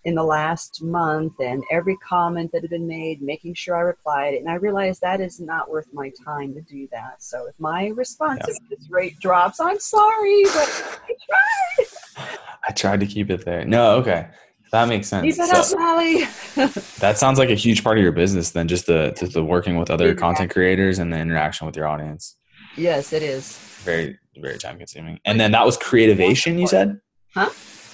in 0.03 0.15
the 0.15 0.23
last 0.23 0.81
month 0.81 1.39
and 1.39 1.63
every 1.71 1.95
comment 1.97 2.51
that 2.51 2.63
had 2.63 2.71
been 2.71 2.87
made 2.87 3.21
making 3.21 3.53
sure 3.53 3.75
I 3.75 3.81
replied 3.81 4.33
and 4.33 4.49
I 4.49 4.55
realized 4.55 5.01
that 5.01 5.21
is 5.21 5.39
not 5.39 5.69
worth 5.69 5.87
my 5.93 6.11
time 6.25 6.53
to 6.55 6.61
do 6.61 6.87
that. 6.91 7.21
So 7.21 7.45
if 7.47 7.53
my 7.59 7.87
responsiveness 7.89 8.89
rate 8.89 9.19
drops 9.19 9.59
I'm 9.59 9.79
sorry 9.79 10.43
but 10.45 10.99
I 11.07 11.15
tried 11.29 11.87
I 12.67 12.71
tried 12.73 12.99
to 13.01 13.05
keep 13.07 13.29
it 13.29 13.43
there. 13.45 13.65
No, 13.65 13.95
okay. 13.97 14.27
That 14.71 14.87
makes 14.87 15.07
sense. 15.07 15.23
keep 15.35 15.43
it 15.43 15.49
So- 15.49 15.77
up 15.77 16.73
That 16.99 17.17
sounds 17.17 17.37
like 17.39 17.49
a 17.49 17.55
huge 17.55 17.83
part 17.83 17.97
of 17.97 18.03
your 18.03 18.11
business 18.13 18.51
then 18.51 18.67
just 18.67 18.85
the 18.85 19.13
just 19.19 19.33
the 19.33 19.43
working 19.43 19.77
with 19.77 19.89
other 19.89 20.13
content 20.15 20.51
creators 20.51 20.99
and 20.99 21.11
the 21.11 21.17
interaction 21.17 21.65
with 21.67 21.75
your 21.75 21.87
audience. 21.87 22.37
yes 22.77 23.11
it 23.13 23.23
is 23.23 23.57
Very 23.83 24.17
very 24.37 24.57
time 24.57 24.77
consuming. 24.77 25.19
And 25.25 25.39
then 25.39 25.51
that 25.51 25.65
was 25.65 25.75
Creativation 25.77 26.57
you 26.57 26.67
said? 26.67 26.99
Huh? 27.33 27.49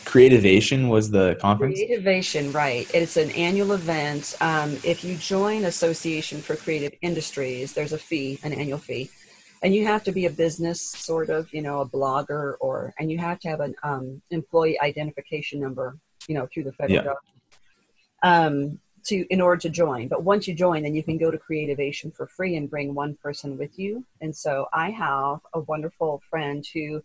Creativation 0.06 0.88
was 0.88 1.12
the 1.12 1.36
conference? 1.42 1.78
Creativation, 1.80 2.52
right. 2.52 2.90
It's 2.94 3.18
an 3.18 3.30
annual 3.32 3.74
event. 3.74 4.36
Um, 4.40 4.78
if 4.84 5.04
you 5.04 5.16
join 5.16 5.66
Association 5.66 6.42
for 6.42 6.56
Creative 6.56 6.94
Industries, 7.02 7.74
there's 7.74 7.92
a 7.92 7.98
fee, 7.98 8.40
an 8.44 8.54
annual 8.54 8.78
fee. 8.78 9.10
And 9.64 9.74
you 9.74 9.86
have 9.86 10.04
to 10.04 10.12
be 10.12 10.26
a 10.26 10.30
business, 10.30 10.82
sort 10.82 11.30
of, 11.30 11.52
you 11.54 11.62
know, 11.62 11.82
a 11.82 11.86
blogger, 11.86 12.56
or, 12.60 12.94
and 13.00 13.12
you 13.12 13.18
have 13.18 13.40
to 13.40 13.50
have 13.50 13.60
an 13.60 13.76
um, 13.84 14.22
employee 14.30 14.80
identification 14.80 15.60
number, 15.60 15.98
you 16.28 16.36
know, 16.36 16.48
through 16.54 16.64
the 16.64 16.74
federal 16.74 16.98
Yeah. 16.98 17.04
government 17.04 17.38
um, 18.24 18.80
to, 19.06 19.26
in 19.30 19.42
order 19.42 19.60
to 19.62 19.70
join. 19.70 20.08
But 20.08 20.24
once 20.24 20.48
you 20.48 20.54
join, 20.54 20.84
then 20.84 20.94
you 20.94 21.04
can 21.04 21.18
go 21.18 21.32
to 21.32 21.38
Creativation 21.38 22.12
for 22.12 22.28
free 22.28 22.56
and 22.56 22.70
bring 22.70 22.94
one 22.94 23.16
person 23.16 23.58
with 23.58 23.80
you. 23.80 24.06
And 24.22 24.36
so 24.36 24.68
I 24.74 24.92
have 24.92 25.40
a 25.54 25.62
wonderful 25.62 26.22
friend 26.30 26.66
who 26.74 27.04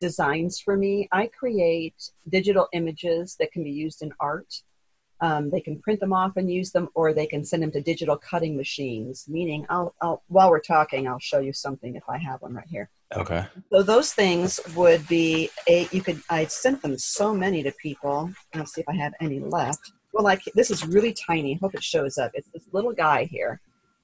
designs 0.00 0.60
for 0.60 0.76
me. 0.76 1.08
I 1.12 1.28
create 1.28 2.10
digital 2.28 2.68
images 2.72 3.36
that 3.38 3.52
can 3.52 3.64
be 3.64 3.70
used 3.70 4.02
in 4.02 4.12
art. 4.20 4.62
Um, 5.20 5.50
they 5.50 5.60
can 5.60 5.80
print 5.80 6.00
them 6.00 6.12
off 6.12 6.36
and 6.36 6.50
use 6.50 6.72
them, 6.72 6.88
or 6.94 7.12
they 7.12 7.26
can 7.26 7.44
send 7.44 7.62
them 7.62 7.70
to 7.72 7.80
digital 7.80 8.16
cutting 8.16 8.56
machines. 8.56 9.26
Meaning, 9.28 9.66
I'll, 9.68 9.94
I'll 10.00 10.22
while 10.28 10.50
we're 10.50 10.60
talking, 10.60 11.06
I'll 11.06 11.18
show 11.18 11.38
you 11.38 11.52
something 11.52 11.94
if 11.94 12.02
I 12.08 12.18
have 12.18 12.42
one 12.42 12.54
right 12.54 12.66
here. 12.68 12.90
Okay. 13.16 13.46
So 13.70 13.82
those 13.82 14.12
things 14.12 14.60
would 14.74 15.06
be 15.08 15.50
a. 15.68 15.88
You 15.92 16.02
could. 16.02 16.20
I 16.30 16.46
sent 16.46 16.82
them 16.82 16.98
so 16.98 17.34
many 17.34 17.62
to 17.62 17.72
people. 17.72 18.32
I'll 18.54 18.66
see 18.66 18.80
if 18.80 18.88
I 18.88 18.94
have 18.96 19.14
any 19.20 19.38
left. 19.38 19.92
Well, 20.12 20.24
like 20.24 20.42
this 20.54 20.70
is 20.70 20.86
really 20.86 21.12
tiny. 21.12 21.54
Hope 21.54 21.74
it 21.74 21.82
shows 21.82 22.18
up. 22.18 22.32
It's 22.34 22.50
this 22.50 22.64
little 22.72 22.92
guy 22.92 23.24
here. 23.24 23.60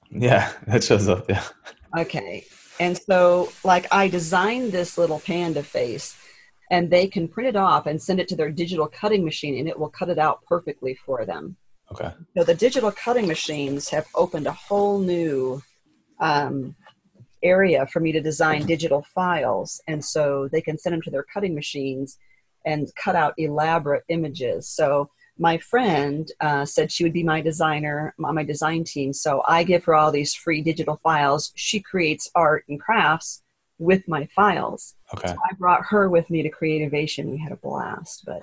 Yeah, 0.09 0.51
that 0.67 0.83
shows 0.83 1.07
up. 1.07 1.29
Yeah. 1.29 1.43
Okay. 1.97 2.45
And 2.79 2.97
so, 2.97 3.51
like, 3.63 3.85
I 3.91 4.07
designed 4.07 4.71
this 4.71 4.97
little 4.97 5.19
panda 5.19 5.61
face, 5.61 6.15
and 6.71 6.89
they 6.89 7.05
can 7.05 7.27
print 7.27 7.49
it 7.49 7.55
off 7.55 7.85
and 7.85 8.01
send 8.01 8.19
it 8.19 8.27
to 8.29 8.35
their 8.35 8.49
digital 8.49 8.87
cutting 8.87 9.23
machine, 9.23 9.59
and 9.59 9.67
it 9.69 9.77
will 9.77 9.89
cut 9.89 10.09
it 10.09 10.17
out 10.17 10.43
perfectly 10.45 10.95
for 10.95 11.23
them. 11.25 11.55
Okay. 11.91 12.11
So, 12.35 12.43
the 12.43 12.55
digital 12.55 12.91
cutting 12.91 13.27
machines 13.27 13.89
have 13.89 14.07
opened 14.15 14.47
a 14.47 14.53
whole 14.53 14.97
new 14.99 15.61
um, 16.19 16.75
area 17.43 17.85
for 17.87 17.99
me 17.99 18.11
to 18.11 18.21
design 18.21 18.65
digital 18.65 19.03
files. 19.13 19.81
And 19.87 20.03
so 20.03 20.47
they 20.51 20.61
can 20.61 20.77
send 20.77 20.93
them 20.93 21.01
to 21.03 21.11
their 21.11 21.25
cutting 21.33 21.55
machines 21.55 22.17
and 22.65 22.89
cut 22.95 23.15
out 23.15 23.33
elaborate 23.37 24.03
images. 24.09 24.69
So 24.69 25.09
my 25.37 25.57
friend 25.57 26.29
uh, 26.39 26.65
said 26.65 26.91
she 26.91 27.03
would 27.03 27.13
be 27.13 27.23
my 27.23 27.41
designer 27.41 28.13
on 28.23 28.35
my 28.35 28.43
design 28.43 28.83
team. 28.83 29.13
So 29.13 29.41
I 29.47 29.63
give 29.63 29.83
her 29.85 29.95
all 29.95 30.11
these 30.11 30.35
free 30.35 30.61
digital 30.61 30.97
files. 30.97 31.51
She 31.55 31.79
creates 31.79 32.29
art 32.35 32.65
and 32.69 32.79
crafts 32.79 33.41
with 33.79 34.07
my 34.07 34.27
files. 34.27 34.95
Okay. 35.13 35.27
So 35.27 35.35
I 35.49 35.53
brought 35.55 35.85
her 35.85 36.09
with 36.09 36.29
me 36.29 36.41
to 36.41 36.49
Creativation. 36.49 37.31
We 37.31 37.37
had 37.37 37.51
a 37.51 37.57
blast, 37.57 38.23
but 38.25 38.41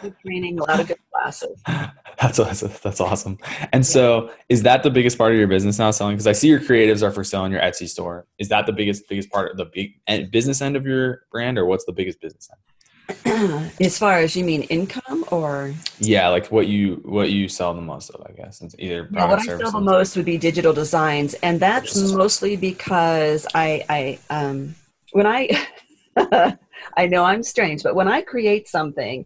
good 0.00 0.14
training, 0.20 0.58
a 0.58 0.64
lot 0.64 0.80
of 0.80 0.88
good 0.88 0.98
classes. 1.12 1.60
That's 2.20 2.38
awesome. 2.38 2.72
That's 2.82 3.00
awesome. 3.00 3.38
And 3.72 3.80
yeah. 3.84 3.92
so, 3.92 4.30
is 4.48 4.62
that 4.62 4.82
the 4.82 4.90
biggest 4.90 5.18
part 5.18 5.32
of 5.32 5.38
your 5.38 5.48
business 5.48 5.78
now, 5.78 5.90
selling? 5.90 6.14
Because 6.14 6.26
I 6.26 6.32
see 6.32 6.48
your 6.48 6.60
creatives 6.60 7.02
are 7.02 7.10
for 7.10 7.24
selling 7.24 7.52
your 7.52 7.60
Etsy 7.60 7.88
store. 7.88 8.26
Is 8.38 8.48
that 8.48 8.66
the 8.66 8.72
biggest 8.72 9.08
biggest 9.08 9.30
part 9.30 9.50
of 9.50 9.58
the 9.58 9.66
big 9.66 10.30
business 10.30 10.62
end 10.62 10.76
of 10.76 10.86
your 10.86 11.22
brand, 11.30 11.58
or 11.58 11.66
what's 11.66 11.84
the 11.84 11.92
biggest 11.92 12.20
business 12.20 12.48
end? 12.50 12.60
as 13.80 13.96
far 13.98 14.18
as 14.18 14.34
you 14.34 14.44
mean 14.44 14.62
income 14.62 15.24
or 15.30 15.72
yeah 16.00 16.28
like 16.28 16.50
what 16.50 16.66
you 16.66 17.00
what 17.04 17.30
you 17.30 17.48
sell 17.48 17.72
the 17.72 17.80
most 17.80 18.10
of 18.10 18.20
i 18.28 18.32
guess 18.32 18.60
it's 18.60 18.74
either 18.80 19.08
yeah, 19.12 19.28
what 19.28 19.38
i 19.38 19.44
sell 19.44 19.70
the 19.70 19.80
most 19.80 20.16
would 20.16 20.24
be 20.24 20.36
digital 20.36 20.72
designs 20.72 21.34
and 21.34 21.60
that's 21.60 21.96
mostly 22.12 22.56
because 22.56 23.46
i 23.54 23.84
i 23.88 24.18
um 24.30 24.74
when 25.12 25.24
i 25.24 25.48
i 26.96 27.06
know 27.06 27.24
i'm 27.24 27.42
strange 27.42 27.82
but 27.82 27.94
when 27.94 28.08
i 28.08 28.20
create 28.20 28.68
something 28.68 29.24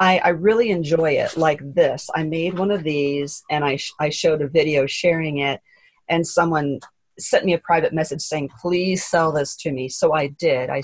I, 0.00 0.18
I 0.18 0.28
really 0.28 0.70
enjoy 0.70 1.14
it 1.14 1.36
like 1.36 1.60
this. 1.74 2.08
I 2.14 2.22
made 2.22 2.56
one 2.56 2.70
of 2.70 2.84
these 2.84 3.42
and 3.50 3.64
i 3.64 3.76
sh- 3.76 3.92
i 3.98 4.10
showed 4.10 4.42
a 4.42 4.48
video 4.48 4.86
sharing 4.86 5.38
it 5.38 5.60
and 6.08 6.26
someone 6.26 6.80
sent 7.18 7.44
me 7.44 7.52
a 7.52 7.58
private 7.58 7.92
message 7.92 8.20
saying 8.20 8.48
please 8.60 9.04
sell 9.04 9.32
this 9.32 9.56
to 9.56 9.72
me. 9.72 9.88
So 9.88 10.12
i 10.12 10.28
did. 10.28 10.70
I 10.70 10.82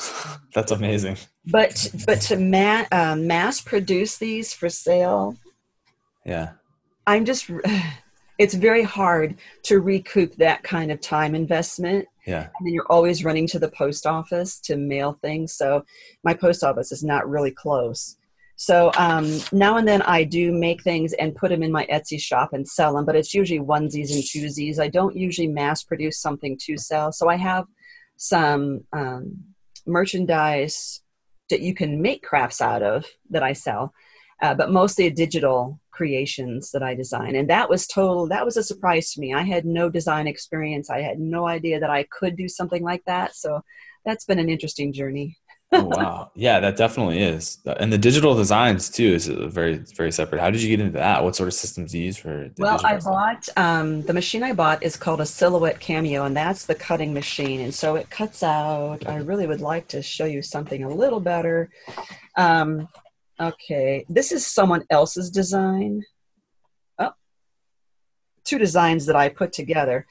that's 0.52 0.72
amazing. 0.72 1.16
but 1.46 1.90
but 2.07 2.20
to 2.22 2.36
ma- 2.36 2.86
uh, 2.90 3.14
mass 3.16 3.61
produce 3.61 4.18
these 4.18 4.52
for 4.52 4.68
sale 4.68 5.36
yeah. 6.24 6.52
I'm 7.07 7.24
just 7.24 7.50
it's 8.38 8.55
very 8.55 8.82
hard 8.82 9.36
to 9.64 9.78
recoup 9.78 10.34
that 10.36 10.62
kind 10.64 10.90
of 10.90 11.00
time 11.00 11.34
investment 11.36 12.07
yeah 12.27 12.49
and 12.59 12.66
then 12.66 12.72
you're 12.72 12.91
always 12.91 13.25
running 13.25 13.47
to 13.47 13.59
the 13.59 13.68
post 13.68 14.07
office 14.07 14.61
to 14.61 14.77
mail 14.77 15.12
things 15.12 15.55
so 15.55 15.85
my 16.22 16.35
post 16.35 16.62
office 16.64 16.93
is 16.93 17.03
not 17.03 17.29
really 17.29 17.51
close 17.51 18.16
so 18.57 18.93
um, 18.97 19.41
now 19.53 19.77
and 19.77 19.87
then 19.87 20.03
I 20.03 20.25
do 20.25 20.53
make 20.53 20.83
things 20.83 21.12
and 21.14 21.35
put 21.35 21.51
them 21.51 21.62
in 21.62 21.72
my 21.72 21.87
Etsy 21.87 22.20
shop 22.20 22.53
and 22.53 22.66
sell 22.66 22.95
them, 22.95 23.05
but 23.05 23.16
it's 23.16 23.35
usually 23.35 23.59
onesies 23.59 24.12
and 24.14 24.22
twosies. 24.22 24.79
I 24.79 24.89
don't 24.89 25.16
usually 25.16 25.49
mass 25.49 25.83
produce 25.83 26.20
something 26.20 26.57
to 26.62 26.79
sell. 26.79 27.11
So 27.11 27.29
I 27.29 27.37
have 27.37 27.66
some 28.16 28.85
um, 28.93 29.39
merchandise 29.87 31.01
that 31.51 31.61
you 31.61 31.75
can 31.75 32.01
make 32.01 32.22
crafts 32.22 32.61
out 32.61 32.83
of 32.83 33.07
that 33.31 33.43
I 33.43 33.53
sell, 33.53 33.93
uh, 34.43 34.55
but 34.55 34.70
mostly 34.70 35.11
digital 35.11 35.80
creations 35.91 36.70
that 36.72 36.82
I 36.82 36.95
design. 36.95 37.37
And 37.37 37.49
that 37.51 37.70
was 37.70 37.87
total, 37.87 38.26
that 38.28 38.45
was 38.45 38.57
a 38.57 38.62
surprise 38.62 39.12
to 39.12 39.20
me. 39.20 39.32
I 39.32 39.43
had 39.43 39.64
no 39.64 39.89
design 39.89 40.26
experience. 40.26 40.91
I 40.91 41.03
had 41.03 41.20
no 41.20 41.47
idea 41.47 41.78
that 41.80 41.91
I 41.91 42.05
could 42.05 42.37
do 42.37 42.49
something 42.49 42.82
like 42.82 43.05
that. 43.07 43.37
So 43.37 43.62
that's 44.05 44.24
been 44.24 44.39
an 44.39 44.51
interesting 44.51 44.93
journey 44.93 45.39
oh, 45.74 45.85
wow. 45.85 46.30
Yeah, 46.35 46.61
that 46.61 46.76
definitely 46.76 47.20
is. 47.20 47.59
And 47.64 47.93
the 47.93 47.99
digital 47.99 48.35
designs 48.35 48.89
too 48.89 49.14
is 49.14 49.26
very, 49.26 49.76
very 49.76 50.12
separate. 50.12 50.41
How 50.41 50.51
did 50.51 50.62
you 50.62 50.68
get 50.68 50.80
into 50.80 50.99
that? 50.99 51.22
What 51.22 51.37
sort 51.37 51.49
of 51.49 51.55
systems 51.55 51.93
do 51.93 51.99
you 51.99 52.07
use 52.07 52.16
for? 52.16 52.51
well, 52.59 52.80
I 52.85 52.99
bought 52.99 53.49
um, 53.57 54.03
the 54.03 54.12
machine 54.12 54.43
I 54.43 54.53
bought 54.53 54.82
is 54.82 54.97
called 54.97 55.20
a 55.20 55.26
Silhouette 55.26 55.80
Cameo, 55.80 56.24
and 56.24 56.37
that's 56.37 56.66
the 56.66 56.74
cutting 56.74 57.12
machine. 57.12 57.61
And 57.61 57.74
so 57.74 57.97
it 57.97 58.11
cuts 58.11 58.43
out. 58.43 59.07
I 59.07 59.16
really 59.16 59.47
would 59.47 59.61
like 59.61 59.89
to 59.89 60.03
show 60.03 60.24
you 60.24 60.43
something 60.43 60.85
a 60.85 60.89
little 60.89 61.20
better. 61.20 61.70
Um, 62.37 62.89
okay, 63.41 64.05
this 64.09 64.32
is 64.32 64.47
someone 64.47 64.85
else's 64.91 65.30
design. 65.30 66.03
Oh, 66.99 67.12
two 68.45 68.59
designs 68.59 69.07
that 69.07 69.16
I 69.16 69.28
put 69.28 69.53
together, 69.53 70.07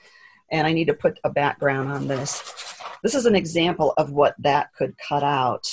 and 0.52 0.68
I 0.68 0.74
need 0.74 0.88
to 0.88 0.94
put 0.94 1.20
a 1.24 1.30
background 1.30 1.92
on 1.92 2.08
this. 2.08 2.42
This 3.04 3.16
is 3.16 3.26
an 3.26 3.36
example 3.36 3.94
of 3.98 4.12
what 4.12 4.36
that 4.40 4.74
could 4.74 4.96
cut 4.98 5.24
out. 5.24 5.68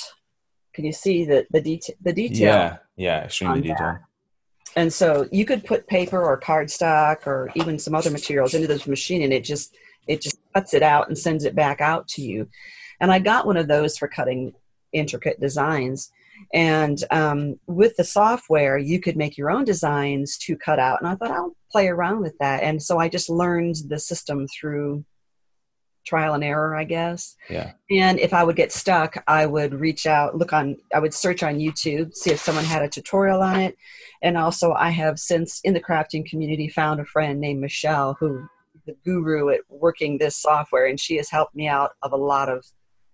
Can 0.73 0.85
you 0.85 0.93
see 0.93 1.25
the 1.25 1.45
the, 1.51 1.61
detail? 1.61 1.95
the 2.01 2.13
detail? 2.13 2.47
Yeah, 2.47 2.77
yeah, 2.95 3.23
extremely 3.25 3.61
detailed. 3.61 3.97
And 4.75 4.91
so 4.91 5.27
you 5.31 5.45
could 5.45 5.65
put 5.65 5.87
paper 5.87 6.21
or 6.21 6.39
cardstock 6.39 7.27
or 7.27 7.49
even 7.55 7.77
some 7.77 7.93
other 7.93 8.09
materials 8.09 8.53
into 8.53 8.67
this 8.67 8.87
machine, 8.87 9.21
and 9.21 9.33
it 9.33 9.43
just 9.43 9.75
it 10.07 10.21
just 10.21 10.37
cuts 10.53 10.73
it 10.73 10.83
out 10.83 11.07
and 11.07 11.17
sends 11.17 11.45
it 11.45 11.55
back 11.55 11.81
out 11.81 12.07
to 12.09 12.21
you. 12.21 12.49
And 12.99 13.11
I 13.11 13.19
got 13.19 13.45
one 13.45 13.57
of 13.57 13.67
those 13.67 13.97
for 13.97 14.07
cutting 14.07 14.53
intricate 14.93 15.39
designs. 15.39 16.11
And 16.53 17.03
um, 17.11 17.59
with 17.67 17.95
the 17.97 18.03
software, 18.03 18.77
you 18.77 18.99
could 18.99 19.17
make 19.17 19.37
your 19.37 19.51
own 19.51 19.63
designs 19.63 20.37
to 20.39 20.57
cut 20.57 20.79
out. 20.79 21.01
And 21.01 21.09
I 21.09 21.15
thought 21.15 21.31
I'll 21.31 21.55
play 21.71 21.87
around 21.87 22.21
with 22.21 22.37
that. 22.39 22.63
And 22.63 22.81
so 22.81 22.97
I 22.97 23.09
just 23.09 23.29
learned 23.29 23.75
the 23.87 23.99
system 23.99 24.47
through 24.47 25.05
trial 26.05 26.33
and 26.33 26.43
error, 26.43 26.75
I 26.75 26.83
guess. 26.83 27.35
Yeah. 27.49 27.73
And 27.89 28.19
if 28.19 28.33
I 28.33 28.43
would 28.43 28.55
get 28.55 28.71
stuck, 28.71 29.23
I 29.27 29.45
would 29.45 29.73
reach 29.73 30.05
out, 30.05 30.35
look 30.35 30.53
on, 30.53 30.77
I 30.93 30.99
would 30.99 31.13
search 31.13 31.43
on 31.43 31.59
YouTube, 31.59 32.15
see 32.15 32.31
if 32.31 32.39
someone 32.39 32.65
had 32.65 32.81
a 32.81 32.89
tutorial 32.89 33.41
on 33.41 33.59
it. 33.59 33.77
And 34.21 34.37
also, 34.37 34.73
I 34.73 34.89
have 34.89 35.19
since 35.19 35.61
in 35.63 35.73
the 35.73 35.81
crafting 35.81 36.25
community 36.25 36.69
found 36.69 36.99
a 36.99 37.05
friend 37.05 37.39
named 37.39 37.61
Michelle 37.61 38.17
who 38.19 38.47
the 38.85 38.95
guru 39.05 39.49
at 39.49 39.61
working 39.69 40.17
this 40.17 40.35
software, 40.35 40.85
and 40.85 40.99
she 40.99 41.17
has 41.17 41.29
helped 41.29 41.55
me 41.55 41.67
out 41.67 41.91
of 42.01 42.11
a 42.11 42.17
lot 42.17 42.49
of 42.49 42.65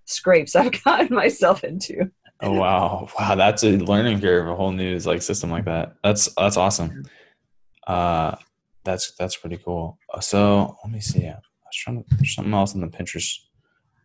scrapes 0.05 0.55
I've 0.55 0.83
gotten 0.83 1.15
myself 1.15 1.63
into. 1.63 2.11
Oh 2.41 2.53
wow, 2.53 3.07
wow, 3.19 3.35
that's 3.35 3.63
a 3.63 3.77
learning 3.77 4.21
curve, 4.21 4.47
a 4.47 4.55
whole 4.55 4.71
new 4.71 4.97
like 4.99 5.21
system 5.21 5.49
like 5.49 5.65
that. 5.65 5.95
That's 6.03 6.29
that's 6.35 6.57
awesome. 6.57 7.03
Uh, 7.85 8.35
that's 8.83 9.11
that's 9.13 9.35
pretty 9.35 9.57
cool. 9.57 9.97
So 10.21 10.77
let 10.83 10.91
me 10.91 10.99
see 10.99 11.25
I 11.25 11.35
was 11.35 11.75
trying 11.75 12.03
to 12.03 12.15
there's 12.15 12.33
something 12.35 12.53
else 12.53 12.73
in 12.73 12.81
the 12.81 12.87
Pinterest 12.87 13.39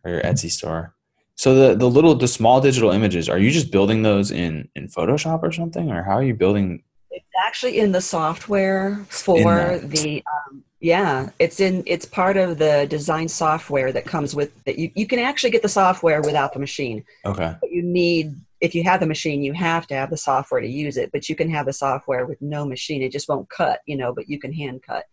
or 0.03 0.11
your 0.11 0.21
Etsy 0.21 0.51
store. 0.51 0.93
So 1.35 1.55
the 1.55 1.75
the 1.75 1.89
little 1.89 2.15
the 2.15 2.27
small 2.27 2.61
digital 2.61 2.91
images, 2.91 3.29
are 3.29 3.39
you 3.39 3.51
just 3.51 3.71
building 3.71 4.03
those 4.03 4.31
in 4.31 4.69
in 4.75 4.87
Photoshop 4.87 5.41
or 5.43 5.51
something, 5.51 5.91
or 5.91 6.03
how 6.03 6.13
are 6.13 6.23
you 6.23 6.35
building? 6.35 6.83
It's 7.09 7.25
actually 7.45 7.79
in 7.79 7.91
the 7.91 8.01
software 8.01 9.05
for 9.09 9.79
the 9.79 10.23
um, 10.31 10.63
yeah. 10.83 11.29
It's 11.39 11.61
in 11.61 11.81
it's 11.87 12.05
part 12.05 12.35
of 12.35 12.57
the 12.57 12.85
design 12.89 13.29
software 13.29 13.93
that 13.93 14.05
comes 14.05 14.35
with 14.35 14.51
that. 14.65 14.77
You 14.77 14.91
you 14.95 15.07
can 15.07 15.17
actually 15.17 15.51
get 15.51 15.61
the 15.61 15.69
software 15.69 16.21
without 16.21 16.51
the 16.51 16.59
machine. 16.59 17.05
Okay. 17.25 17.55
But 17.59 17.71
you 17.71 17.81
need 17.81 18.35
if 18.59 18.75
you 18.75 18.83
have 18.83 18.99
the 18.99 19.07
machine, 19.07 19.43
you 19.43 19.53
have 19.53 19.87
to 19.87 19.95
have 19.95 20.09
the 20.09 20.17
software 20.17 20.59
to 20.59 20.67
use 20.67 20.97
it. 20.97 21.09
But 21.13 21.29
you 21.29 21.35
can 21.37 21.49
have 21.49 21.65
the 21.65 21.73
software 21.73 22.25
with 22.25 22.41
no 22.41 22.65
machine; 22.65 23.01
it 23.01 23.13
just 23.13 23.29
won't 23.29 23.49
cut, 23.49 23.79
you 23.85 23.95
know. 23.95 24.13
But 24.13 24.27
you 24.29 24.37
can 24.39 24.51
hand 24.51 24.83
cut. 24.83 25.05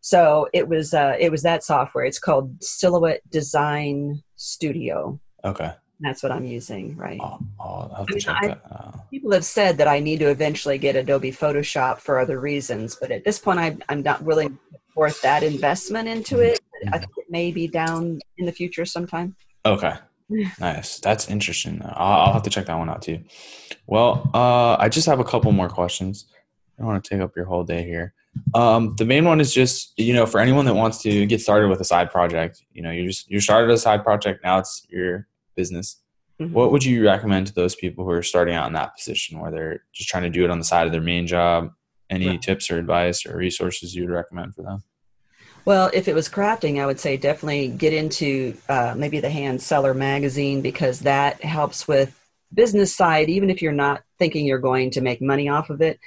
So 0.00 0.48
it 0.52 0.68
was 0.68 0.94
uh, 0.94 1.16
it 1.18 1.32
was 1.32 1.42
that 1.42 1.64
software. 1.64 2.04
It's 2.04 2.20
called 2.20 2.62
Silhouette 2.62 3.28
Design 3.28 4.22
Studio. 4.36 5.18
Okay. 5.44 5.72
That's 5.98 6.22
what 6.22 6.30
I'm 6.30 6.44
using, 6.44 6.96
right? 6.96 7.18
Oh, 7.20 7.38
oh 7.58 7.64
I'll 7.64 7.94
have 7.96 8.06
to 8.06 8.12
I 8.12 8.14
mean, 8.14 8.20
check 8.20 8.36
I, 8.42 8.46
that. 8.46 8.62
Out. 8.70 9.10
People 9.10 9.32
have 9.32 9.44
said 9.44 9.78
that 9.78 9.88
I 9.88 9.98
need 9.98 10.20
to 10.20 10.28
eventually 10.28 10.78
get 10.78 10.94
Adobe 10.94 11.32
Photoshop 11.32 11.98
for 11.98 12.20
other 12.20 12.38
reasons, 12.38 12.94
but 13.00 13.10
at 13.10 13.24
this 13.24 13.40
point, 13.40 13.58
I, 13.58 13.76
I'm 13.88 14.02
not 14.02 14.22
willing 14.22 14.50
to 14.50 14.78
put 14.96 15.20
that 15.22 15.42
investment 15.42 16.08
into 16.08 16.40
it. 16.40 16.60
Mm-hmm. 16.84 16.94
I 16.94 16.98
think 16.98 17.12
it 17.16 17.26
may 17.30 17.52
be 17.52 17.68
down 17.68 18.20
in 18.38 18.46
the 18.46 18.52
future 18.52 18.84
sometime. 18.84 19.36
Okay. 19.64 19.94
nice. 20.60 20.98
That's 20.98 21.28
interesting. 21.28 21.80
I'll, 21.84 22.20
I'll, 22.20 22.32
have 22.32 22.42
to 22.42 22.50
check 22.50 22.66
that 22.66 22.78
one 22.78 22.88
out 22.88 23.02
too. 23.02 23.22
Well, 23.86 24.30
uh, 24.34 24.76
I 24.78 24.88
just 24.88 25.06
have 25.06 25.20
a 25.20 25.24
couple 25.24 25.52
more 25.52 25.68
questions. 25.68 26.26
I 26.78 26.82
don't 26.82 26.88
want 26.88 27.04
to 27.04 27.10
take 27.10 27.20
up 27.20 27.36
your 27.36 27.46
whole 27.46 27.64
day 27.64 27.84
here. 27.84 28.12
Um, 28.54 28.94
the 28.96 29.04
main 29.04 29.24
one 29.24 29.40
is 29.40 29.54
just 29.54 29.98
you 29.98 30.12
know 30.12 30.26
for 30.26 30.40
anyone 30.40 30.66
that 30.66 30.74
wants 30.74 31.00
to 31.02 31.24
get 31.24 31.40
started 31.40 31.68
with 31.68 31.80
a 31.80 31.84
side 31.84 32.10
project. 32.10 32.62
You 32.72 32.82
know, 32.82 32.90
you 32.90 33.06
just 33.06 33.30
you 33.30 33.40
started 33.40 33.70
a 33.70 33.78
side 33.78 34.04
project. 34.04 34.44
Now 34.44 34.58
it's 34.58 34.86
your 34.90 35.26
business. 35.54 36.02
Mm-hmm. 36.40 36.52
What 36.52 36.70
would 36.70 36.84
you 36.84 37.04
recommend 37.04 37.46
to 37.46 37.54
those 37.54 37.74
people 37.74 38.04
who 38.04 38.10
are 38.10 38.22
starting 38.22 38.54
out 38.54 38.66
in 38.66 38.74
that 38.74 38.94
position 38.94 39.38
where 39.40 39.50
they're 39.50 39.84
just 39.94 40.10
trying 40.10 40.24
to 40.24 40.30
do 40.30 40.44
it 40.44 40.50
on 40.50 40.58
the 40.58 40.66
side 40.66 40.86
of 40.86 40.92
their 40.92 41.00
main 41.00 41.26
job? 41.26 41.70
Any 42.08 42.38
tips 42.38 42.70
or 42.70 42.78
advice 42.78 43.26
or 43.26 43.36
resources 43.36 43.94
you 43.94 44.02
would 44.02 44.14
recommend 44.14 44.54
for 44.54 44.62
them? 44.62 44.82
Well, 45.64 45.90
if 45.92 46.06
it 46.06 46.14
was 46.14 46.28
crafting, 46.28 46.80
I 46.80 46.86
would 46.86 47.00
say 47.00 47.16
definitely 47.16 47.68
get 47.68 47.92
into 47.92 48.56
uh, 48.68 48.94
maybe 48.96 49.18
the 49.18 49.30
Hand 49.30 49.60
Seller 49.60 49.94
magazine 49.94 50.60
because 50.60 51.00
that 51.00 51.42
helps 51.42 51.88
with 51.88 52.16
business 52.54 52.94
side, 52.94 53.28
even 53.28 53.50
if 53.50 53.60
you're 53.60 53.72
not 53.72 54.02
thinking 54.18 54.46
you're 54.46 54.58
going 54.58 54.92
to 54.92 55.00
make 55.00 55.20
money 55.20 55.48
off 55.48 55.68
of 55.68 55.82
it 55.82 55.98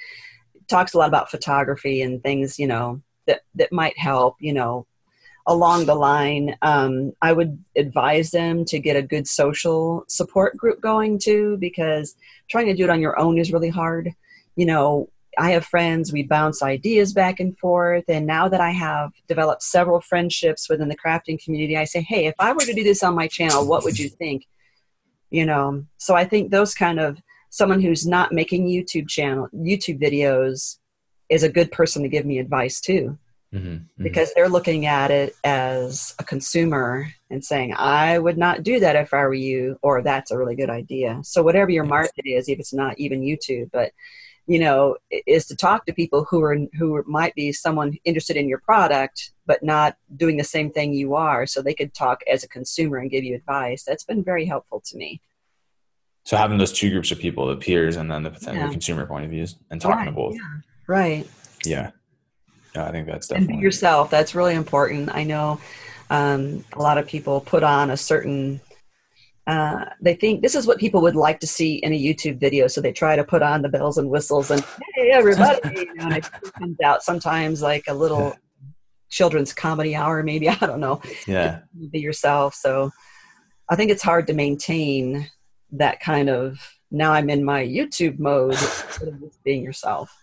talks 0.70 0.94
a 0.94 0.98
lot 0.98 1.08
about 1.08 1.30
photography 1.30 2.00
and 2.00 2.22
things, 2.22 2.58
you 2.58 2.66
know, 2.66 3.02
that, 3.26 3.42
that 3.56 3.72
might 3.72 3.98
help, 3.98 4.36
you 4.38 4.54
know, 4.54 4.86
along 5.46 5.84
the 5.84 5.94
line. 5.94 6.56
Um, 6.62 7.12
I 7.20 7.32
would 7.32 7.62
advise 7.76 8.30
them 8.30 8.64
to 8.66 8.78
get 8.78 8.96
a 8.96 9.02
good 9.02 9.26
social 9.26 10.04
support 10.08 10.56
group 10.56 10.80
going 10.80 11.18
too, 11.18 11.58
because 11.58 12.14
trying 12.48 12.66
to 12.66 12.74
do 12.74 12.84
it 12.84 12.90
on 12.90 13.00
your 13.00 13.18
own 13.18 13.36
is 13.36 13.52
really 13.52 13.68
hard. 13.68 14.14
You 14.56 14.66
know, 14.66 15.10
I 15.38 15.52
have 15.52 15.64
friends, 15.64 16.12
we 16.12 16.22
bounce 16.22 16.62
ideas 16.62 17.12
back 17.12 17.40
and 17.40 17.56
forth. 17.58 18.04
And 18.08 18.26
now 18.26 18.48
that 18.48 18.60
I 18.60 18.70
have 18.70 19.12
developed 19.28 19.62
several 19.62 20.00
friendships 20.00 20.68
within 20.68 20.88
the 20.88 20.96
crafting 20.96 21.42
community, 21.42 21.76
I 21.76 21.84
say, 21.84 22.00
hey, 22.02 22.26
if 22.26 22.34
I 22.38 22.52
were 22.52 22.60
to 22.60 22.74
do 22.74 22.84
this 22.84 23.02
on 23.02 23.14
my 23.14 23.28
channel, 23.28 23.66
what 23.66 23.84
would 23.84 23.98
you 23.98 24.08
think? 24.08 24.46
You 25.30 25.46
know, 25.46 25.84
so 25.96 26.16
I 26.16 26.24
think 26.24 26.50
those 26.50 26.74
kind 26.74 26.98
of 26.98 27.18
someone 27.50 27.80
who's 27.80 28.06
not 28.06 28.32
making 28.32 28.66
YouTube 28.66 29.08
channel, 29.08 29.48
YouTube 29.54 30.00
videos 30.00 30.78
is 31.28 31.42
a 31.42 31.48
good 31.48 31.70
person 31.70 32.02
to 32.02 32.08
give 32.08 32.26
me 32.26 32.38
advice 32.38 32.80
too. 32.80 33.18
Mm-hmm, 33.52 33.68
mm-hmm. 33.68 34.02
Because 34.02 34.32
they're 34.32 34.48
looking 34.48 34.86
at 34.86 35.10
it 35.10 35.34
as 35.42 36.14
a 36.20 36.24
consumer 36.24 37.12
and 37.30 37.44
saying, 37.44 37.74
I 37.74 38.18
would 38.18 38.38
not 38.38 38.62
do 38.62 38.78
that 38.78 38.94
if 38.94 39.12
I 39.12 39.22
were 39.22 39.34
you, 39.34 39.76
or 39.82 40.02
that's 40.02 40.30
a 40.30 40.38
really 40.38 40.54
good 40.54 40.70
idea. 40.70 41.20
So, 41.24 41.42
whatever 41.42 41.70
your 41.70 41.84
market 41.84 42.26
is, 42.26 42.48
if 42.48 42.60
it's 42.60 42.72
not 42.72 42.98
even 42.98 43.22
YouTube, 43.22 43.70
but 43.72 43.92
you 44.50 44.58
know 44.58 44.96
is 45.28 45.46
to 45.46 45.54
talk 45.54 45.86
to 45.86 45.92
people 45.92 46.26
who 46.28 46.42
are 46.42 46.58
who 46.76 47.02
might 47.06 47.32
be 47.36 47.52
someone 47.52 47.96
interested 48.04 48.36
in 48.36 48.48
your 48.48 48.58
product 48.58 49.30
but 49.46 49.62
not 49.62 49.96
doing 50.16 50.36
the 50.36 50.44
same 50.44 50.72
thing 50.72 50.92
you 50.92 51.14
are 51.14 51.46
so 51.46 51.62
they 51.62 51.74
could 51.74 51.94
talk 51.94 52.20
as 52.30 52.42
a 52.42 52.48
consumer 52.48 52.98
and 52.98 53.10
give 53.10 53.22
you 53.22 53.36
advice. 53.36 53.84
That's 53.84 54.04
been 54.04 54.24
very 54.24 54.44
helpful 54.44 54.82
to 54.86 54.96
me. 54.96 55.20
So 56.24 56.36
having 56.36 56.58
those 56.58 56.72
two 56.72 56.90
groups 56.90 57.12
of 57.12 57.18
people 57.20 57.46
the 57.46 57.56
peers 57.56 57.96
and 57.96 58.10
then 58.10 58.24
the 58.24 58.30
potential 58.30 58.64
yeah. 58.64 58.70
consumer 58.70 59.06
point 59.06 59.24
of 59.24 59.30
views 59.30 59.56
and 59.70 59.80
talking 59.80 59.98
right, 59.98 60.04
to 60.06 60.12
both. 60.12 60.34
yeah. 60.34 60.60
right. 60.88 61.28
Yeah. 61.64 61.90
Yeah 62.74 62.86
i 62.86 62.92
think 62.92 63.06
that's 63.08 63.28
definitely 63.28 63.54
and 63.54 63.62
yourself 63.62 64.10
that's 64.10 64.34
really 64.34 64.54
important. 64.54 65.12
I 65.12 65.24
know 65.24 65.60
um, 66.08 66.64
a 66.72 66.82
lot 66.82 66.98
of 66.98 67.06
people 67.06 67.40
put 67.40 67.62
on 67.62 67.90
a 67.90 67.96
certain 67.96 68.60
uh, 69.46 69.86
they 70.00 70.14
think 70.14 70.42
this 70.42 70.54
is 70.54 70.66
what 70.66 70.78
people 70.78 71.00
would 71.02 71.16
like 71.16 71.40
to 71.40 71.46
see 71.46 71.76
in 71.76 71.92
a 71.92 72.00
YouTube 72.00 72.38
video, 72.38 72.66
so 72.66 72.80
they 72.80 72.92
try 72.92 73.16
to 73.16 73.24
put 73.24 73.42
on 73.42 73.62
the 73.62 73.68
bells 73.68 73.98
and 73.98 74.10
whistles 74.10 74.50
and 74.50 74.64
hey 74.94 75.10
everybody, 75.10 75.60
you 75.74 75.94
know, 75.94 76.04
and 76.04 76.16
it 76.16 76.30
comes 76.58 76.80
out 76.84 77.02
sometimes 77.02 77.62
like 77.62 77.84
a 77.88 77.94
little 77.94 78.36
children's 79.08 79.52
comedy 79.52 79.96
hour, 79.96 80.22
maybe 80.22 80.48
I 80.48 80.54
don't 80.54 80.80
know. 80.80 81.00
Yeah, 81.26 81.60
be 81.90 82.00
yourself. 82.00 82.54
So 82.54 82.90
I 83.68 83.76
think 83.76 83.90
it's 83.90 84.02
hard 84.02 84.26
to 84.28 84.34
maintain 84.34 85.28
that 85.72 86.00
kind 86.00 86.28
of. 86.28 86.58
Now 86.90 87.12
I'm 87.12 87.30
in 87.30 87.44
my 87.44 87.64
YouTube 87.64 88.18
mode 88.18 88.52
instead 88.52 89.08
of 89.08 89.20
just 89.20 89.42
being 89.42 89.62
yourself. 89.62 90.14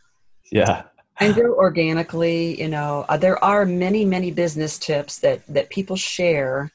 Yeah, 0.52 0.84
and 1.20 1.34
grow 1.34 1.56
organically. 1.56 2.60
You 2.62 2.70
know, 2.70 3.06
uh, 3.10 3.18
there 3.18 3.44
are 3.44 3.66
many 3.66 4.06
many 4.06 4.32
business 4.32 4.78
tips 4.78 5.20
that 5.20 5.46
that 5.48 5.70
people 5.70 5.96
share 5.96 6.72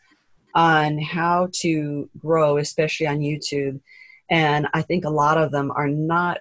on 0.54 0.98
how 0.98 1.48
to 1.60 2.08
grow, 2.18 2.58
especially 2.58 3.06
on 3.06 3.20
YouTube. 3.20 3.80
And 4.30 4.66
I 4.72 4.82
think 4.82 5.04
a 5.04 5.10
lot 5.10 5.38
of 5.38 5.50
them 5.50 5.70
are 5.74 5.88
not 5.88 6.38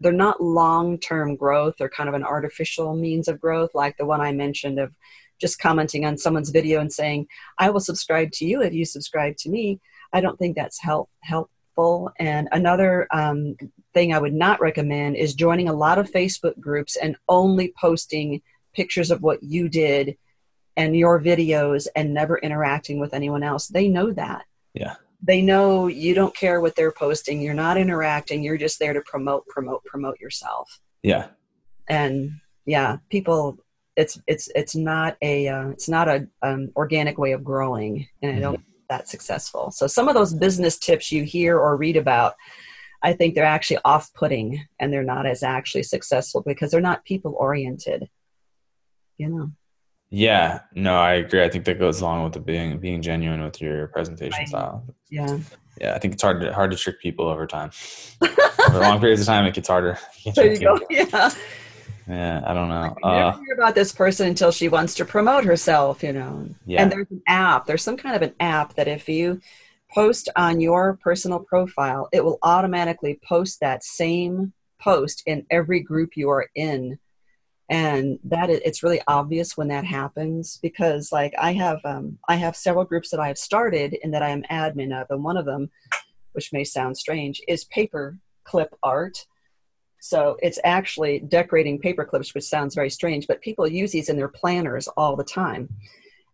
they're 0.00 0.12
not 0.12 0.42
long-term 0.42 1.36
growth 1.36 1.74
they're 1.78 1.88
kind 1.88 2.08
of 2.08 2.14
an 2.14 2.24
artificial 2.24 2.94
means 2.94 3.28
of 3.28 3.40
growth 3.40 3.70
like 3.74 3.96
the 3.96 4.04
one 4.04 4.20
i 4.20 4.32
mentioned 4.32 4.78
of 4.78 4.92
just 5.40 5.58
commenting 5.58 6.04
on 6.04 6.18
someone's 6.18 6.50
video 6.50 6.80
and 6.80 6.92
saying 6.92 7.26
i 7.58 7.70
will 7.70 7.80
subscribe 7.80 8.30
to 8.32 8.44
you 8.44 8.60
if 8.60 8.72
you 8.72 8.84
subscribe 8.84 9.36
to 9.36 9.48
me 9.48 9.80
i 10.12 10.20
don't 10.20 10.38
think 10.38 10.56
that's 10.56 10.80
help, 10.80 11.08
helpful 11.20 12.10
and 12.18 12.48
another 12.52 13.06
um, 13.12 13.56
thing 13.94 14.12
i 14.12 14.18
would 14.18 14.34
not 14.34 14.60
recommend 14.60 15.16
is 15.16 15.34
joining 15.34 15.68
a 15.68 15.72
lot 15.72 15.98
of 15.98 16.10
facebook 16.10 16.58
groups 16.58 16.96
and 16.96 17.16
only 17.28 17.72
posting 17.80 18.42
pictures 18.74 19.10
of 19.10 19.22
what 19.22 19.42
you 19.42 19.68
did 19.68 20.16
and 20.76 20.96
your 20.96 21.20
videos 21.20 21.86
and 21.94 22.12
never 22.12 22.38
interacting 22.38 22.98
with 22.98 23.14
anyone 23.14 23.42
else. 23.42 23.68
They 23.68 23.88
know 23.88 24.12
that. 24.12 24.44
Yeah. 24.72 24.96
They 25.22 25.40
know 25.40 25.86
you 25.86 26.14
don't 26.14 26.36
care 26.36 26.60
what 26.60 26.76
they're 26.76 26.92
posting. 26.92 27.40
You're 27.40 27.54
not 27.54 27.78
interacting. 27.78 28.42
You're 28.42 28.58
just 28.58 28.78
there 28.78 28.92
to 28.92 29.00
promote, 29.02 29.46
promote, 29.46 29.84
promote 29.84 30.20
yourself. 30.20 30.80
Yeah. 31.02 31.28
And 31.88 32.32
yeah, 32.66 32.98
people, 33.08 33.58
it's 33.96 34.20
it's 34.26 34.48
it's 34.54 34.74
not 34.74 35.16
a 35.22 35.48
uh, 35.48 35.68
it's 35.68 35.88
not 35.88 36.08
a 36.08 36.26
um, 36.42 36.70
organic 36.76 37.16
way 37.16 37.32
of 37.32 37.44
growing, 37.44 38.08
and 38.22 38.36
I 38.36 38.40
don't 38.40 38.56
mm-hmm. 38.56 38.70
that 38.88 39.08
successful. 39.08 39.70
So 39.70 39.86
some 39.86 40.08
of 40.08 40.14
those 40.14 40.34
business 40.34 40.78
tips 40.78 41.12
you 41.12 41.22
hear 41.22 41.58
or 41.58 41.76
read 41.76 41.96
about, 41.96 42.34
I 43.02 43.12
think 43.12 43.34
they're 43.34 43.44
actually 43.44 43.78
off-putting, 43.84 44.66
and 44.80 44.92
they're 44.92 45.04
not 45.04 45.26
as 45.26 45.42
actually 45.42 45.84
successful 45.84 46.42
because 46.44 46.70
they're 46.70 46.80
not 46.80 47.04
people 47.04 47.34
oriented. 47.38 48.08
You 49.16 49.28
know. 49.28 49.52
Yeah, 50.14 50.60
no, 50.74 50.96
I 50.96 51.14
agree. 51.14 51.42
I 51.42 51.48
think 51.48 51.64
that 51.64 51.80
goes 51.80 52.00
along 52.00 52.22
with 52.22 52.34
the 52.34 52.40
being 52.40 52.78
being 52.78 53.02
genuine 53.02 53.42
with 53.42 53.60
your 53.60 53.88
presentation 53.88 54.38
right. 54.38 54.48
style. 54.48 54.84
Yeah. 55.10 55.38
Yeah, 55.80 55.94
I 55.94 55.98
think 55.98 56.14
it's 56.14 56.22
hard 56.22 56.40
to 56.40 56.52
hard 56.52 56.70
to 56.70 56.76
trick 56.76 57.00
people 57.00 57.26
over 57.26 57.48
time. 57.48 57.72
over 58.68 58.78
long 58.78 59.00
periods 59.00 59.22
of 59.22 59.26
time, 59.26 59.44
it 59.44 59.54
gets 59.54 59.66
harder. 59.66 59.98
You 60.24 60.32
there 60.32 60.52
you 60.52 60.60
go. 60.60 60.78
Yeah. 60.88 61.30
Yeah, 62.06 62.42
I 62.46 62.54
don't 62.54 62.68
know. 62.68 62.94
I 63.02 63.16
never 63.16 63.28
uh, 63.28 63.38
hear 63.38 63.54
about 63.54 63.74
this 63.74 63.92
person 63.92 64.28
until 64.28 64.52
she 64.52 64.68
wants 64.68 64.94
to 64.96 65.04
promote 65.04 65.44
herself, 65.44 66.02
you 66.02 66.12
know. 66.12 66.48
Yeah. 66.66 66.82
And 66.82 66.92
there's 66.92 67.10
an 67.10 67.22
app. 67.26 67.66
There's 67.66 67.82
some 67.82 67.96
kind 67.96 68.14
of 68.14 68.22
an 68.22 68.34
app 68.38 68.74
that 68.74 68.88
if 68.88 69.08
you 69.08 69.40
post 69.92 70.28
on 70.36 70.60
your 70.60 70.98
personal 71.02 71.40
profile, 71.40 72.08
it 72.12 72.22
will 72.22 72.38
automatically 72.42 73.18
post 73.26 73.60
that 73.60 73.82
same 73.82 74.52
post 74.80 75.22
in 75.26 75.46
every 75.50 75.80
group 75.80 76.10
you 76.14 76.28
are 76.28 76.46
in 76.54 76.98
and 77.70 78.18
that 78.24 78.50
it's 78.50 78.82
really 78.82 79.00
obvious 79.06 79.56
when 79.56 79.68
that 79.68 79.84
happens 79.84 80.58
because 80.60 81.10
like 81.12 81.32
i 81.38 81.52
have 81.52 81.80
um, 81.84 82.18
i 82.28 82.36
have 82.36 82.54
several 82.54 82.84
groups 82.84 83.10
that 83.10 83.20
i 83.20 83.28
have 83.28 83.38
started 83.38 83.96
and 84.02 84.12
that 84.12 84.22
i 84.22 84.28
am 84.28 84.42
admin 84.50 84.92
of 84.92 85.06
and 85.10 85.24
one 85.24 85.36
of 85.36 85.46
them 85.46 85.70
which 86.34 86.52
may 86.52 86.64
sound 86.64 86.96
strange 86.96 87.40
is 87.48 87.64
paper 87.64 88.18
clip 88.44 88.74
art. 88.82 89.26
So 90.00 90.36
it's 90.42 90.58
actually 90.64 91.20
decorating 91.20 91.78
paper 91.78 92.04
clips 92.04 92.34
which 92.34 92.44
sounds 92.44 92.74
very 92.74 92.90
strange 92.90 93.26
but 93.26 93.40
people 93.40 93.66
use 93.66 93.92
these 93.92 94.10
in 94.10 94.16
their 94.16 94.28
planners 94.28 94.86
all 94.88 95.16
the 95.16 95.24
time. 95.24 95.70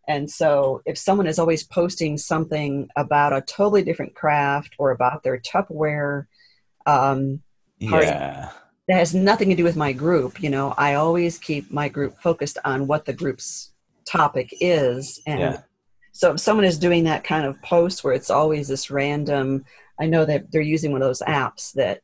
And 0.09 0.29
so 0.29 0.83
if 0.87 0.99
someone 0.99 1.29
is 1.29 1.39
always 1.39 1.63
posting 1.63 2.19
something 2.19 2.89
about 2.97 3.33
a 3.33 3.43
totally 3.43 3.85
different 3.85 4.17
craft 4.17 4.75
or 4.79 4.91
about 4.91 5.23
their 5.23 5.39
tupperware 5.39 6.27
um, 6.87 7.43
yeah 7.79 8.51
that 8.91 8.99
has 8.99 9.15
nothing 9.15 9.49
to 9.49 9.55
do 9.55 9.63
with 9.63 9.77
my 9.77 9.93
group. 9.93 10.43
You 10.43 10.51
know, 10.51 10.75
I 10.77 10.95
always 10.95 11.39
keep 11.39 11.71
my 11.71 11.89
group 11.89 12.19
focused 12.19 12.59
on 12.65 12.89
what 12.89 13.05
the 13.05 13.13
group's 13.13 13.71
topic 14.05 14.53
is. 14.61 15.23
And 15.29 15.39
yeah. 15.39 15.61
so 16.11 16.33
if 16.33 16.41
someone 16.41 16.65
is 16.65 16.77
doing 16.77 17.05
that 17.05 17.23
kind 17.23 17.47
of 17.47 17.63
post 17.63 18.03
where 18.03 18.15
it's 18.15 18.31
always 18.31 18.67
this 18.67 18.91
random, 18.91 19.65
I 20.01 20.07
know 20.07 20.25
that 20.25 20.51
they're 20.51 20.61
using 20.61 20.91
one 20.91 21.03
of 21.03 21.09
those 21.09 21.23
apps 21.23 21.73
that 21.75 22.01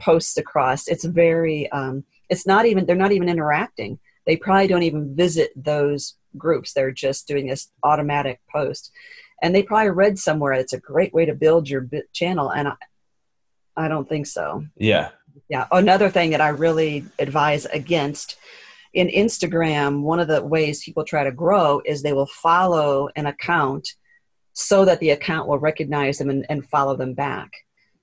posts 0.00 0.36
across. 0.36 0.86
It's 0.86 1.04
very, 1.04 1.68
um, 1.72 2.04
it's 2.28 2.46
not 2.46 2.64
even, 2.64 2.86
they're 2.86 2.94
not 2.94 3.10
even 3.10 3.28
interacting. 3.28 3.98
They 4.24 4.36
probably 4.36 4.68
don't 4.68 4.84
even 4.84 5.16
visit 5.16 5.50
those 5.56 6.14
groups. 6.38 6.72
They're 6.72 6.92
just 6.92 7.26
doing 7.26 7.48
this 7.48 7.72
automatic 7.82 8.38
post. 8.54 8.92
And 9.42 9.52
they 9.52 9.64
probably 9.64 9.90
read 9.90 10.16
somewhere 10.16 10.52
it's 10.52 10.74
a 10.74 10.78
great 10.78 11.12
way 11.12 11.24
to 11.24 11.34
build 11.34 11.68
your 11.68 11.88
channel. 12.12 12.50
And 12.50 12.68
I, 12.68 12.74
I 13.76 13.88
don't 13.88 14.08
think 14.08 14.28
so. 14.28 14.64
Yeah. 14.76 15.08
Yeah. 15.50 15.66
Another 15.72 16.08
thing 16.08 16.30
that 16.30 16.40
I 16.40 16.50
really 16.50 17.04
advise 17.18 17.66
against 17.66 18.36
in 18.94 19.08
Instagram, 19.08 20.02
one 20.02 20.20
of 20.20 20.28
the 20.28 20.42
ways 20.44 20.84
people 20.84 21.04
try 21.04 21.24
to 21.24 21.32
grow 21.32 21.82
is 21.84 22.02
they 22.02 22.12
will 22.12 22.26
follow 22.26 23.08
an 23.16 23.26
account 23.26 23.94
so 24.52 24.84
that 24.84 25.00
the 25.00 25.10
account 25.10 25.48
will 25.48 25.58
recognize 25.58 26.18
them 26.18 26.30
and, 26.30 26.46
and 26.48 26.64
follow 26.68 26.96
them 26.96 27.14
back. 27.14 27.50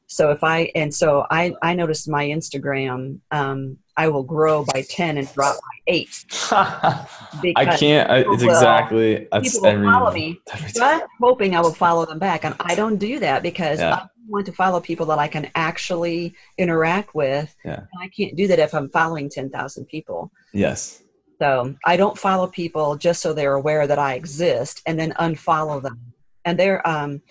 So 0.07 0.31
if 0.31 0.43
I 0.43 0.71
and 0.73 0.93
so 0.93 1.27
I 1.29 1.53
I 1.61 1.73
noticed 1.73 2.07
my 2.07 2.25
Instagram 2.25 3.19
um, 3.31 3.77
I 3.97 4.07
will 4.07 4.23
grow 4.23 4.63
by 4.63 4.83
ten 4.89 5.17
and 5.17 5.31
drop 5.33 5.55
by 5.55 5.77
eight. 5.87 6.25
I 6.51 7.75
can't. 7.77 8.09
I, 8.09 8.19
it's 8.19 8.43
will, 8.43 8.49
exactly. 8.49 9.27
People 9.41 9.61
will 9.61 9.67
every, 9.67 9.85
follow 9.85 10.11
me, 10.13 10.39
but 10.75 11.07
hoping 11.19 11.55
I 11.55 11.61
will 11.61 11.73
follow 11.73 12.05
them 12.05 12.19
back, 12.19 12.45
and 12.45 12.55
I 12.61 12.73
don't 12.73 12.97
do 12.97 13.19
that 13.19 13.43
because 13.43 13.79
yeah. 13.79 13.95
I 13.95 14.07
want 14.27 14.45
to 14.45 14.53
follow 14.53 14.79
people 14.79 15.05
that 15.07 15.19
I 15.19 15.27
can 15.27 15.51
actually 15.55 16.35
interact 16.57 17.13
with. 17.13 17.53
Yeah. 17.65 17.81
I 17.99 18.07
can't 18.07 18.35
do 18.35 18.47
that 18.47 18.59
if 18.59 18.73
I'm 18.73 18.89
following 18.89 19.29
ten 19.29 19.49
thousand 19.49 19.85
people. 19.85 20.31
Yes. 20.53 21.03
So 21.41 21.75
I 21.85 21.97
don't 21.97 22.17
follow 22.17 22.47
people 22.47 22.95
just 22.95 23.21
so 23.21 23.33
they're 23.33 23.53
aware 23.55 23.87
that 23.87 23.99
I 23.99 24.13
exist, 24.13 24.81
and 24.85 24.97
then 24.97 25.11
unfollow 25.19 25.81
them. 25.81 26.13
And 26.45 26.57
they're 26.57 26.87
um, 26.87 27.21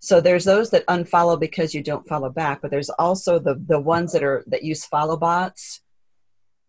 so 0.00 0.20
there's 0.20 0.46
those 0.46 0.70
that 0.70 0.86
unfollow 0.86 1.38
because 1.38 1.74
you 1.74 1.82
don't 1.82 2.08
follow 2.08 2.30
back, 2.30 2.62
but 2.62 2.70
there's 2.70 2.88
also 2.88 3.38
the 3.38 3.54
the 3.54 3.78
ones 3.78 4.12
that 4.12 4.22
are 4.22 4.42
that 4.46 4.64
use 4.64 4.84
follow 4.84 5.16
bots. 5.16 5.82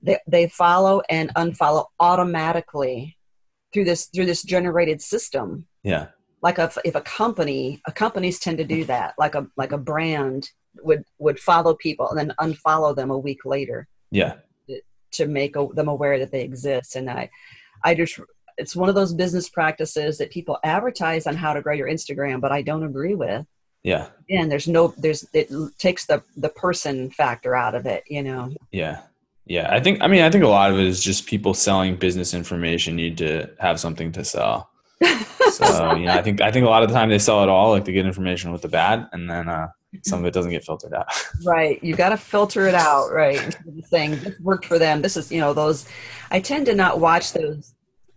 They 0.01 0.19
they 0.27 0.49
follow 0.49 1.01
and 1.09 1.33
unfollow 1.35 1.85
automatically 1.99 3.17
through 3.73 3.85
this 3.85 4.07
through 4.13 4.25
this 4.25 4.43
generated 4.43 5.01
system. 5.01 5.67
Yeah. 5.83 6.07
Like 6.43 6.57
a, 6.57 6.71
if 6.83 6.95
a 6.95 7.01
company, 7.01 7.81
a 7.87 7.91
companies 7.91 8.39
tend 8.39 8.57
to 8.57 8.65
do 8.65 8.83
that. 8.85 9.13
Like 9.17 9.35
a 9.35 9.47
like 9.55 9.71
a 9.71 9.77
brand 9.77 10.49
would 10.81 11.05
would 11.17 11.39
follow 11.39 11.73
people 11.73 12.09
and 12.09 12.17
then 12.19 12.33
unfollow 12.39 12.93
them 12.93 13.11
a 13.11 13.17
week 13.17 13.45
later. 13.45 13.87
Yeah. 14.11 14.35
To 15.13 15.25
make 15.25 15.53
them 15.53 15.87
aware 15.87 16.19
that 16.19 16.31
they 16.31 16.41
exist, 16.41 16.95
and 16.95 17.09
I, 17.09 17.29
I 17.83 17.95
just 17.95 18.17
it's 18.61 18.75
one 18.75 18.89
of 18.89 18.95
those 18.95 19.13
business 19.13 19.49
practices 19.49 20.17
that 20.19 20.31
people 20.31 20.59
advertise 20.63 21.27
on 21.27 21.35
how 21.35 21.53
to 21.53 21.61
grow 21.61 21.73
your 21.73 21.89
Instagram, 21.89 22.39
but 22.39 22.51
I 22.51 22.61
don't 22.61 22.83
agree 22.83 23.15
with. 23.15 23.45
Yeah. 23.83 24.09
And 24.29 24.51
there's 24.51 24.67
no 24.67 24.93
there's 24.97 25.27
it 25.33 25.49
takes 25.79 26.05
the 26.05 26.23
the 26.37 26.49
person 26.49 27.09
factor 27.09 27.55
out 27.55 27.75
of 27.75 27.85
it, 27.85 28.03
you 28.07 28.23
know. 28.23 28.53
Yeah. 28.71 29.01
Yeah, 29.45 29.67
I 29.73 29.79
think. 29.79 30.01
I 30.01 30.07
mean, 30.07 30.21
I 30.21 30.29
think 30.29 30.43
a 30.43 30.47
lot 30.47 30.71
of 30.71 30.79
it 30.79 30.85
is 30.85 31.03
just 31.03 31.25
people 31.25 31.53
selling 31.53 31.95
business 31.95 32.33
information 32.33 32.95
need 32.95 33.17
to 33.17 33.49
have 33.59 33.79
something 33.79 34.11
to 34.13 34.23
sell. 34.23 34.69
so 35.51 35.95
you 35.95 36.05
know, 36.05 36.13
I 36.13 36.21
think 36.21 36.41
I 36.41 36.51
think 36.51 36.65
a 36.65 36.69
lot 36.69 36.83
of 36.83 36.89
the 36.89 36.95
time 36.95 37.09
they 37.09 37.19
sell 37.19 37.41
it 37.41 37.49
all, 37.49 37.71
like 37.71 37.83
the 37.83 37.91
good 37.91 38.05
information 38.05 38.51
with 38.51 38.61
the 38.61 38.67
bad, 38.67 39.09
and 39.11 39.27
then 39.29 39.49
uh, 39.49 39.69
some 40.03 40.19
of 40.19 40.25
it 40.25 40.33
doesn't 40.33 40.51
get 40.51 40.63
filtered 40.63 40.93
out. 40.93 41.07
right, 41.43 41.83
you 41.83 41.95
got 41.95 42.09
to 42.09 42.17
filter 42.17 42.67
it 42.67 42.75
out, 42.75 43.11
right? 43.11 43.57
saying 43.85 44.11
this 44.19 44.39
worked 44.39 44.65
for 44.65 44.77
them. 44.77 45.01
This 45.01 45.17
is 45.17 45.31
you 45.31 45.41
know 45.41 45.53
those. 45.53 45.87
I 46.29 46.39
tend 46.39 46.67
to 46.67 46.75
not 46.75 46.99
watch 46.99 47.33
those 47.33 47.73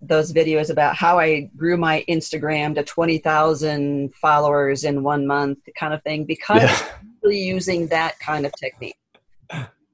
those 0.07 0.33
videos 0.33 0.71
about 0.71 0.97
how 0.97 1.19
I 1.19 1.51
grew 1.57 1.77
my 1.77 2.05
Instagram 2.09 2.75
to 2.75 2.83
twenty 2.83 3.19
thousand 3.19 4.15
followers 4.15 4.85
in 4.85 5.03
one 5.03 5.27
month, 5.27 5.59
kind 5.79 5.95
of 5.95 6.03
thing, 6.03 6.25
because 6.25 6.63
yeah. 6.63 6.89
really 7.23 7.39
using 7.39 7.89
that 7.89 8.19
kind 8.21 8.47
of 8.47 8.53
technique. 8.53 8.97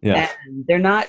Yeah. 0.03 0.31
And 0.47 0.65
they're 0.67 0.79
not 0.79 1.09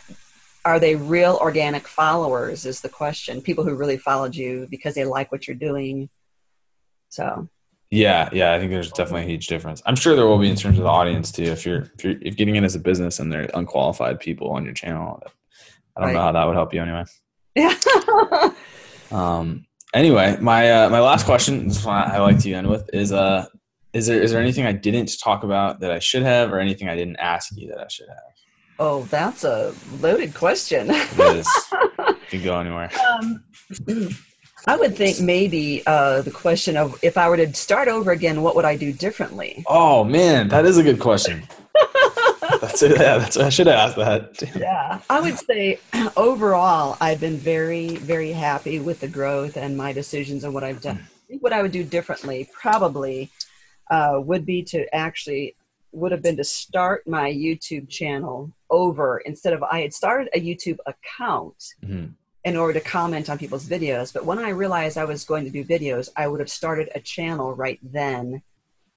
are 0.63 0.79
they 0.79 0.95
real 0.95 1.39
organic 1.41 1.87
followers 1.87 2.65
is 2.65 2.81
the 2.81 2.89
question. 2.89 3.41
People 3.41 3.63
who 3.63 3.73
really 3.73 3.97
followed 3.97 4.35
you 4.35 4.67
because 4.69 4.93
they 4.93 5.05
like 5.05 5.31
what 5.31 5.47
you're 5.47 5.55
doing. 5.55 6.09
So 7.09 7.47
yeah, 7.89 8.29
yeah, 8.31 8.53
I 8.53 8.59
think 8.59 8.71
there's 8.71 8.91
definitely 8.91 9.23
a 9.23 9.29
huge 9.29 9.47
difference. 9.47 9.81
I'm 9.85 9.95
sure 9.95 10.15
there 10.15 10.27
will 10.27 10.37
be 10.37 10.49
in 10.49 10.55
terms 10.55 10.77
of 10.77 10.83
the 10.83 10.89
audience 10.89 11.31
too. 11.31 11.43
If 11.43 11.65
you're 11.65 11.89
if 11.97 12.03
you're 12.03 12.15
if 12.21 12.35
getting 12.37 12.55
in 12.55 12.63
as 12.63 12.75
a 12.75 12.79
business 12.79 13.19
and 13.19 13.31
they're 13.31 13.49
unqualified 13.53 14.19
people 14.19 14.51
on 14.51 14.63
your 14.63 14.73
channel, 14.73 15.21
I 15.97 16.01
don't 16.01 16.07
right. 16.07 16.13
know 16.13 16.21
how 16.21 16.31
that 16.31 16.45
would 16.45 16.55
help 16.55 16.73
you 16.73 16.81
anyway. 16.81 17.03
Yeah. 17.55 17.75
um. 19.12 19.66
Anyway, 19.93 20.38
my 20.39 20.72
uh, 20.72 20.89
my 20.89 21.01
last 21.01 21.26
question, 21.26 21.68
this 21.68 21.84
one 21.84 21.95
I 21.95 22.20
like 22.20 22.39
to 22.39 22.53
end 22.53 22.70
with, 22.70 22.89
is 22.93 23.12
uh, 23.12 23.45
is 23.93 24.07
there 24.07 24.22
is 24.22 24.32
there 24.32 24.41
anything 24.41 24.66
I 24.66 24.72
didn't 24.72 25.12
talk 25.22 25.43
about 25.43 25.82
that 25.82 25.91
I 25.91 25.99
should 25.99 26.24
have, 26.24 26.53
or 26.53 26.59
anything 26.59 26.88
I 26.88 26.95
didn't 26.95 27.18
ask 27.18 27.51
you 27.55 27.68
that 27.70 27.80
I 27.80 27.88
should 27.89 28.07
have? 28.07 28.18
Oh, 28.80 29.03
that's 29.03 29.43
a 29.43 29.74
loaded 29.99 30.34
question. 30.34 30.88
it 30.89 31.20
is. 31.20 31.47
Can 32.30 32.43
go 32.43 32.59
anywhere. 32.59 32.89
Um, 33.12 33.43
I 34.68 34.78
would 34.78 34.95
think 34.95 35.20
maybe 35.20 35.84
uh, 35.86 36.22
the 36.22 36.32
question 36.32 36.78
of 36.78 36.97
if 37.03 37.18
I 37.18 37.28
were 37.30 37.38
to 37.38 37.53
start 37.53 37.88
over 37.88 38.12
again, 38.12 38.41
what 38.41 38.55
would 38.55 38.66
I 38.66 38.76
do 38.78 38.93
differently? 38.93 39.64
Oh 39.68 40.03
man, 40.03 40.47
that 40.49 40.66
is 40.66 40.78
a 40.78 40.84
good 40.84 40.99
question. 40.99 41.43
That's 42.62 42.82
it. 42.84 42.91
Yeah, 42.91 43.18
that's 43.18 43.38
I 43.38 43.49
should 43.49 43.68
have 43.68 43.76
asked 43.76 43.97
that. 43.97 44.55
yeah, 44.55 45.01
I 45.09 45.20
would 45.20 45.38
say 45.38 45.80
overall, 46.16 46.97
I've 47.01 47.20
been 47.20 47.38
very, 47.38 47.95
very 47.97 48.32
happy 48.32 48.80
with 48.80 48.99
the 48.99 49.07
growth 49.07 49.57
and 49.57 49.76
my 49.76 49.91
decisions 49.91 50.43
and 50.43 50.53
what 50.53 50.64
I've 50.64 50.82
done. 50.82 50.99
I 50.99 51.28
think 51.28 51.43
what 51.43 51.53
I 51.53 51.62
would 51.62 51.72
do 51.72 51.84
differently 51.84 52.49
probably 52.53 53.32
uh, 53.89 54.20
would 54.24 54.45
be 54.45 54.64
to 54.64 54.93
actually 54.95 55.55
would 55.91 56.12
have 56.12 56.22
been 56.22 56.38
to 56.38 56.43
start 56.43 57.05
my 57.07 57.30
YouTube 57.30 57.89
channel 57.89 58.51
over 58.70 59.18
instead 59.20 59.53
of 59.53 59.64
I 59.64 59.82
had 59.82 59.93
started 59.93 60.30
a 60.34 60.39
YouTube 60.39 60.78
account 60.86 61.62
mm-hmm. 61.84 62.07
in 62.45 62.55
order 62.55 62.80
to 62.80 62.86
comment 62.86 63.30
on 63.30 63.38
people's 63.38 63.68
videos. 63.68 64.14
But 64.14 64.26
when 64.26 64.39
I 64.39 64.49
realized 64.49 64.97
I 64.97 65.05
was 65.05 65.26
going 65.26 65.43
to 65.43 65.49
do 65.51 65.66
videos, 65.66 66.09
I 66.16 66.28
would 66.28 66.39
have 66.39 66.49
started 66.49 66.89
a 66.95 67.01
channel 67.01 67.53
right 67.53 67.80
then. 67.84 68.41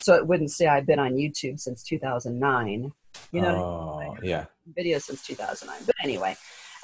So 0.01 0.15
it 0.15 0.27
wouldn't 0.27 0.51
say 0.51 0.67
I've 0.67 0.87
been 0.87 0.99
on 0.99 1.15
YouTube 1.15 1.59
since 1.59 1.83
2009. 1.83 2.93
You 3.33 3.43
know, 3.43 3.57
oh, 3.57 4.01
I 4.01 4.21
mean? 4.21 4.31
yeah, 4.31 4.45
Video 4.75 4.99
since 4.99 5.27
2009. 5.27 5.85
But 5.87 5.97
anyway, 6.03 6.37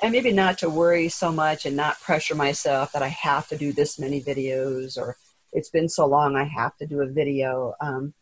and 0.02 0.12
maybe 0.12 0.32
not 0.32 0.58
to 0.58 0.70
worry 0.70 1.08
so 1.08 1.30
much 1.30 1.66
and 1.66 1.76
not 1.76 2.00
pressure 2.00 2.34
myself 2.34 2.92
that 2.92 3.02
I 3.02 3.08
have 3.08 3.48
to 3.48 3.56
do 3.56 3.72
this 3.72 3.98
many 3.98 4.20
videos 4.20 4.96
or 4.96 5.16
it's 5.52 5.68
been 5.68 5.88
so 5.88 6.06
long 6.06 6.36
I 6.36 6.44
have 6.44 6.76
to 6.78 6.86
do 6.86 7.00
a 7.00 7.06
video. 7.06 7.74
Um, 7.80 8.14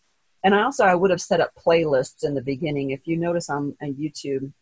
and 0.43 0.55
I 0.55 0.63
also 0.63 0.85
I 0.85 0.95
would 0.95 1.11
have 1.11 1.21
set 1.21 1.41
up 1.41 1.53
playlists 1.55 2.25
in 2.25 2.35
the 2.35 2.43
beginning. 2.43 2.91
If 2.91 3.07
you 3.07 3.17
notice 3.17 3.51
on, 3.51 3.77
on 3.83 3.95
YouTube, 3.95 4.53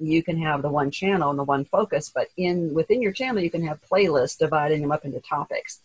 you 0.00 0.22
can 0.22 0.40
have 0.40 0.62
the 0.62 0.68
one 0.68 0.90
channel 0.90 1.30
and 1.30 1.38
the 1.38 1.44
one 1.44 1.64
focus, 1.64 2.10
but 2.14 2.28
in 2.36 2.74
within 2.74 3.02
your 3.02 3.12
channel 3.12 3.42
you 3.42 3.50
can 3.50 3.66
have 3.66 3.80
playlists 3.90 4.38
dividing 4.38 4.82
them 4.82 4.92
up 4.92 5.04
into 5.04 5.20
topics. 5.20 5.80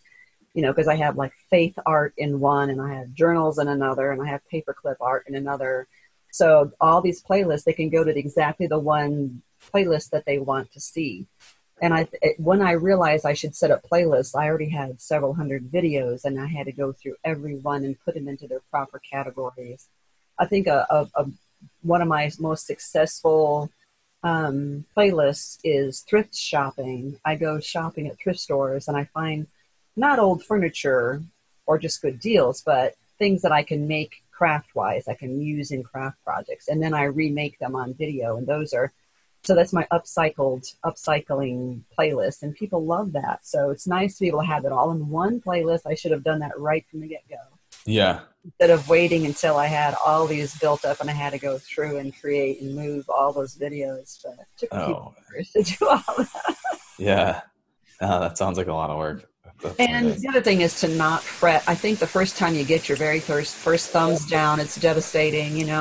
You 0.52 0.62
know, 0.62 0.72
because 0.72 0.86
I 0.86 0.94
have 0.96 1.16
like 1.16 1.32
faith 1.50 1.76
art 1.84 2.14
in 2.16 2.38
one, 2.38 2.70
and 2.70 2.80
I 2.80 2.94
have 2.94 3.12
journals 3.12 3.58
in 3.58 3.66
another, 3.66 4.12
and 4.12 4.22
I 4.22 4.28
have 4.28 4.40
paperclip 4.52 4.96
art 5.00 5.24
in 5.26 5.34
another. 5.34 5.88
So 6.34 6.72
all 6.80 7.00
these 7.00 7.22
playlists, 7.22 7.64
they 7.64 7.72
can 7.72 7.90
go 7.90 8.04
to 8.04 8.18
exactly 8.18 8.66
the 8.66 8.78
one 8.78 9.42
playlist 9.72 10.10
that 10.10 10.26
they 10.26 10.38
want 10.38 10.72
to 10.72 10.80
see 10.80 11.26
and 11.82 11.92
I 11.92 12.08
when 12.38 12.62
I 12.62 12.72
realized 12.72 13.26
I 13.26 13.34
should 13.34 13.54
set 13.54 13.70
up 13.70 13.82
playlists, 13.82 14.34
I 14.34 14.46
already 14.48 14.70
had 14.70 15.00
several 15.00 15.34
hundred 15.34 15.70
videos, 15.70 16.24
and 16.24 16.40
I 16.40 16.46
had 16.46 16.66
to 16.66 16.72
go 16.72 16.92
through 16.92 17.16
every 17.24 17.56
one 17.56 17.84
and 17.84 18.00
put 18.04 18.14
them 18.14 18.28
into 18.28 18.46
their 18.46 18.62
proper 18.70 19.00
categories. 19.00 19.88
I 20.38 20.46
think 20.46 20.66
a, 20.66 20.86
a, 20.88 21.08
a 21.14 21.26
one 21.82 22.00
of 22.00 22.08
my 22.08 22.30
most 22.38 22.66
successful 22.66 23.70
um, 24.22 24.86
playlists 24.96 25.58
is 25.64 26.00
thrift 26.00 26.34
shopping. 26.34 27.18
I 27.24 27.36
go 27.36 27.60
shopping 27.60 28.06
at 28.06 28.18
thrift 28.18 28.40
stores, 28.40 28.88
and 28.88 28.96
I 28.96 29.04
find 29.04 29.46
not 29.96 30.18
old 30.18 30.44
furniture 30.44 31.22
or 31.66 31.78
just 31.78 32.02
good 32.02 32.20
deals, 32.20 32.62
but 32.62 32.94
things 33.18 33.42
that 33.42 33.52
I 33.52 33.62
can 33.62 33.86
make 33.88 34.22
craft 34.44 34.74
wise, 34.74 35.08
I 35.08 35.14
can 35.14 35.40
use 35.40 35.70
in 35.70 35.82
craft 35.82 36.22
projects, 36.22 36.68
and 36.68 36.82
then 36.82 36.92
I 36.92 37.04
remake 37.04 37.58
them 37.58 37.74
on 37.74 37.94
video, 37.94 38.36
and 38.36 38.46
those 38.46 38.74
are 38.74 38.92
so 39.42 39.54
that's 39.54 39.72
my 39.72 39.86
upcycled 39.90 40.74
upcycling 40.84 41.82
playlist 41.98 42.42
and 42.42 42.54
people 42.54 42.84
love 42.84 43.12
that. 43.12 43.46
So 43.46 43.68
it's 43.70 43.86
nice 43.86 44.14
to 44.14 44.20
be 44.20 44.28
able 44.28 44.40
to 44.40 44.46
have 44.46 44.64
it 44.64 44.72
all 44.72 44.90
in 44.90 45.10
one 45.10 45.38
playlist. 45.38 45.82
I 45.86 45.94
should 45.94 46.12
have 46.12 46.24
done 46.24 46.38
that 46.38 46.58
right 46.58 46.82
from 46.90 47.00
the 47.00 47.08
get-go. 47.08 47.36
Yeah. 47.84 48.20
Instead 48.42 48.70
of 48.70 48.88
waiting 48.88 49.26
until 49.26 49.58
i 49.58 49.66
had 49.66 49.94
all 50.04 50.26
these 50.26 50.58
built 50.58 50.86
up 50.86 51.00
and 51.00 51.10
i 51.10 51.12
had 51.12 51.32
to 51.32 51.38
go 51.38 51.58
through 51.58 51.98
and 51.98 52.18
create 52.18 52.62
and 52.62 52.74
move 52.74 53.04
all 53.10 53.32
those 53.32 53.54
videos 53.54 54.18
but 54.22 54.32
it 54.32 54.46
took 54.56 54.74
oh. 54.74 55.14
to 55.52 55.62
do 55.62 55.88
all 55.88 56.14
that. 56.16 56.56
Yeah. 56.98 57.42
Oh, 58.00 58.20
that 58.20 58.38
sounds 58.38 58.56
like 58.56 58.68
a 58.68 58.72
lot 58.72 58.90
of 58.90 58.98
work 58.98 59.28
and 59.78 60.14
the 60.14 60.28
other 60.28 60.42
thing 60.42 60.60
is 60.60 60.80
to 60.80 60.88
not 60.88 61.22
fret 61.22 61.62
i 61.66 61.74
think 61.74 61.98
the 61.98 62.06
first 62.06 62.36
time 62.36 62.54
you 62.54 62.64
get 62.64 62.88
your 62.88 62.98
very 62.98 63.20
first 63.20 63.54
first 63.54 63.90
thumbs 63.90 64.26
down 64.26 64.60
it's 64.60 64.76
devastating 64.76 65.56
you 65.56 65.64
know 65.64 65.80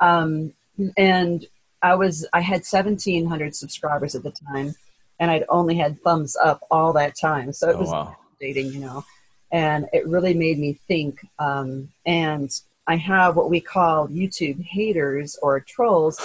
um, 0.00 0.52
and 0.96 1.46
I 1.82 1.94
was 1.94 2.26
I 2.32 2.40
had 2.40 2.62
1700 2.64 3.54
subscribers 3.54 4.14
at 4.14 4.22
the 4.22 4.30
time 4.30 4.74
and 5.18 5.30
I'd 5.30 5.44
only 5.48 5.76
had 5.76 6.00
thumbs 6.00 6.36
up 6.42 6.60
all 6.70 6.92
that 6.94 7.14
time. 7.20 7.52
So 7.52 7.68
it 7.68 7.76
oh, 7.76 7.80
was 7.80 7.90
wow. 7.90 8.16
dating, 8.40 8.72
you 8.72 8.80
know. 8.80 9.04
And 9.50 9.86
it 9.92 10.06
really 10.06 10.34
made 10.34 10.58
me 10.58 10.78
think 10.88 11.20
um, 11.38 11.88
and 12.06 12.50
I 12.88 12.96
have 12.96 13.36
what 13.36 13.50
we 13.50 13.60
call 13.60 14.08
YouTube 14.08 14.64
haters 14.64 15.38
or 15.40 15.60
trolls. 15.60 16.20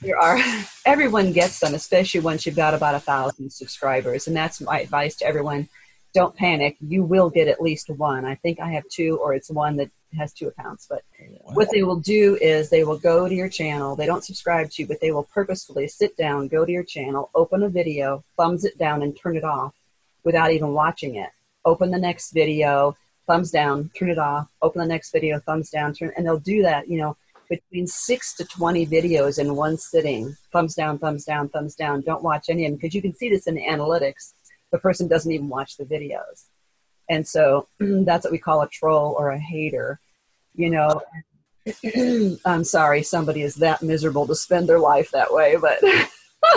There 0.00 0.18
are 0.18 0.38
everyone 0.86 1.32
gets 1.32 1.60
them, 1.60 1.74
especially 1.74 2.20
once 2.20 2.44
you've 2.44 2.56
got 2.56 2.74
about 2.74 2.94
a 2.94 3.00
thousand 3.00 3.50
subscribers. 3.50 4.26
And 4.26 4.36
that's 4.36 4.60
my 4.60 4.80
advice 4.80 5.16
to 5.16 5.26
everyone. 5.26 5.68
Don't 6.14 6.34
panic. 6.34 6.76
You 6.80 7.04
will 7.04 7.30
get 7.30 7.48
at 7.48 7.60
least 7.60 7.90
one. 7.90 8.24
I 8.24 8.36
think 8.36 8.60
I 8.60 8.70
have 8.70 8.84
two, 8.88 9.18
or 9.22 9.34
it's 9.34 9.50
one 9.50 9.76
that 9.76 9.90
has 10.16 10.32
two 10.32 10.48
accounts. 10.48 10.86
But 10.88 11.02
wow. 11.20 11.54
what 11.54 11.70
they 11.70 11.82
will 11.82 12.00
do 12.00 12.38
is 12.40 12.70
they 12.70 12.84
will 12.84 12.98
go 12.98 13.28
to 13.28 13.34
your 13.34 13.48
channel. 13.48 13.96
They 13.96 14.06
don't 14.06 14.24
subscribe 14.24 14.70
to 14.70 14.82
you, 14.82 14.88
but 14.88 15.00
they 15.00 15.12
will 15.12 15.24
purposefully 15.24 15.88
sit 15.88 16.16
down, 16.16 16.48
go 16.48 16.64
to 16.64 16.72
your 16.72 16.84
channel, 16.84 17.30
open 17.34 17.62
a 17.62 17.68
video, 17.68 18.24
thumbs 18.36 18.64
it 18.64 18.78
down, 18.78 19.02
and 19.02 19.16
turn 19.16 19.36
it 19.36 19.44
off 19.44 19.74
without 20.24 20.52
even 20.52 20.72
watching 20.72 21.16
it. 21.16 21.30
Open 21.64 21.90
the 21.90 21.98
next 21.98 22.32
video, 22.32 22.96
thumbs 23.26 23.50
down, 23.50 23.90
turn 23.96 24.10
it 24.10 24.18
off. 24.18 24.48
Open 24.62 24.80
the 24.80 24.86
next 24.86 25.12
video, 25.12 25.38
thumbs 25.40 25.70
down, 25.70 25.92
turn, 25.92 26.12
and 26.16 26.24
they'll 26.24 26.38
do 26.38 26.62
that. 26.62 26.88
You 26.88 26.98
know, 26.98 27.16
between 27.48 27.86
six 27.86 28.34
to 28.34 28.44
20 28.44 28.86
videos 28.86 29.38
in 29.38 29.54
one 29.54 29.76
sitting. 29.76 30.36
Thumbs 30.52 30.74
down, 30.74 30.98
thumbs 30.98 31.24
down, 31.24 31.48
thumbs 31.48 31.74
down. 31.74 32.00
Don't 32.02 32.22
watch 32.22 32.48
any 32.48 32.64
of 32.64 32.72
them 32.72 32.76
because 32.76 32.94
you 32.94 33.02
can 33.02 33.14
see 33.14 33.28
this 33.28 33.46
in 33.46 33.54
the 33.54 33.62
analytics. 33.62 34.32
The 34.76 34.80
person 34.80 35.08
doesn't 35.08 35.32
even 35.32 35.48
watch 35.48 35.78
the 35.78 35.86
videos. 35.86 36.44
And 37.08 37.26
so 37.26 37.66
that's 37.80 38.24
what 38.24 38.30
we 38.30 38.36
call 38.36 38.60
a 38.60 38.68
troll 38.68 39.16
or 39.18 39.30
a 39.30 39.38
hater. 39.38 40.00
You 40.54 40.68
know, 40.68 41.00
I'm 42.44 42.62
sorry 42.62 43.02
somebody 43.02 43.40
is 43.40 43.54
that 43.54 43.82
miserable 43.82 44.26
to 44.26 44.34
spend 44.34 44.68
their 44.68 44.78
life 44.78 45.10
that 45.12 45.32
way, 45.32 45.56
but 45.56 45.78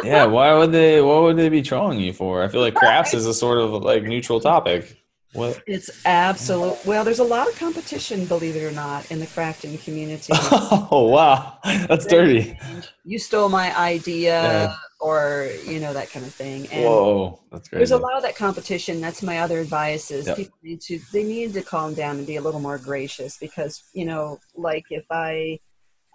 yeah, 0.04 0.26
why 0.26 0.54
would 0.54 0.74
they 0.74 1.02
what 1.10 1.24
would 1.24 1.38
they 1.38 1.48
be 1.48 1.62
trolling 1.62 2.02
you 2.02 2.12
for? 2.12 2.44
I 2.44 2.50
feel 2.50 2.60
like 2.60 2.76
crafts 2.76 3.14
is 3.14 3.26
a 3.26 3.34
sort 3.34 3.60
of 3.60 3.72
like 3.72 4.04
neutral 4.04 4.42
topic. 4.42 4.98
What? 5.34 5.62
It's 5.68 5.92
absolute. 6.06 6.84
Well, 6.86 7.04
there's 7.04 7.20
a 7.20 7.24
lot 7.24 7.48
of 7.48 7.56
competition, 7.56 8.26
believe 8.26 8.56
it 8.56 8.64
or 8.64 8.72
not, 8.72 9.12
in 9.12 9.20
the 9.20 9.28
crafting 9.28 9.82
community. 9.84 10.34
Oh 10.92 11.08
wow, 11.08 11.58
that's 11.64 12.06
dirty. 12.06 12.58
You 13.04 13.20
stole 13.20 13.50
my 13.50 13.78
idea, 13.78 14.42
yeah. 14.42 14.76
or 15.00 15.50
you 15.66 15.80
know 15.80 15.94
that 15.94 16.10
kind 16.10 16.26
of 16.26 16.34
thing. 16.34 16.68
And 16.72 16.86
Whoa, 16.86 17.40
that's 17.52 17.70
great. 17.70 17.80
There's 17.80 17.92
a 17.92 17.98
lot 17.98 18.16
of 18.16 18.24
that 18.24 18.36
competition. 18.36 19.02
That's 19.02 19.22
my 19.22 19.40
other 19.40 19.60
advice: 19.60 20.10
is 20.10 20.28
yep. 20.28 20.38
people 20.38 20.58
need 20.64 20.82
to 20.82 21.00
they 21.14 21.24
need 21.24 21.54
to 21.54 21.62
calm 21.62 21.94
down 21.94 22.18
and 22.18 22.26
be 22.26 22.38
a 22.38 22.42
little 22.42 22.60
more 22.60 22.78
gracious 22.78 23.38
because 23.38 23.84
you 23.94 24.06
know, 24.06 24.40
like 24.56 24.86
if 24.90 25.06
I. 25.12 25.60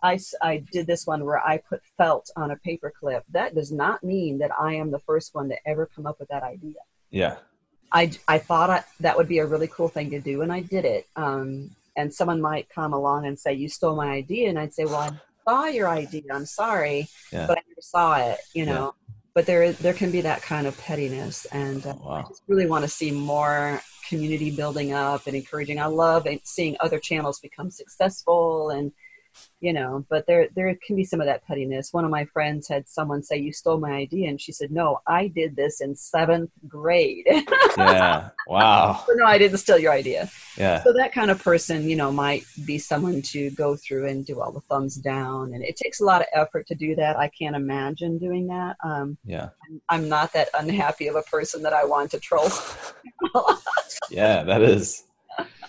I, 0.02 0.18
I 0.42 0.62
did 0.70 0.86
this 0.86 1.06
one 1.06 1.24
where 1.24 1.38
I 1.38 1.56
put 1.56 1.80
felt 1.96 2.28
on 2.36 2.50
a 2.50 2.56
paper 2.56 2.92
clip. 3.00 3.24
That 3.30 3.54
does 3.54 3.72
not 3.72 4.04
mean 4.04 4.36
that 4.40 4.50
I 4.60 4.74
am 4.74 4.90
the 4.90 4.98
first 4.98 5.34
one 5.34 5.48
to 5.48 5.56
ever 5.66 5.86
come 5.86 6.04
up 6.06 6.20
with 6.20 6.28
that 6.28 6.42
idea. 6.42 6.74
Yeah. 7.10 7.36
I, 7.92 8.10
I 8.26 8.38
thought 8.38 8.70
I, 8.70 8.84
that 9.00 9.16
would 9.16 9.28
be 9.28 9.38
a 9.38 9.46
really 9.46 9.68
cool 9.68 9.88
thing 9.88 10.10
to 10.10 10.20
do, 10.20 10.42
and 10.42 10.52
I 10.52 10.60
did 10.60 10.84
it. 10.84 11.06
Um, 11.16 11.70
and 11.96 12.12
someone 12.12 12.40
might 12.40 12.68
come 12.68 12.92
along 12.92 13.26
and 13.26 13.38
say, 13.38 13.52
"You 13.52 13.68
stole 13.68 13.94
my 13.94 14.10
idea," 14.10 14.48
and 14.48 14.58
I'd 14.58 14.74
say, 14.74 14.84
"Well, 14.84 14.96
I 14.96 15.10
saw 15.48 15.66
your 15.66 15.88
idea. 15.88 16.22
I'm 16.32 16.46
sorry, 16.46 17.08
Yeah. 17.32 17.46
but 17.46 17.58
I 17.58 17.62
never 17.68 17.80
saw 17.80 18.16
it. 18.16 18.40
You 18.52 18.64
Yeah. 18.66 18.72
know. 18.74 18.94
But 19.34 19.46
there 19.46 19.72
there 19.72 19.94
can 19.94 20.10
be 20.10 20.20
that 20.22 20.42
kind 20.42 20.66
of 20.66 20.76
pettiness, 20.78 21.44
and 21.46 21.86
uh, 21.86 21.94
Oh, 22.04 22.10
I 22.10 22.22
just 22.22 22.42
really 22.48 22.66
want 22.66 22.82
to 22.84 22.88
see 22.88 23.10
more 23.10 23.80
community 24.08 24.50
building 24.50 24.92
up 24.92 25.26
and 25.26 25.34
encouraging. 25.36 25.80
I 25.80 25.86
love 25.86 26.26
seeing 26.44 26.76
other 26.80 26.98
channels 26.98 27.40
become 27.40 27.70
successful 27.70 28.70
and 28.70 28.92
you 29.60 29.72
know 29.72 30.04
but 30.08 30.26
there 30.26 30.48
there 30.54 30.74
can 30.86 30.96
be 30.96 31.04
some 31.04 31.20
of 31.20 31.26
that 31.26 31.44
pettiness 31.46 31.92
one 31.92 32.04
of 32.04 32.10
my 32.10 32.24
friends 32.26 32.68
had 32.68 32.86
someone 32.88 33.22
say 33.22 33.36
you 33.36 33.52
stole 33.52 33.78
my 33.78 33.92
idea 33.92 34.28
and 34.28 34.40
she 34.40 34.52
said 34.52 34.70
no 34.70 35.00
i 35.06 35.26
did 35.28 35.56
this 35.56 35.80
in 35.80 35.94
seventh 35.94 36.50
grade 36.68 37.26
Yeah. 37.76 38.30
Wow. 38.46 39.04
no 39.14 39.26
i 39.26 39.38
didn't 39.38 39.58
steal 39.58 39.78
your 39.78 39.92
idea 39.92 40.30
Yeah. 40.56 40.82
so 40.82 40.92
that 40.92 41.12
kind 41.12 41.30
of 41.30 41.42
person 41.42 41.88
you 41.88 41.96
know 41.96 42.12
might 42.12 42.44
be 42.64 42.78
someone 42.78 43.22
to 43.22 43.50
go 43.50 43.76
through 43.76 44.06
and 44.08 44.24
do 44.24 44.40
all 44.40 44.52
the 44.52 44.60
thumbs 44.62 44.96
down 44.96 45.54
and 45.54 45.62
it 45.64 45.76
takes 45.76 46.00
a 46.00 46.04
lot 46.04 46.20
of 46.20 46.26
effort 46.32 46.66
to 46.68 46.74
do 46.74 46.94
that 46.96 47.16
i 47.18 47.28
can't 47.28 47.56
imagine 47.56 48.18
doing 48.18 48.46
that 48.48 48.76
um, 48.84 49.16
Yeah. 49.24 49.48
i'm 49.88 50.08
not 50.08 50.32
that 50.34 50.48
unhappy 50.54 51.06
of 51.08 51.16
a 51.16 51.22
person 51.22 51.62
that 51.62 51.72
i 51.72 51.84
want 51.84 52.10
to 52.12 52.20
troll 52.20 52.48
Yeah. 54.10 54.44
That 54.44 54.62
is. 54.62 55.04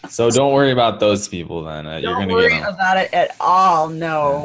So 0.09 0.29
don't 0.29 0.53
worry 0.53 0.71
about 0.71 0.99
those 0.99 1.27
people 1.27 1.63
then. 1.63 1.85
Uh, 1.87 1.97
You're 1.97 2.13
gonna 2.13 2.33
worry 2.33 2.49
get 2.49 2.67
about 2.67 2.97
it 2.97 3.13
at 3.13 3.35
all 3.39 3.87
no 3.89 4.33